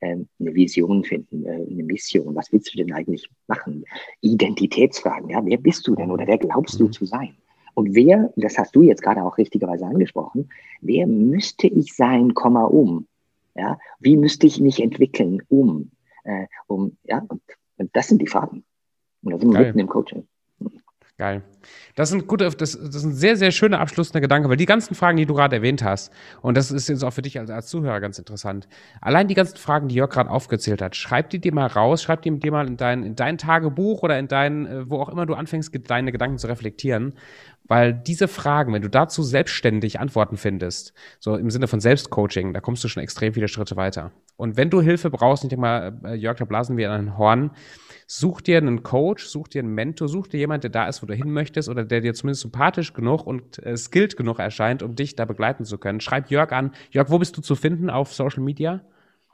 Ähm, 0.00 0.28
eine 0.38 0.54
Vision 0.54 1.02
finden, 1.04 1.44
äh, 1.44 1.66
eine 1.70 1.82
Mission. 1.82 2.34
Was 2.36 2.52
willst 2.52 2.72
du 2.72 2.78
denn 2.78 2.92
eigentlich 2.92 3.28
machen? 3.48 3.84
Identitätsfragen. 4.20 5.30
Ja, 5.30 5.44
wer 5.44 5.58
bist 5.58 5.86
du 5.88 5.96
denn 5.96 6.10
oder 6.10 6.26
wer 6.26 6.38
glaubst 6.38 6.78
du 6.78 6.84
mhm. 6.84 6.92
zu 6.92 7.04
sein? 7.04 7.34
Und 7.74 7.94
wer, 7.94 8.32
das 8.36 8.58
hast 8.58 8.74
du 8.74 8.82
jetzt 8.82 9.02
gerade 9.02 9.22
auch 9.22 9.38
richtigerweise 9.38 9.86
angesprochen, 9.86 10.50
wer 10.80 11.06
müsste 11.06 11.68
ich 11.68 11.94
sein, 11.94 12.34
Komma 12.34 12.64
um? 12.64 13.06
Ja, 13.54 13.78
wie 13.98 14.16
müsste 14.16 14.46
ich 14.46 14.60
mich 14.60 14.82
entwickeln, 14.82 15.42
um? 15.48 15.90
Äh, 16.24 16.46
um 16.66 16.96
ja, 17.04 17.24
und, 17.28 17.40
und, 17.76 17.90
das 17.92 18.08
sind 18.08 18.20
die 18.20 18.26
Fragen. 18.26 18.64
Und 19.22 19.32
da 19.32 19.38
sind 19.38 19.52
wir 19.52 19.60
mitten 19.60 19.78
im 19.78 19.88
Coaching. 19.88 20.26
Geil. 21.18 21.42
Das 21.96 22.10
sind 22.10 22.28
gute, 22.28 22.48
das, 22.48 22.78
das 22.80 23.02
ein 23.02 23.12
sehr, 23.12 23.36
sehr 23.36 23.50
schöner 23.50 23.80
abschließender 23.80 24.20
Gedanke, 24.20 24.48
weil 24.48 24.56
die 24.56 24.66
ganzen 24.66 24.94
Fragen, 24.94 25.16
die 25.16 25.26
du 25.26 25.34
gerade 25.34 25.56
erwähnt 25.56 25.82
hast, 25.82 26.12
und 26.42 26.56
das 26.56 26.70
ist 26.70 26.88
jetzt 26.88 27.02
auch 27.02 27.10
für 27.10 27.22
dich 27.22 27.40
als, 27.40 27.50
als 27.50 27.66
Zuhörer 27.66 27.98
ganz 27.98 28.20
interessant. 28.20 28.68
Allein 29.00 29.26
die 29.26 29.34
ganzen 29.34 29.56
Fragen, 29.56 29.88
die 29.88 29.96
Jörg 29.96 30.10
gerade 30.10 30.30
aufgezählt 30.30 30.80
hat, 30.80 30.94
schreib 30.94 31.30
die 31.30 31.40
dir 31.40 31.52
mal 31.52 31.66
raus, 31.66 32.04
schreib 32.04 32.22
die 32.22 32.38
dir 32.38 32.52
mal 32.52 32.68
in 32.68 32.76
dein, 32.76 33.02
in 33.02 33.16
dein 33.16 33.36
Tagebuch 33.36 34.04
oder 34.04 34.16
in 34.16 34.28
dein, 34.28 34.66
äh, 34.66 34.88
wo 34.88 35.00
auch 35.00 35.08
immer 35.08 35.26
du 35.26 35.34
anfängst, 35.34 35.76
deine 35.90 36.12
Gedanken 36.12 36.38
zu 36.38 36.46
reflektieren. 36.46 37.14
Weil 37.64 37.94
diese 37.94 38.28
Fragen, 38.28 38.72
wenn 38.72 38.82
du 38.82 38.88
dazu 38.88 39.24
selbstständig 39.24 39.98
Antworten 39.98 40.36
findest, 40.36 40.94
so 41.18 41.36
im 41.36 41.50
Sinne 41.50 41.66
von 41.66 41.80
Selbstcoaching, 41.80 42.54
da 42.54 42.60
kommst 42.60 42.84
du 42.84 42.88
schon 42.88 43.02
extrem 43.02 43.34
viele 43.34 43.48
Schritte 43.48 43.74
weiter. 43.74 44.12
Und 44.36 44.56
wenn 44.56 44.70
du 44.70 44.80
Hilfe 44.80 45.10
brauchst, 45.10 45.42
ich 45.42 45.50
denke 45.50 45.62
mal, 45.62 45.98
äh, 46.04 46.14
Jörg, 46.14 46.38
da 46.38 46.44
blasen 46.44 46.76
wir 46.76 46.92
an 46.92 47.08
ein 47.08 47.18
Horn, 47.18 47.50
Such 48.10 48.40
dir 48.40 48.56
einen 48.56 48.82
Coach, 48.82 49.26
such 49.26 49.48
dir 49.48 49.60
einen 49.60 49.74
Mentor, 49.74 50.08
such 50.08 50.28
dir 50.28 50.38
jemanden, 50.38 50.62
der 50.62 50.70
da 50.70 50.88
ist, 50.88 51.02
wo 51.02 51.06
du 51.06 51.12
hin 51.12 51.30
möchtest 51.30 51.68
oder 51.68 51.84
der 51.84 52.00
dir 52.00 52.14
zumindest 52.14 52.40
sympathisch 52.40 52.94
genug 52.94 53.26
und 53.26 53.62
äh, 53.62 53.76
skilled 53.76 54.16
genug 54.16 54.38
erscheint, 54.38 54.82
um 54.82 54.94
dich 54.94 55.14
da 55.14 55.26
begleiten 55.26 55.66
zu 55.66 55.76
können. 55.76 56.00
Schreib 56.00 56.30
Jörg 56.30 56.50
an. 56.52 56.72
Jörg, 56.90 57.10
wo 57.10 57.18
bist 57.18 57.36
du 57.36 57.42
zu 57.42 57.54
finden 57.54 57.90
auf 57.90 58.14
Social 58.14 58.42
Media? 58.42 58.80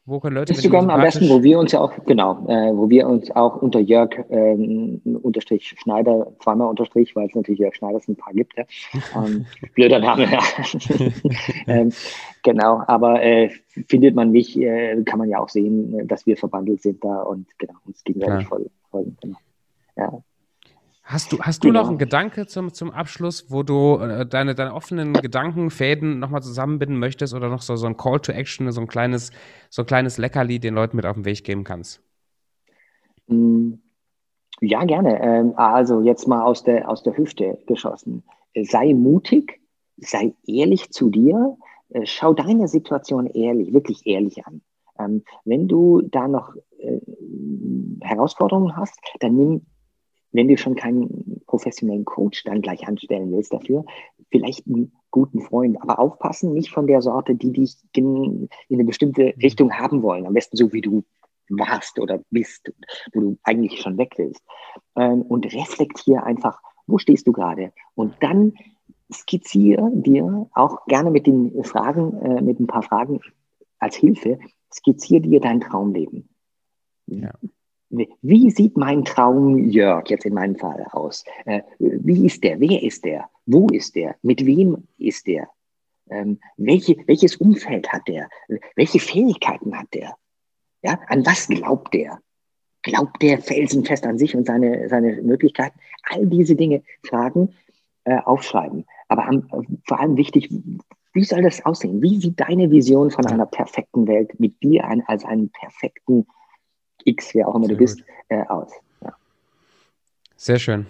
Wo 0.06 0.20
können 0.20 0.36
Leute 0.36 0.52
Instagram 0.52 0.90
am 0.90 1.00
besten, 1.00 1.30
wo 1.30 1.42
wir 1.42 1.58
uns 1.58 1.72
ja 1.72 1.80
auch, 1.80 1.92
genau, 2.04 2.46
äh, 2.46 2.76
wo 2.76 2.90
wir 2.90 3.08
uns 3.08 3.30
auch 3.30 3.62
unter 3.62 3.80
Jörg 3.80 4.10
ähm, 4.28 5.00
unterstrich 5.22 5.74
Schneider, 5.78 6.30
zweimal 6.40 6.68
unterstrich, 6.68 7.16
weil 7.16 7.28
es 7.28 7.34
natürlich 7.34 7.60
Jörg 7.60 7.74
Schneiders 7.74 8.06
ein 8.06 8.16
paar 8.16 8.34
gibt, 8.34 8.54
ja. 8.56 8.64
Ähm, 9.16 9.46
blöder 9.74 10.00
Name, 10.00 10.30
ja. 10.30 10.40
ähm, 11.66 11.90
genau, 12.42 12.82
aber 12.86 13.22
äh, 13.22 13.50
findet 13.88 14.14
man 14.14 14.30
mich, 14.30 14.60
äh, 14.60 15.02
kann 15.04 15.18
man 15.18 15.30
ja 15.30 15.38
auch 15.38 15.48
sehen, 15.48 16.06
dass 16.06 16.26
wir 16.26 16.36
verbandelt 16.36 16.82
sind 16.82 17.02
da 17.02 17.22
und 17.22 17.46
genau, 17.56 17.74
uns 17.86 18.04
gegenseitig 18.04 18.46
voll, 18.46 18.70
voll, 18.90 19.06
genau. 19.22 19.38
Ja. 19.96 20.22
Hast 21.06 21.32
du, 21.32 21.38
hast 21.38 21.62
du 21.62 21.68
genau. 21.68 21.82
noch 21.82 21.88
einen 21.90 21.98
Gedanke 21.98 22.46
zum, 22.46 22.72
zum 22.72 22.90
Abschluss, 22.90 23.50
wo 23.50 23.62
du 23.62 23.98
äh, 23.98 24.24
deine, 24.24 24.54
deine 24.54 24.72
offenen 24.72 25.12
Gedankenfäden 25.12 26.18
nochmal 26.18 26.42
zusammenbinden 26.42 26.98
möchtest 26.98 27.34
oder 27.34 27.50
noch 27.50 27.60
so, 27.60 27.76
so 27.76 27.86
ein 27.86 27.98
Call 27.98 28.20
to 28.20 28.32
Action, 28.32 28.72
so 28.72 28.80
ein 28.80 28.86
kleines, 28.86 29.30
so 29.68 29.82
ein 29.82 29.86
kleines 29.86 30.16
Leckerli 30.16 30.58
den 30.58 30.74
Leuten 30.74 30.96
mit 30.96 31.04
auf 31.04 31.14
den 31.14 31.26
Weg 31.26 31.44
geben 31.44 31.62
kannst? 31.62 32.00
Mm, 33.26 33.74
ja, 34.62 34.84
gerne. 34.84 35.20
Ähm, 35.20 35.52
also 35.56 36.00
jetzt 36.00 36.26
mal 36.26 36.42
aus 36.42 36.64
der, 36.64 36.88
aus 36.88 37.02
der 37.02 37.14
Hüfte 37.18 37.58
geschossen. 37.66 38.22
sei 38.62 38.94
mutig, 38.94 39.60
sei 39.98 40.32
ehrlich 40.46 40.90
zu 40.90 41.10
dir, 41.10 41.58
äh, 41.90 42.06
schau 42.06 42.32
deine 42.32 42.66
Situation 42.66 43.26
ehrlich, 43.26 43.74
wirklich 43.74 44.06
ehrlich 44.06 44.46
an. 44.46 44.62
Ähm, 44.98 45.22
wenn 45.44 45.68
du 45.68 46.00
da 46.00 46.28
noch 46.28 46.54
äh, 46.78 47.00
Herausforderungen 48.00 48.74
hast, 48.74 48.98
dann 49.20 49.36
nimm, 49.36 49.66
wenn 50.34 50.48
du 50.48 50.58
schon 50.58 50.74
keinen 50.74 51.42
professionellen 51.46 52.04
Coach 52.04 52.44
dann 52.44 52.60
gleich 52.60 52.86
anstellen 52.86 53.32
willst 53.32 53.52
dafür, 53.52 53.84
vielleicht 54.30 54.66
einen 54.66 54.92
guten 55.10 55.40
Freund, 55.40 55.80
aber 55.80 56.00
aufpassen, 56.00 56.52
nicht 56.52 56.70
von 56.70 56.86
der 56.86 57.00
Sorte, 57.00 57.36
die 57.36 57.52
dich 57.52 57.76
in, 57.94 58.48
in 58.68 58.76
eine 58.78 58.84
bestimmte 58.84 59.26
mhm. 59.26 59.40
Richtung 59.40 59.72
haben 59.72 60.02
wollen, 60.02 60.26
am 60.26 60.34
besten 60.34 60.56
so 60.56 60.72
wie 60.72 60.80
du 60.80 61.04
warst 61.48 62.00
oder 62.00 62.20
bist, 62.30 62.72
wo 63.12 63.20
du 63.20 63.38
eigentlich 63.44 63.80
schon 63.80 63.96
weg 63.96 64.14
willst. 64.16 64.42
Ähm, 64.96 65.22
und 65.22 65.46
reflektier 65.54 66.24
einfach, 66.24 66.60
wo 66.86 66.98
stehst 66.98 67.26
du 67.26 67.32
gerade? 67.32 67.72
Und 67.94 68.16
dann 68.20 68.54
skizziere 69.12 69.90
dir 69.94 70.48
auch 70.52 70.84
gerne 70.86 71.10
mit 71.10 71.26
den 71.26 71.62
Fragen, 71.62 72.18
äh, 72.22 72.42
mit 72.42 72.58
ein 72.58 72.66
paar 72.66 72.82
Fragen 72.82 73.20
als 73.78 73.94
Hilfe, 73.94 74.38
skizziere 74.72 75.22
dir 75.22 75.40
dein 75.40 75.60
Traumleben. 75.60 76.28
Ja. 77.06 77.32
Wie 78.22 78.50
sieht 78.50 78.76
mein 78.76 79.04
Traum 79.04 79.68
Jörg 79.68 80.08
jetzt 80.08 80.24
in 80.24 80.34
meinem 80.34 80.56
Fall 80.56 80.86
aus? 80.92 81.24
Äh, 81.44 81.62
wie 81.78 82.26
ist 82.26 82.42
der? 82.42 82.60
Wer 82.60 82.82
ist 82.82 83.04
der? 83.04 83.28
Wo 83.46 83.68
ist 83.68 83.94
der? 83.94 84.16
Mit 84.22 84.44
wem 84.44 84.88
ist 84.98 85.26
der? 85.26 85.48
Ähm, 86.10 86.38
welche, 86.56 86.96
welches 87.06 87.36
Umfeld 87.36 87.92
hat 87.92 88.06
der? 88.08 88.28
Welche 88.76 88.98
Fähigkeiten 89.00 89.78
hat 89.78 89.88
der? 89.94 90.16
Ja, 90.82 90.98
an 91.08 91.24
was 91.24 91.48
glaubt 91.48 91.94
der? 91.94 92.20
Glaubt 92.82 93.22
der 93.22 93.38
felsenfest 93.38 94.04
an 94.06 94.18
sich 94.18 94.36
und 94.36 94.46
seine, 94.46 94.88
seine 94.88 95.22
Möglichkeiten? 95.22 95.78
All 96.10 96.26
diese 96.26 96.54
Dinge 96.54 96.82
fragen, 97.06 97.54
äh, 98.04 98.18
aufschreiben. 98.18 98.84
Aber 99.08 99.26
am, 99.26 99.48
vor 99.86 100.00
allem 100.00 100.16
wichtig, 100.16 100.50
wie 101.14 101.24
soll 101.24 101.42
das 101.42 101.64
aussehen? 101.64 102.02
Wie 102.02 102.20
sieht 102.20 102.40
deine 102.40 102.70
Vision 102.70 103.10
von 103.10 103.24
einer 103.26 103.46
perfekten 103.46 104.06
Welt 104.06 104.38
mit 104.38 104.62
dir 104.62 104.84
ein, 104.84 105.02
als 105.06 105.24
einen 105.24 105.50
perfekten 105.50 106.26
X, 107.04 107.34
wer 107.34 107.48
auch 107.48 107.54
immer 107.54 107.66
Sehr 107.66 107.74
du 107.76 107.78
bist, 107.80 108.02
äh, 108.28 108.42
aus? 108.48 108.70
Ja. 109.02 109.14
Sehr 110.36 110.58
schön. 110.58 110.86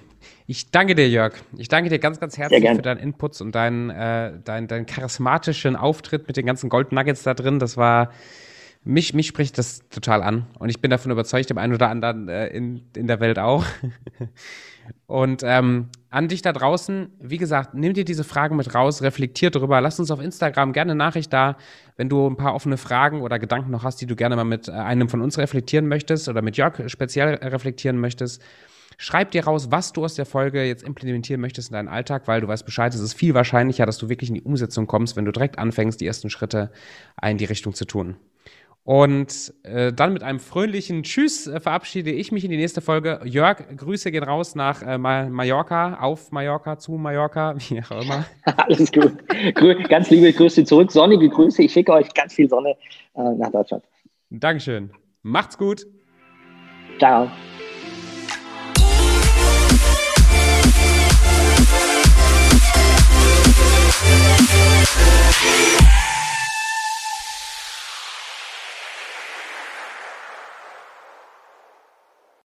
Ich 0.47 0.71
danke 0.71 0.95
dir, 0.95 1.09
Jörg. 1.09 1.35
Ich 1.57 1.69
danke 1.69 1.89
dir 1.89 1.99
ganz, 1.99 2.21
ganz 2.21 2.37
herzlich 2.37 2.69
für 2.69 2.83
deinen 2.83 2.99
Inputs 2.99 3.41
und 3.41 3.55
deinen, 3.55 3.91
äh, 3.91 4.33
deinen, 4.45 4.69
deinen 4.69 4.87
charismatischen 4.87 5.77
Auftritt 5.77 6.27
mit 6.27 6.37
den 6.37 6.45
ganzen 6.45 6.69
Gold 6.69 6.93
Nuggets 6.93 7.23
da 7.23 7.33
drin. 7.33 7.59
Das 7.59 7.77
war 7.77 8.11
mich, 8.85 9.15
mich 9.15 9.27
spricht 9.27 9.57
das 9.57 9.89
total 9.89 10.23
an 10.23 10.47
und 10.59 10.69
ich 10.69 10.81
bin 10.81 10.91
davon 10.91 11.11
überzeugt, 11.11 11.49
dem 11.49 11.57
einen 11.57 11.73
oder 11.73 11.89
anderen 11.89 12.29
äh, 12.29 12.49
in, 12.49 12.83
in 12.95 13.07
der 13.07 13.21
Welt 13.21 13.39
auch. 13.39 13.65
und 15.07 15.43
ähm, 15.45 15.89
an 16.15 16.29
dich 16.29 16.43
da 16.43 16.53
draußen, 16.53 17.09
wie 17.19 17.39
gesagt, 17.39 17.75
nimm 17.75 17.93
dir 17.93 18.05
diese 18.05 18.23
Fragen 18.23 18.55
mit 18.55 18.73
raus, 18.73 19.03
reflektier 19.03 19.51
darüber, 19.51 19.81
lass 19.81 19.99
uns 19.99 20.13
auf 20.13 20.21
Instagram 20.21 20.73
gerne 20.73 20.93
eine 20.93 20.99
Nachricht 20.99 21.33
da, 21.33 21.57
wenn 21.97 22.09
du 22.09 22.29
ein 22.29 22.37
paar 22.37 22.55
offene 22.55 22.77
Fragen 22.77 23.21
oder 23.21 23.41
Gedanken 23.41 23.73
noch 23.73 23.83
hast, 23.83 24.01
die 24.01 24.07
du 24.07 24.15
gerne 24.15 24.37
mal 24.37 24.45
mit 24.45 24.69
äh, 24.69 24.71
einem 24.71 25.09
von 25.09 25.21
uns 25.21 25.39
reflektieren 25.39 25.89
möchtest 25.89 26.29
oder 26.29 26.41
mit 26.41 26.57
Jörg 26.57 26.89
speziell 26.89 27.35
reflektieren 27.35 27.99
möchtest. 27.99 28.41
Schreib 28.97 29.33
dir 29.33 29.45
raus, 29.45 29.73
was 29.73 29.93
du 29.93 30.05
aus 30.05 30.15
der 30.15 30.25
Folge 30.25 30.63
jetzt 30.63 30.85
implementieren 30.85 31.41
möchtest 31.41 31.71
in 31.71 31.75
deinen 31.75 31.89
Alltag, 31.89 32.29
weil 32.29 32.41
du 32.41 32.47
weißt 32.47 32.65
Bescheid, 32.65 32.95
es 32.95 33.01
ist 33.01 33.15
viel 33.15 33.35
wahrscheinlicher, 33.35 33.85
dass 33.85 33.99
du 33.99 34.09
wirklich 34.09 34.31
in 34.31 34.37
die 34.37 34.43
Umsetzung 34.43 34.87
kommst, 34.87 35.17
wenn 35.17 35.25
du 35.25 35.33
direkt 35.33 35.59
anfängst, 35.59 36.01
die 36.01 36.07
ersten 36.07 36.31
Schritte 36.31 36.71
in 37.29 37.39
die 37.39 37.45
Richtung 37.45 37.75
zu 37.75 37.87
tun. 37.87 38.15
Und 38.85 39.55
äh, 39.63 39.93
dann 39.93 40.13
mit 40.13 40.23
einem 40.23 40.41
fröhlichen 40.41 41.03
Tschüss 41.05 41.47
äh, 41.47 41.59
verabschiede 41.59 42.11
ich 42.11 42.33
mich 42.33 42.45
in 42.45 42.51
die 42.51 42.59
nächste 42.59 42.83
Folge. 42.83 43.21
Jörg, 43.25 43.65
Grüße 43.77 44.13
gehen 44.13 44.25
raus 44.25 44.55
nach 44.55 44.83
äh, 44.83 44.99
Mallorca, 44.99 45.99
auf 46.01 46.31
Mallorca, 46.33 46.79
zu 46.79 46.93
Mallorca, 46.93 47.55
wie 47.69 47.81
auch 47.83 48.03
immer. 48.03 48.27
Alles 48.45 48.93
gut. 48.93 49.17
ganz 49.89 50.11
liebe 50.11 50.33
Grüße 50.33 50.65
zurück, 50.65 50.93
sonnige 50.93 51.29
Grüße. 51.29 51.63
Ich 51.63 51.73
schicke 51.73 51.93
euch 51.93 52.13
ganz 52.13 52.35
viel 52.35 52.49
Sonne 52.49 52.77
äh, 53.15 53.23
nach 53.23 53.51
Deutschland. 53.51 53.85
Dankeschön. 54.29 54.91
Macht's 55.23 55.57
gut. 55.57 55.87
Ciao. 56.99 57.31
Yeah. 65.45 66.01